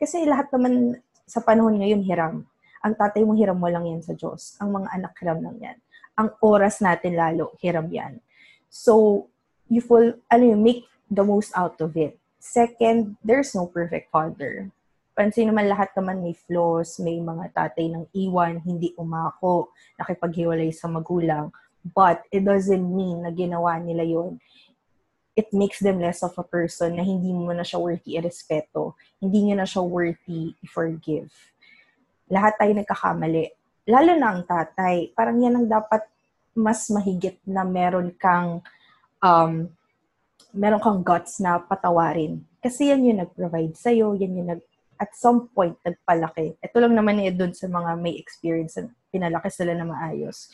[0.00, 0.98] Kasi lahat naman
[1.28, 2.36] sa panahon ngayon, hiram.
[2.82, 4.58] Ang tatay mo, hiram mo lang yan sa Diyos.
[4.58, 5.78] Ang mga anak, hiram lang yan.
[6.18, 8.18] Ang oras natin lalo, hiram yan.
[8.66, 9.24] So,
[9.70, 12.18] you full, ano yun, make the most out of it.
[12.42, 14.66] Second, there's no perfect father.
[15.12, 19.70] Pansin naman lahat naman may flaws, may mga tatay ng iwan, hindi umako,
[20.00, 21.52] nakipaghiwalay sa magulang.
[21.82, 24.38] But it doesn't mean na ginawa nila yon
[25.32, 28.94] it makes them less of a person na hindi mo na siya worthy i-respeto.
[29.16, 31.32] Hindi niya na siya worthy i-forgive.
[32.28, 33.48] Lahat tayo nagkakamali.
[33.88, 35.10] Lalo na ang tatay.
[35.16, 36.04] Parang yan ang dapat
[36.52, 38.60] mas mahigit na meron kang
[39.24, 39.72] um,
[40.52, 42.44] meron kang guts na patawarin.
[42.60, 44.62] Kasi yan yung nag-provide sa'yo, yan yung nag,
[45.00, 46.60] at some point, nagpalaki.
[46.60, 50.52] Ito lang naman eh dun sa mga may experience na pinalaki sila na maayos.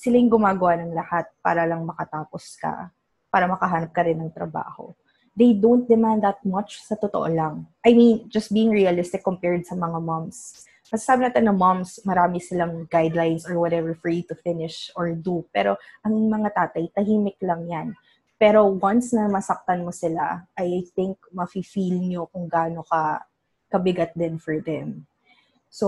[0.00, 2.88] Sila yung gumagawa ng lahat para lang makatapos ka
[3.28, 4.96] para makahanap ka rin ng trabaho.
[5.36, 7.68] They don't demand that much sa totoo lang.
[7.84, 10.64] I mean, just being realistic compared sa mga moms.
[10.88, 15.44] Masasabi natin na moms, marami silang guidelines or whatever for you to finish or do.
[15.52, 17.88] Pero ang mga tatay, tahimik lang yan.
[18.40, 23.20] Pero once na masaktan mo sila, I think mafe-feel nyo kung gaano ka
[23.68, 25.04] kabigat din for them.
[25.70, 25.86] So,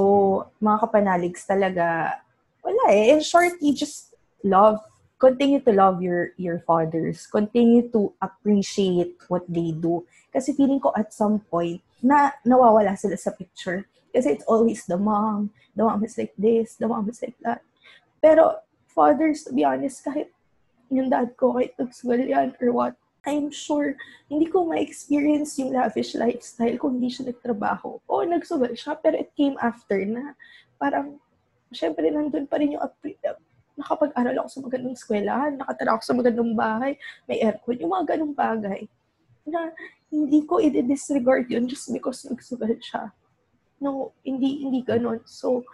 [0.62, 2.14] mga kapanaligs talaga,
[2.62, 3.12] wala eh.
[3.12, 4.80] In short, you just love
[5.22, 7.30] continue to love your your fathers.
[7.30, 10.02] Continue to appreciate what they do.
[10.34, 13.86] Kasi feeling ko at some point na nawawala sila sa picture.
[14.10, 15.54] Kasi it's always the mom.
[15.78, 16.74] The mom is like this.
[16.74, 17.62] The mom is like that.
[18.18, 20.34] Pero fathers, to be honest, kahit
[20.90, 23.94] yung dad ko, kahit nagsugal yan or what, I'm sure
[24.26, 28.02] hindi ko ma-experience yung lavish lifestyle kung hindi siya nagtrabaho.
[28.10, 30.34] O nagsugal siya, pero it came after na
[30.76, 31.22] parang,
[31.72, 32.84] syempre nandun pa rin yung
[33.76, 36.92] nakapag-aral ako sa magandang eskwelahan, nakatira ako sa magandang bahay,
[37.24, 38.80] may aircon, yung mga ganong bagay.
[39.48, 39.72] Na
[40.12, 43.10] hindi ko i-disregard yun just because nagsugal siya.
[43.80, 45.24] No, hindi, hindi ganon.
[45.24, 45.64] So,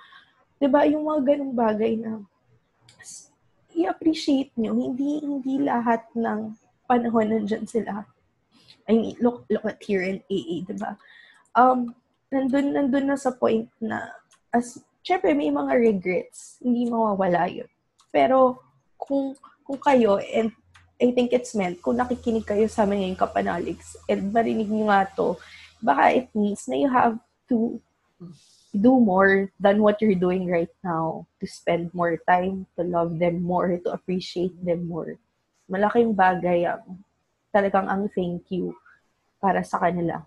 [0.63, 2.23] di ba, yung mga ganong bagay na
[3.75, 6.57] i-appreciate nyo, hindi, hindi lahat ng
[6.89, 8.07] panahon nandyan sila.
[8.89, 10.97] I mean, look, look at here in AA, di ba?
[11.53, 11.93] Um,
[12.33, 14.17] nandun, nandun na sa point na,
[14.55, 16.59] as, syempre, may mga regrets.
[16.63, 17.71] Hindi mawawala yun.
[18.13, 18.61] Pero
[18.99, 20.53] kung kung kayo, and
[20.99, 25.07] I think it's meant, kung nakikinig kayo sa amin ngayong kapanaligs, and marinig nyo nga
[25.15, 25.37] to,
[25.79, 27.77] baka it means na you have to
[28.75, 31.29] do more than what you're doing right now.
[31.39, 35.21] To spend more time, to love them more, to appreciate them more.
[35.69, 37.05] Malaking bagay ang
[37.53, 38.75] talagang ang thank you
[39.39, 40.25] para sa kanila.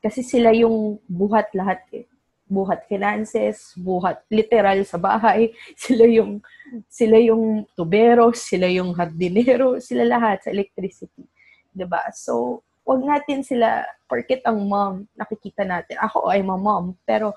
[0.00, 2.08] Kasi sila yung buhat lahat eh
[2.48, 6.40] buhat finances, buhat literal sa bahay, sila yung
[6.88, 11.28] sila yung tubero, sila yung hardinero, sila lahat sa electricity.
[11.70, 12.08] 'Di ba?
[12.16, 16.00] So, wag natin sila porket ang mom nakikita natin.
[16.00, 17.36] Ako ay mom, pero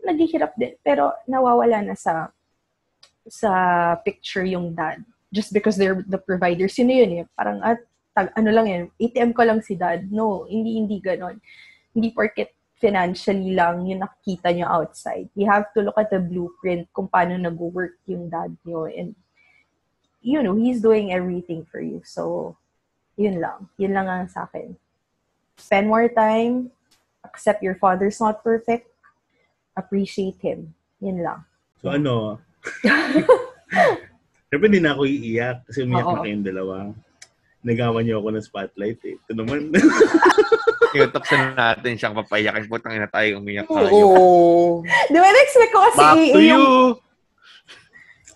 [0.00, 2.30] naghihirap din, pero nawawala na sa
[3.28, 3.52] sa
[4.00, 6.66] picture yung dad just because they're the provider.
[6.66, 7.24] Sino yun eh?
[7.34, 7.82] Parang at
[8.14, 10.06] tag, ano lang yan, ATM ko lang si dad.
[10.10, 11.38] No, hindi hindi ganon.
[11.94, 15.28] Hindi porket financially lang yung nakikita nyo outside.
[15.36, 18.88] You have to look at the blueprint kung paano nag-work yung dad nyo.
[18.88, 19.12] And,
[20.24, 22.00] you know, he's doing everything for you.
[22.08, 22.56] So,
[23.20, 23.68] yun lang.
[23.76, 24.74] Yun lang ang sa akin.
[25.60, 26.72] Spend more time.
[27.20, 28.88] Accept your father's not perfect.
[29.76, 30.72] Appreciate him.
[31.04, 31.44] Yun lang.
[31.84, 32.40] So, ano?
[34.48, 36.12] Siyempre, hindi na ako iiyak kasi umiyak Oo.
[36.16, 36.76] na kayong dalawa.
[37.60, 39.16] Nagawa niyo ako ng spotlight eh.
[39.20, 39.68] Ito naman.
[40.96, 41.24] Iutok
[41.54, 42.66] natin siyang papayakin.
[42.66, 43.88] Putang ina tayo, umiyak tayo.
[43.92, 44.82] Oo.
[44.82, 46.62] Di ba na-expect ko kasi Back to you!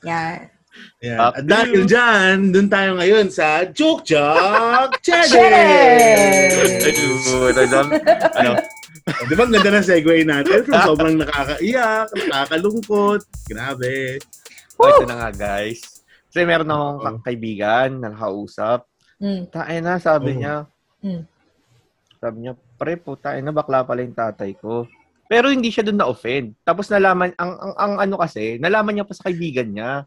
[0.05, 0.39] Yan.
[1.01, 1.19] Yan.
[1.19, 1.89] Up At dahil you.
[1.89, 6.53] dyan, dun tayo ngayon sa Joke Joke Challenge!
[6.85, 7.79] Ayun, ano,
[8.37, 8.53] ano,
[9.05, 13.21] Oh, Di ba, ang ganda ng segue natin from sobrang nakakaiyak, nakakalungkot.
[13.45, 14.17] Grabe.
[14.81, 16.01] oh, ito na nga guys.
[16.33, 18.89] Kasi meron akong kaibigan na nakausap.
[19.25, 19.43] Mm.
[19.49, 20.39] Tayo na, sabi Oo.
[20.39, 20.55] niya.
[21.01, 21.23] Mm.
[22.21, 24.85] Sabi niya, pre po, tayo na, bakla pala yung tatay ko.
[25.25, 26.53] Pero hindi siya doon na-offend.
[26.61, 30.05] Tapos nalaman, ang, ang, ang ano kasi, nalaman niya pa sa kaibigan niya.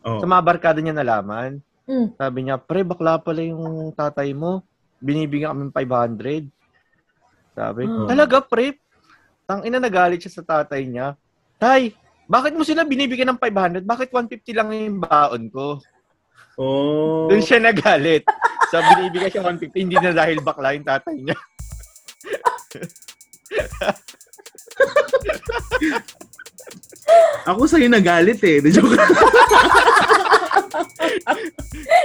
[0.00, 0.16] Oh.
[0.16, 1.60] Sa mga barkada niya nalaman.
[1.84, 2.16] Mm.
[2.16, 4.64] Sabi niya, pre, bakla pala yung tatay mo.
[5.04, 6.48] Binibigyan kami ng 500.
[7.52, 8.08] Sabi, Ah.
[8.08, 8.80] talaga, pre?
[9.44, 11.16] Tang ina nagalit siya sa tatay niya.
[11.60, 11.92] Tay,
[12.28, 13.84] bakit mo sila binibigyan ng 500?
[13.84, 15.80] Bakit 150 lang yung baon ko?
[16.58, 17.30] Oh.
[17.30, 18.26] Doon siya nagalit.
[18.74, 21.38] Sa binibigyan siya 150, hindi na dahil bakla yung tatay niya.
[27.48, 28.58] Ako sa'yo nagalit eh.
[28.58, 28.98] The joke.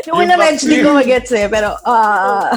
[0.08, 2.54] Yung una Yung medyo di ko magets eh, pero ah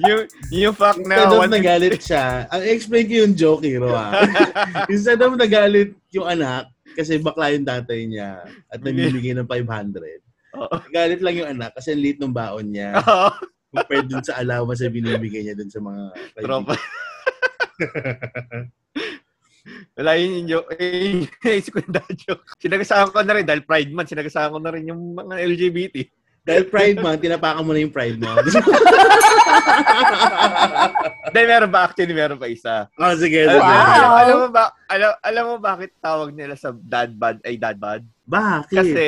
[0.00, 1.20] yung, yung fact na...
[1.20, 4.24] Instead of one- nagalit siya, ang explain ko yung joke, Hiro, ah.
[4.92, 10.21] Instead of nagalit yung anak, kasi bakla yung tatay niya at nagbibigay ng 500.
[10.56, 10.74] Oo.
[10.88, 13.32] Nagalit lang yung anak kasi ang liit ng baon niya Oo.
[13.72, 16.02] compared dun sa allowance na binibigay niya dun sa mga
[16.40, 16.76] Tropa.
[19.96, 20.74] Wala yun yung joke.
[20.76, 22.42] Eh, naisip ko yung dad joke.
[22.58, 24.10] Sinagasaan ko na rin dahil Pride Month.
[24.10, 25.96] Sinagasaan ko na rin yung mga LGBT.
[26.42, 28.50] Dahil Pride Month, tinapakan mo na yung Pride Month.
[31.32, 31.86] Dahil meron ba?
[31.86, 32.90] Actually, meron pa isa.
[32.98, 33.46] oh, sige.
[33.46, 33.62] Alam, sige.
[33.62, 34.18] Wow.
[34.18, 38.02] alam mo ba, alam, alam mo bakit tawag nila sa dad bod ay dad bod?
[38.26, 38.74] Bakit?
[38.74, 39.04] Kasi,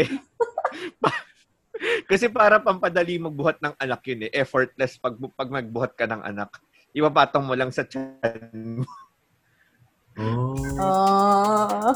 [2.10, 4.30] kasi para pampadali magbuhat ng anak yun eh.
[4.32, 6.50] Effortless pag, pag magbuhat ka ng anak.
[6.94, 8.86] Ipapatong mo lang sa tiyan mo.
[10.14, 11.90] Oh.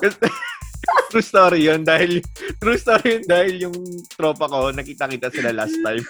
[1.09, 2.21] True story yun dahil
[2.61, 3.77] true story yun dahil yung
[4.13, 6.05] tropa ko nakita-kita sila last time.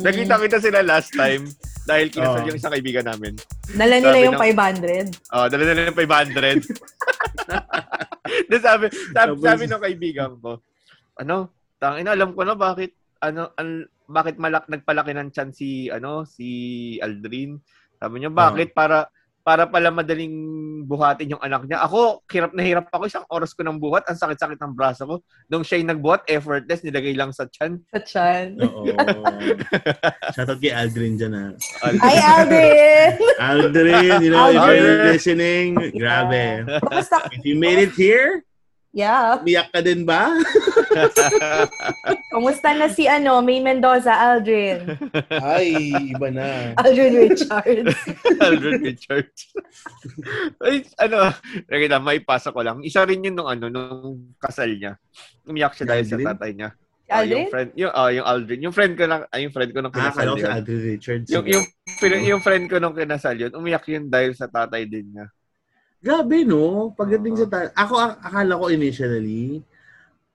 [0.00, 1.44] nakita-kita sila last time
[1.84, 2.48] dahil kinasal Oo.
[2.48, 3.36] yung isang kaibigan namin.
[3.70, 4.42] Dala nila Sabi yung ng-
[5.12, 5.34] 500.
[5.36, 6.64] Oh, dala na ng 500.
[8.50, 10.58] Then sabi, sabi, Tapos- sabi ng kaibigan ko,
[11.18, 11.50] ano,
[11.80, 12.92] tangin alam ko na bakit,
[13.24, 16.48] ano, al, bakit malak, nagpalaki ng chan si, ano, si
[17.00, 17.56] Aldrin.
[17.96, 18.76] Sabi niya, bakit?
[18.76, 19.08] Para,
[19.40, 20.36] para pala madaling
[20.84, 21.80] buhatin yung anak niya.
[21.88, 23.08] Ako, hirap na hirap ako.
[23.08, 24.04] Isang oras ko ng buhat.
[24.08, 25.16] Ang sakit-sakit ng braso ko.
[25.48, 27.80] Nung siya yung nagbuhat, effortless, nilagay lang sa chan.
[27.88, 28.60] Sa chan.
[28.60, 28.84] Oo.
[30.36, 31.50] Shoutout kay Aldrin dyan ah.
[32.04, 33.10] Ay, Aldrin!
[33.40, 35.08] Aldrin, you know, if you're Aldrin.
[35.08, 36.68] listening, grabe.
[37.32, 38.44] If you made it here,
[38.90, 39.38] Yeah.
[39.38, 40.34] umiyak ka din ba?
[42.34, 44.98] Kamusta na si ano, May Mendoza, Aldrin?
[45.30, 46.74] Ay, iba na.
[46.74, 47.94] Aldrin Richards.
[48.44, 49.54] Aldrin Richards.
[50.58, 51.30] Ay, ano,
[51.66, 52.82] nakita, may pasa ko lang.
[52.82, 54.98] Isa rin yun nung ano, nung kasal niya.
[55.46, 56.28] Umiyak siya dahil sa Aldrin?
[56.34, 56.70] tatay niya.
[57.10, 57.30] Ah, Aldrin?
[57.30, 58.60] yung friend, yung, ah, yung Aldrin.
[58.62, 60.50] Yung friend ko lang, ay, yung friend ko nung Ah, kinasal si yun.
[60.50, 61.28] Aldrin Richards.
[61.30, 61.64] Yung, yung,
[61.98, 65.26] pin- yung friend ko nung kinasal yun, umiyak yun dahil sa tatay din niya.
[66.00, 66.90] Grabe, no?
[66.90, 69.60] Pagdating sa ta- Ako, ak- akala ko initially,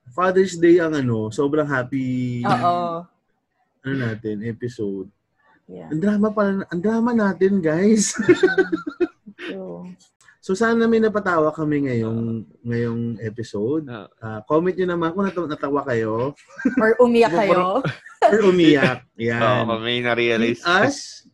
[0.07, 3.01] Father's Day ang ano, sobrang happy Oo.
[3.81, 5.09] ano natin, episode.
[5.65, 5.89] Yeah.
[5.89, 8.13] Ang drama pala, ang drama natin, guys.
[9.45, 9.85] So,
[10.41, 12.21] so sana may napatawa kami ngayong
[12.61, 13.85] ngayong episode.
[13.85, 14.09] Ah.
[14.17, 16.33] Ah, comment nyo naman kung nat- natawa kayo
[16.75, 17.85] or umiyak kayo.
[18.25, 19.05] or umiyak.
[19.13, 19.69] Oo, Yan.
[19.77, 20.61] may Tweet na-realize.
[20.65, 21.29] us,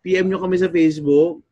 [0.00, 1.42] PM nyo kami sa Facebook.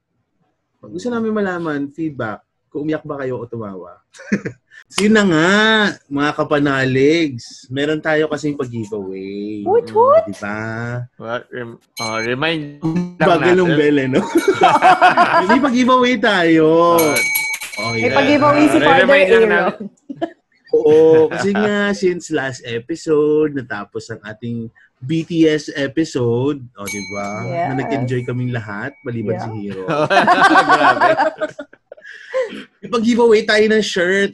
[0.86, 3.98] Pag gusto namin malaman, feedback, kung umiyak ba kayo o tumawa.
[4.86, 5.50] so yun na nga,
[6.06, 7.66] mga kapanaligs.
[7.66, 9.66] Meron tayo kasing pag-giveaway.
[9.66, 10.30] Woot, woot!
[10.30, 10.62] Diba?
[11.18, 11.50] What?
[11.50, 12.78] Rem- ah, remind
[13.18, 13.78] lang Bagal ng natin.
[13.82, 14.22] bell, eh, no?
[15.50, 16.94] May pag-giveaway tayo.
[16.94, 17.18] Ah,
[17.76, 18.14] Oh, May yeah.
[18.14, 19.50] pag-giveaway si Father remind lang Aaron.
[19.50, 19.84] natin.
[20.70, 27.44] Oo, kasi nga since last episode, natapos ang ating BTS episode, o di ba?
[27.44, 27.66] Yes.
[27.68, 29.44] Na nag-enjoy kaming lahat, maliban Yeah.
[29.44, 29.84] si Hero.
[30.72, 31.10] Grabe.
[32.80, 34.32] Ipag-giveaway tayo ng shirt,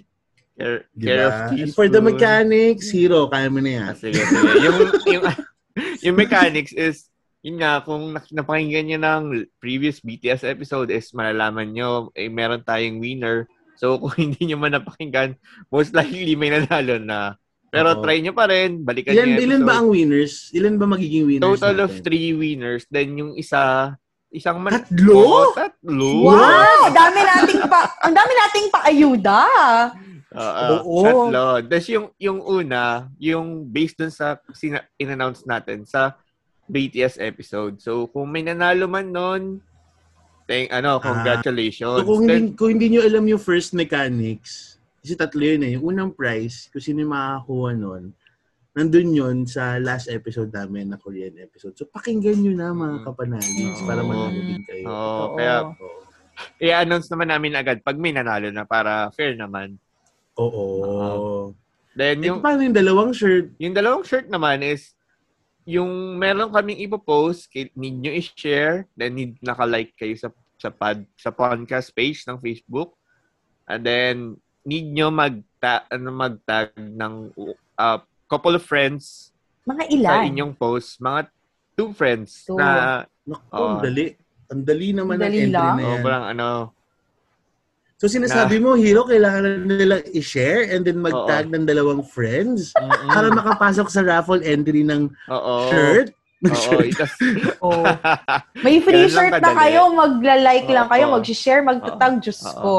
[0.52, 1.42] Care, di care of ba?
[1.50, 1.64] teaspoon.
[1.64, 3.86] And for the mechanics, Hero, kaya mo na yan.
[3.88, 4.48] Ah, sige, sige.
[4.60, 4.78] Yung,
[5.08, 5.24] yung,
[6.04, 7.08] yung mechanics is,
[7.40, 9.22] yun nga, kung nak- napakinggan nyo ng
[9.58, 13.48] previous BTS episode is malalaman nyo, eh, meron tayong winner.
[13.74, 15.34] So, kung hindi nyo man napakinggan,
[15.72, 17.34] most likely may nanalo na.
[17.72, 18.04] Pero Oo.
[18.04, 20.52] try nyo pa rin, balikan Ilan, nyo ilan ba ang winners?
[20.52, 22.04] Ilan ba magiging winners Total of natin?
[22.04, 22.84] three winners.
[22.92, 23.96] Then yung isa,
[24.28, 24.76] isang man...
[24.76, 25.16] Tatlo?
[25.16, 26.28] Oo, tatlo.
[26.28, 26.92] Wow!
[26.92, 29.40] Dami nating pa, ang dami nating paayuda.
[30.36, 31.00] Oo, Oo.
[31.00, 31.44] tatlo.
[31.64, 36.12] Tapos yung, yung una, yung based dun sa sina- in-announce natin sa
[36.68, 37.80] BTS episode.
[37.80, 39.64] So, kung may nanalo man nun,
[40.44, 42.00] thank, ano, congratulations.
[42.00, 44.71] So kung Then, hindi, kung hindi nyo alam yung first mechanics,
[45.02, 45.74] kasi tatlo yun eh.
[45.74, 48.04] Yung unang prize, kung sino yung makakakuha nun,
[48.72, 51.74] nandun yun sa last episode namin na Korean episode.
[51.74, 53.04] So pakinggan nyo na mga Mm.
[53.04, 53.84] kapanalis Oo.
[53.84, 54.84] para manalo din kayo.
[54.86, 55.34] Oo, Oo.
[55.36, 56.00] kaya Oo.
[56.56, 59.76] i-announce naman namin agad pag may nanalo na para fair naman.
[60.38, 61.52] Oo.
[61.92, 63.52] Then Eh, yung paano yung dalawang shirt?
[63.60, 64.96] Yung dalawang shirt naman is,
[65.68, 71.02] yung meron kaming ipopost, kay- need nyo i-share, then need naka-like kayo sa sa pad,
[71.18, 72.94] sa podcast page ng Facebook.
[73.66, 74.16] And then,
[74.62, 75.34] need nyo mag
[75.88, 77.14] ano, mag-tag ng
[77.76, 79.30] uh, couple of friends
[79.62, 80.22] Mga sa ilan?
[80.26, 80.98] inyong post.
[80.98, 81.30] Mga
[81.72, 82.58] two friends Two.
[82.58, 83.68] na Naku, Oo.
[83.68, 84.10] ang dali.
[84.50, 85.72] Ang dali naman Ang ang dali entry lang.
[85.72, 85.86] na yan.
[85.94, 86.48] sobrang ano,
[87.94, 92.74] So sinasabi mo, Hero, kailangan na nila i-share and then mag-tag ng dalawang friends
[93.06, 95.54] para makapasok sa raffle entry ng Oo.
[95.70, 96.10] shirt?
[96.42, 96.82] Oo.
[96.82, 97.14] Itas,
[97.62, 97.86] Oh.
[98.58, 99.58] May free Ganun shirt na kadali.
[99.70, 101.14] kayo, magla-like lang kayo, Oo.
[101.14, 102.58] mag-share, magtatag, Diyos Oo.
[102.58, 102.74] ko.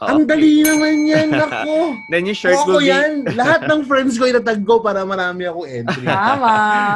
[0.00, 0.08] Oo.
[0.08, 1.92] Ang dali naman yan, nako.
[2.08, 3.28] Then yung shirt Ako will be, yan.
[3.36, 6.08] Lahat ng friends ko itatag ko para marami ako entry.
[6.08, 6.54] Tama.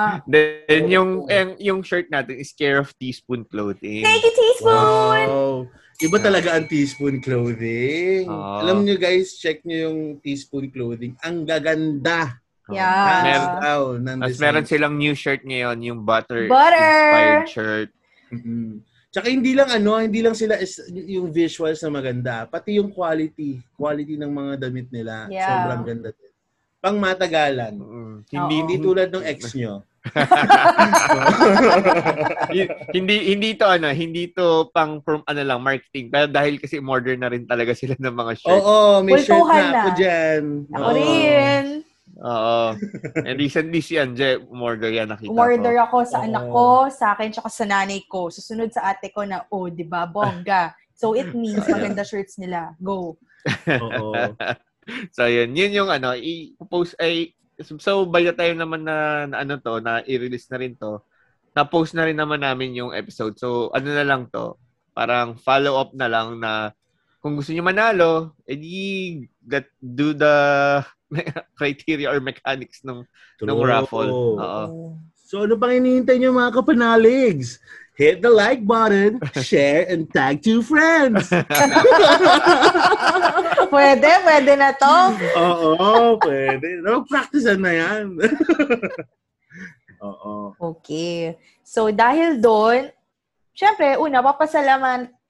[0.32, 4.01] then yung, yung, yung shirt natin is Care of Teaspoon Clothing.
[4.01, 5.24] Thank you, teaspoon!
[5.28, 5.68] Wow.
[6.02, 8.26] Iba talaga ang teaspoon clothing.
[8.26, 8.66] Oo.
[8.66, 11.14] Alam nyo guys, check nyo yung teaspoon clothing.
[11.22, 12.43] Ang gaganda.
[12.66, 12.89] Yeah.
[13.22, 16.81] Hands Meron, down Tapos meron silang new shirt ngayon, yung butter, Butter!
[16.81, 17.90] inspired shirt.
[18.32, 22.90] mm Tsaka hindi lang ano, hindi lang sila is, yung visuals na maganda, pati yung
[22.90, 25.30] quality, quality ng mga damit nila.
[25.30, 25.46] Yeah.
[25.46, 26.32] Sobrang ganda din.
[26.82, 27.78] Pang matagalan.
[27.78, 28.26] Mm, Oo.
[28.26, 29.86] hindi Hindi tulad ng ex nyo.
[32.52, 36.76] Hi- hindi hindi to ano, hindi to pang from ano lang marketing pero dahil kasi
[36.76, 38.52] order na rin talaga sila ng mga shirt.
[38.60, 39.96] Oo, may shirt Kultuhan na ako na.
[39.96, 40.42] dyan.
[40.68, 40.92] Ako Oo.
[40.92, 41.64] rin.
[42.20, 42.78] Oo.
[43.26, 45.82] And recently si Anje umorder yan nakita Umorder ko.
[45.88, 46.26] ako sa Oo.
[46.26, 48.30] anak ko, sa akin, tsaka sa nanay ko.
[48.30, 50.74] Susunod sa ate ko na, oh, di ba, bongga.
[50.94, 52.74] So, it means maganda shirts nila.
[52.78, 53.18] Go.
[53.66, 54.12] Oo.
[55.16, 57.32] So yun, yun yung ano, i-post ay
[57.64, 61.00] so by the time naman na, na ano to, na i-release na rin to,
[61.56, 63.32] na-post na rin naman namin yung episode.
[63.40, 64.60] So ano na lang to,
[64.92, 66.76] parang follow up na lang na
[67.24, 70.36] kung gusto niyo manalo, edi that do the
[71.58, 73.06] criteria or mechanics ng
[73.40, 73.68] ng True.
[73.68, 74.10] raffle.
[74.10, 74.98] Oo.
[75.24, 77.58] So ano pang hinihintay nyo mga kapanaligs?
[77.94, 81.30] Hit the like button, share, and tag two friends.
[83.74, 84.96] pwede, pwede na to.
[85.38, 86.82] Oo, pwede.
[86.82, 88.04] No, practice na yan.
[90.10, 90.58] Oo.
[90.58, 91.38] Okay.
[91.62, 92.90] So, dahil doon,
[93.54, 94.18] syempre, una,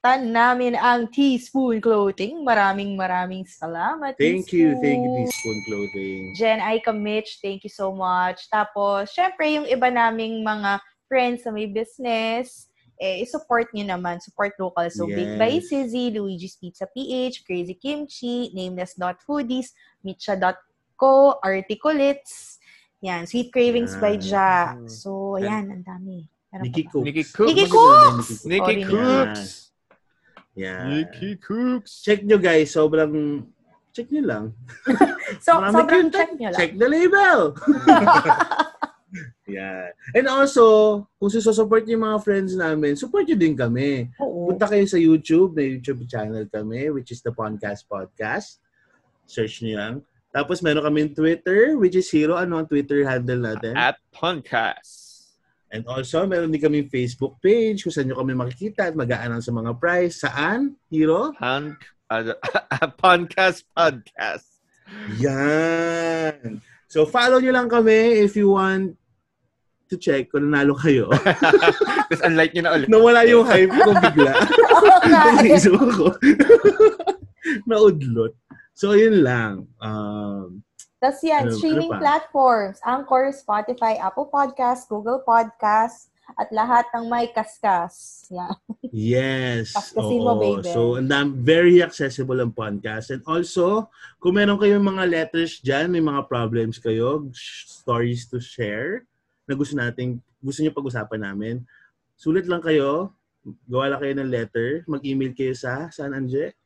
[0.05, 2.45] papasalamatan namin ang Teaspoon Clothing.
[2.45, 4.13] Maraming maraming salamat.
[4.21, 4.83] Thank you, Teaspoon.
[4.85, 6.21] thank you, Teaspoon Clothing.
[6.37, 8.45] Jen Aika Mitch, thank you so much.
[8.53, 10.77] Tapos, syempre, yung iba naming mga
[11.09, 12.69] friends na may business,
[13.01, 14.21] eh, support nyo naman.
[14.21, 14.85] Support local.
[14.93, 15.73] So, Big by Yes.
[15.73, 19.73] Sizzy, Luigi's Pizza PH, Crazy Kimchi, Nameless Not Foodies,
[20.05, 22.61] Mitcha.co, Articulits,
[23.01, 24.21] yan, Sweet Cravings by Yan.
[24.21, 24.53] Ja.
[24.85, 26.29] So, yan, ang dami.
[26.55, 26.87] Nikki?
[26.87, 27.03] Cooks.
[27.03, 27.47] Nikki Cooks.
[27.51, 28.29] Nikki Cooks!
[28.47, 28.75] Nikki.
[28.87, 29.64] Cooks.
[30.55, 30.87] Yan.
[30.91, 31.99] Nikki Cooks.
[32.01, 33.43] Check nyo guys, sobrang
[33.95, 34.45] check nyo lang.
[35.41, 36.59] So, Marami sobrang check nyo lang.
[36.59, 37.39] Check the label.
[39.57, 39.89] yeah.
[40.13, 44.13] And also, kung susupport yung mga friends namin, support nyo din kami.
[44.21, 44.53] Oo.
[44.53, 48.61] Punta kayo sa YouTube, may YouTube channel kami, which is the Podcast Podcast.
[49.25, 49.93] Search nyo yan.
[50.29, 52.37] Tapos meron kami Twitter, which is Hero.
[52.37, 53.73] Ano ang Twitter handle natin?
[53.73, 55.04] At Podcast.
[55.73, 59.55] And also, meron din kami Facebook page kung saan nyo kami makikita at mag-a-announce sa
[59.55, 60.15] mga prize.
[60.21, 60.77] Saan?
[60.89, 61.33] Hero?
[61.41, 61.77] Hand,
[62.09, 62.37] uh,
[63.01, 64.61] podcast podcast.
[65.17, 66.61] Yan.
[66.85, 68.95] So, follow nyo lang kami if you want
[69.89, 71.09] to check kung nanalo kayo.
[72.09, 72.87] Tapos unlike nyo na ulit.
[72.89, 74.33] Nawala yung hype ko bigla.
[75.11, 76.13] Naisip ko.
[77.69, 78.33] Naudlot.
[78.73, 79.69] So, yun lang.
[79.77, 80.64] Um,
[81.05, 82.01] Tapos yan, Ano- ano streaming pa?
[82.01, 88.25] platforms, Anchor, Spotify, Apple Podcast, Google Podcast, at lahat ng may kaskas.
[88.33, 88.57] Yan.
[88.89, 89.77] yes.
[89.77, 90.65] Paskasin mo, baby.
[90.73, 93.13] So, and dam- very accessible ang podcast.
[93.13, 97.29] And also, kung meron kayong mga letters dyan, may mga problems kayo,
[97.69, 99.05] stories to share,
[99.45, 101.61] na gusto nating, gusto nyo pag-usapan namin,
[102.17, 103.13] sulit lang kayo,
[103.69, 106.57] gawa lang kayo ng letter, mag-email kayo sa, saan, Anje?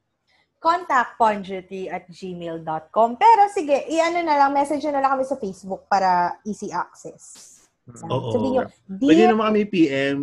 [0.60, 3.10] Contact ponjity at gmail.com.
[3.15, 7.56] Pero sige, i-ano na lang, message nyo na lang kami sa Facebook para easy access.
[7.88, 8.06] Yan.
[8.06, 8.30] Oo.
[8.30, 8.64] Sabihin nyo,
[8.99, 10.18] Pwede Dear, naman kami PM.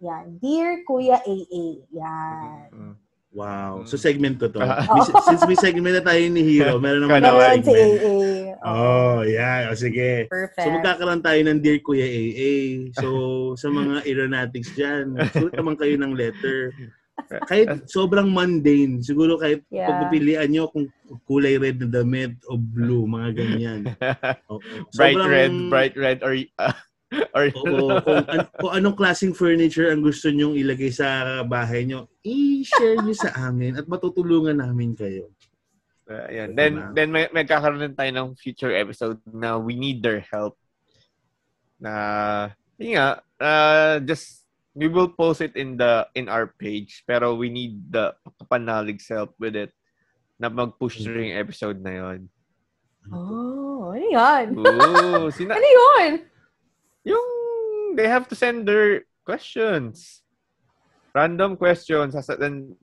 [0.00, 1.64] yan, Dear Kuya AA.
[1.92, 2.68] Yan.
[2.72, 2.94] Mm.
[3.34, 3.82] Wow.
[3.82, 4.62] So, segment ko to.
[4.62, 4.86] Ah.
[4.86, 7.50] May- Since may segment na tayo ni Hero, meron naman Kanawa.
[7.50, 7.98] Meron si segment.
[8.00, 8.22] AA.
[8.62, 9.68] Oh, yeah.
[9.68, 10.30] O, sige.
[10.30, 10.62] Perfect.
[10.62, 12.52] So magkakaroon tayo ng Dear Kuya AA.
[12.94, 13.06] So
[13.54, 16.72] sa mga aeronautics dyan, sulat naman kayo ng letter.
[17.46, 19.86] Kahit sobrang mundane, siguro kahit Yeah.
[19.86, 20.90] pagpipilian nyo kung
[21.24, 23.80] kulay red na damit o blue, mga ganyan.
[24.50, 24.58] Oo.
[24.92, 26.74] bright Sobrang- red, bright red, or uh,
[27.38, 31.06] or Oo, kung, an- kung anong klaseng furniture ang gusto nyong ilagay sa
[31.42, 35.30] bahay nyo, i-share nyo sa amin at matutulungan namin kayo.
[36.04, 36.52] Uh, yan.
[36.52, 36.90] Then, Diba?
[36.92, 40.58] then may, may kakaroon din tayo ng future episode na we need their help.
[41.80, 41.92] Na,
[42.76, 43.08] yun nga,
[43.40, 44.43] uh, just,
[44.74, 49.32] we will post it in the in our page, pero we need the kapanalig's help
[49.38, 49.70] with it
[50.36, 51.14] na mag-push Mm-hmm.
[51.14, 52.20] yung episode na yon.
[53.08, 54.46] Oh, ano yan?
[54.56, 56.10] Ooh, sina- Ano yun?
[57.04, 57.26] yung
[57.94, 60.24] they have to send their questions.
[61.14, 62.16] Random questions.
[62.26, 62.74] Then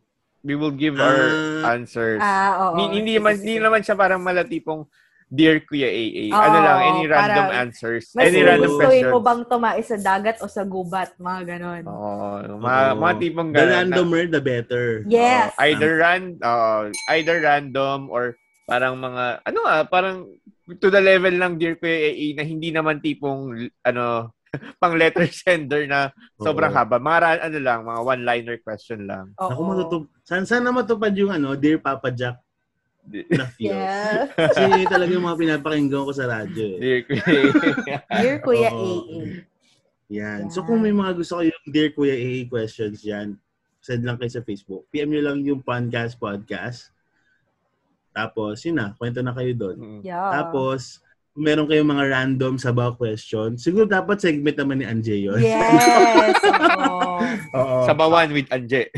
[0.41, 1.27] we will give our
[1.67, 1.73] Ah.
[1.75, 2.21] answers.
[2.23, 2.93] Ah, oo.
[2.93, 4.87] Hindi man hindi naman siya parang malatipong
[5.31, 6.27] Dear Kuya AA.
[6.27, 8.11] Oo, ano lang, any random para- answers.
[8.11, 9.13] Mas any random gustuhin questions.
[9.15, 11.15] mo bang tumais sa dagat o sa gubat?
[11.15, 11.83] Mga ganon.
[11.87, 12.27] Oo,
[12.59, 12.99] mga, Oo.
[12.99, 13.65] mga tipong The ganun.
[13.65, 14.85] na- randomer, the better.
[15.07, 15.55] Yes.
[15.55, 20.27] Oo, either ran uh, either random or parang mga ano ah, parang
[20.73, 24.35] to the level ng Dear Kuya AA na hindi naman tipong ano
[24.83, 26.77] pang letter sender na sobrang Oo.
[26.77, 26.99] haba.
[26.99, 29.31] Mga ano lang, mga one-liner question lang.
[29.39, 29.47] Oo.
[29.47, 30.03] Ako matutub.
[30.21, 32.35] Sana, sana matupad yung ano, Dear Papa Jack
[33.09, 33.73] na feel.
[33.73, 34.29] Yeah.
[34.51, 36.79] Kasi yun talaga yung mga pinapakinggan ko sa radyo eh.
[36.79, 38.19] Dear Kuya AA.
[38.21, 38.69] Dear Kuya.
[38.69, 39.21] AA.
[40.11, 40.41] Yan.
[40.51, 40.67] So Yan.
[40.67, 43.39] kung may mga gusto kayong Dear Kuya AA questions yan,
[43.81, 44.85] send lang kayo sa Facebook.
[44.93, 46.93] PM nyo lang yung podcast podcast.
[48.11, 49.77] Tapos, yun na, kwento na kayo doon.
[49.79, 50.01] Mm.
[50.03, 50.29] Yeah.
[50.35, 50.99] Tapos,
[51.31, 55.39] kung meron kayong mga random sabaw question, siguro dapat segment naman ni Anje yun.
[55.39, 56.35] Yes.
[56.91, 57.23] Oo.
[57.55, 57.77] Oo.
[57.87, 58.91] Sabawan with Anje.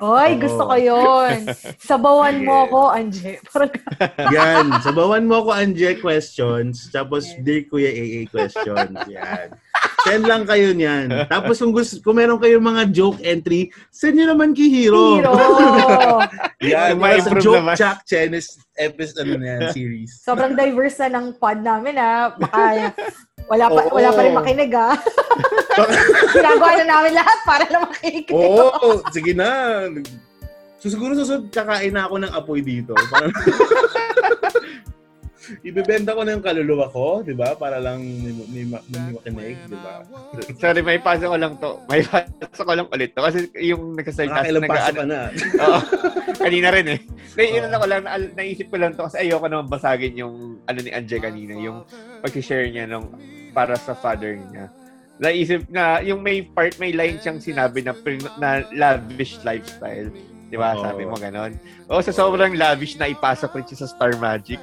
[0.00, 1.44] Oy, gusto ko yun.
[1.76, 3.36] Sabawan mo ko, Anje.
[4.36, 4.72] Yan.
[4.86, 6.88] Sabawan mo ako, Anje, questions.
[6.88, 7.44] Tapos, Yes.
[7.44, 8.96] Dear Kuya AA questions.
[9.12, 9.52] Yan.
[10.04, 11.08] Send lang kayo niyan.
[11.26, 15.16] Tapos, kung, gusto, kung meron kayong mga joke entry, send nyo naman kay Hero.
[15.16, 15.32] hero.
[16.72, 17.00] Yan.
[17.00, 17.74] May Sa improve joke naman.
[17.80, 20.10] Jack Chenis episode ano na yan, series.
[20.20, 22.34] Sobrang diverse na ng pod namin, ha.
[22.36, 22.92] Baka
[23.44, 23.92] wala pa, Oo.
[23.96, 24.92] wala pa rin makinig, ha.
[26.32, 28.26] Ginagawa na namin lahat para lang makinig.
[28.28, 29.84] Oo, sige na.
[30.80, 32.92] So, siguro susunod kakain na ako ng apoy dito.
[33.08, 33.32] Parang,
[35.60, 37.52] Ibebenta ko na yung kaluluwa ko, di ba?
[37.56, 40.00] Para lang may, may, may, may makinig, di ba?
[40.56, 41.70] Sorry, may pasok ko lang to.
[41.88, 43.20] May pasok ko lang ulit to.
[43.20, 44.40] Kasi yung nagsasalita.
[44.40, 45.20] Nakakailang nag- ka na.
[45.64, 45.78] Oo.
[46.40, 46.98] Kanina rin eh.
[47.36, 47.76] Kaya yun Oo.
[47.76, 50.34] ako lang, na- naisip ko lang to kasi ayoko naman basagin yung
[50.64, 51.84] ano ni Anje kanina, yung
[52.24, 53.12] pag-share niya nung
[53.52, 54.72] para sa father niya.
[55.20, 57.94] Naisip na, yung may part, may line siyang sinabi na,
[58.40, 60.10] na lavish lifestyle.
[60.50, 60.74] Di ba?
[60.74, 60.82] Oo.
[60.82, 61.54] Sabi mo ganon.
[61.90, 64.60] O sa sobrang lavish na ipasok rin siya sa Star Magic.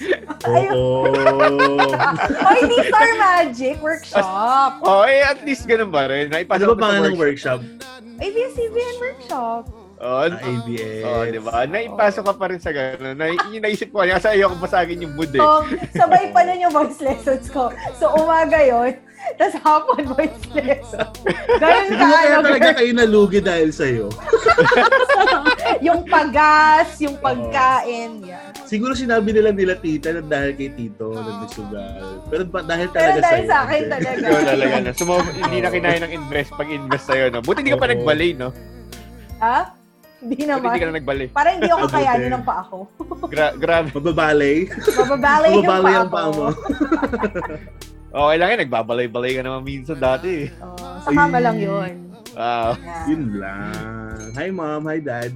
[0.48, 1.08] Oo.
[1.08, 4.82] Oh, hindi Star Magic Workshop.
[4.84, 6.28] Oh, eh, at least ganun ba rin?
[6.28, 7.60] Ano ba ko sa pangalan ng workshop.
[7.62, 8.20] workshop?
[8.20, 9.83] ABS-CBN Workshop.
[10.04, 11.00] Oh, Ah, ABS.
[11.02, 11.64] oh, di ba?
[11.64, 13.16] Naipasok ka pa rin sa ganun.
[13.16, 15.40] Na, yung naisip ko, kasi ayoko basagin yung mood eh.
[15.40, 15.64] So,
[15.96, 17.72] sabay pa nun yung voice lessons ko.
[17.96, 19.00] So, umaga yon
[19.40, 21.08] tapos hapon voice lesson.
[21.56, 24.12] Ganun ka, mo kaya ano, talaga kayo nalugi dahil sa'yo.
[25.86, 28.20] yung pagas, yung pagkain.
[28.20, 28.52] Yeah.
[28.68, 32.20] Siguro sinabi nila nila tita na dahil kay tito nagsusugal.
[32.28, 33.48] Pero ba, dahil Pero talaga dahil sa'yo.
[33.48, 33.88] sa akin Jen.
[33.88, 34.20] talaga.
[34.20, 34.90] Ikaw talaga na.
[34.92, 37.40] Sumo, hindi na kinaya ng invest pag invest sa'yo, no?
[37.40, 37.92] Buti hindi ka pa Oo.
[37.96, 38.48] nagbalay, no?
[39.40, 39.58] Ha?
[40.24, 40.88] Hindi Buti hindi ka naman.
[40.88, 41.26] na nagbalay.
[41.28, 42.76] Para hindi ako kayanin ng pa ako.
[43.28, 43.88] Gra- grabe.
[43.92, 44.56] Mababalay.
[44.72, 46.46] Mababalay yung Mababalay ang paa mo.
[48.14, 48.60] Okay lang yan.
[48.62, 50.46] Nagbabalay-balay ka naman minsan dati.
[50.46, 50.62] eh.
[50.62, 52.14] Oh, sa kama lang yun.
[52.32, 52.78] Wow.
[52.78, 53.10] Yeah.
[53.10, 54.18] Yun lang.
[54.34, 55.34] Hi mom, hi dad.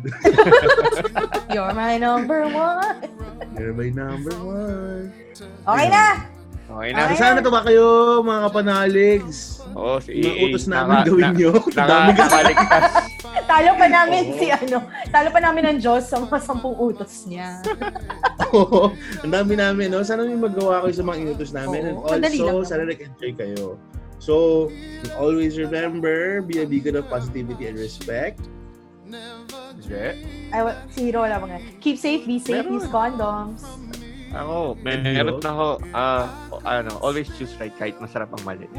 [1.55, 3.03] You're my number one.
[3.55, 5.11] You're my number one.
[5.67, 6.23] Okay na!
[6.69, 7.01] Okay na.
[7.03, 7.17] Ay.
[7.17, 7.87] Sana natuwa kayo
[8.21, 9.65] mga kapanaligs.
[9.73, 10.45] Oo, si Mga AA.
[10.45, 11.53] utos namin Naka- gawin na- nyo.
[11.57, 12.11] Ang dami.
[13.49, 14.77] Talo pa namin si ano,
[15.09, 17.65] talo pa namin ng Diyos sa mga sampung utos niya.
[18.53, 18.93] Oo.
[19.25, 20.03] Ang dami namin, no?
[20.03, 21.93] Sana may magawa kayo sa mga inutos namin.
[21.95, 23.81] Oo, And madali lang also, sana nag-enjoy kayo.
[24.19, 24.69] So,
[25.15, 28.45] always remember, be a beacon of positivity and respect.
[29.09, 30.21] Hindi.
[30.51, 31.57] Ay, wa- si Hiro wala mga.
[31.81, 32.77] Keep safe, be safe, Meron.
[32.77, 33.65] use condoms.
[34.33, 35.45] Ako, may meron oh.
[35.45, 36.25] na ako, ah,
[36.69, 38.69] ano, always choose right kahit masarap ang mali.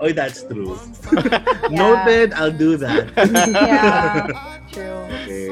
[0.00, 0.76] Oh, that's true.
[1.70, 3.08] Noted, I'll do that.
[3.16, 4.28] Yeah,
[4.68, 5.00] true.
[5.24, 5.48] Okay.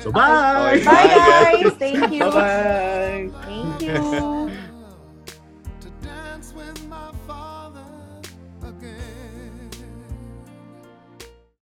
[0.00, 0.78] So, bye!
[0.78, 0.84] Okay.
[0.84, 1.72] Bye Bye, guys!
[1.76, 2.20] Thank you!
[2.30, 3.30] Bye-bye!
[3.44, 4.69] Thank you!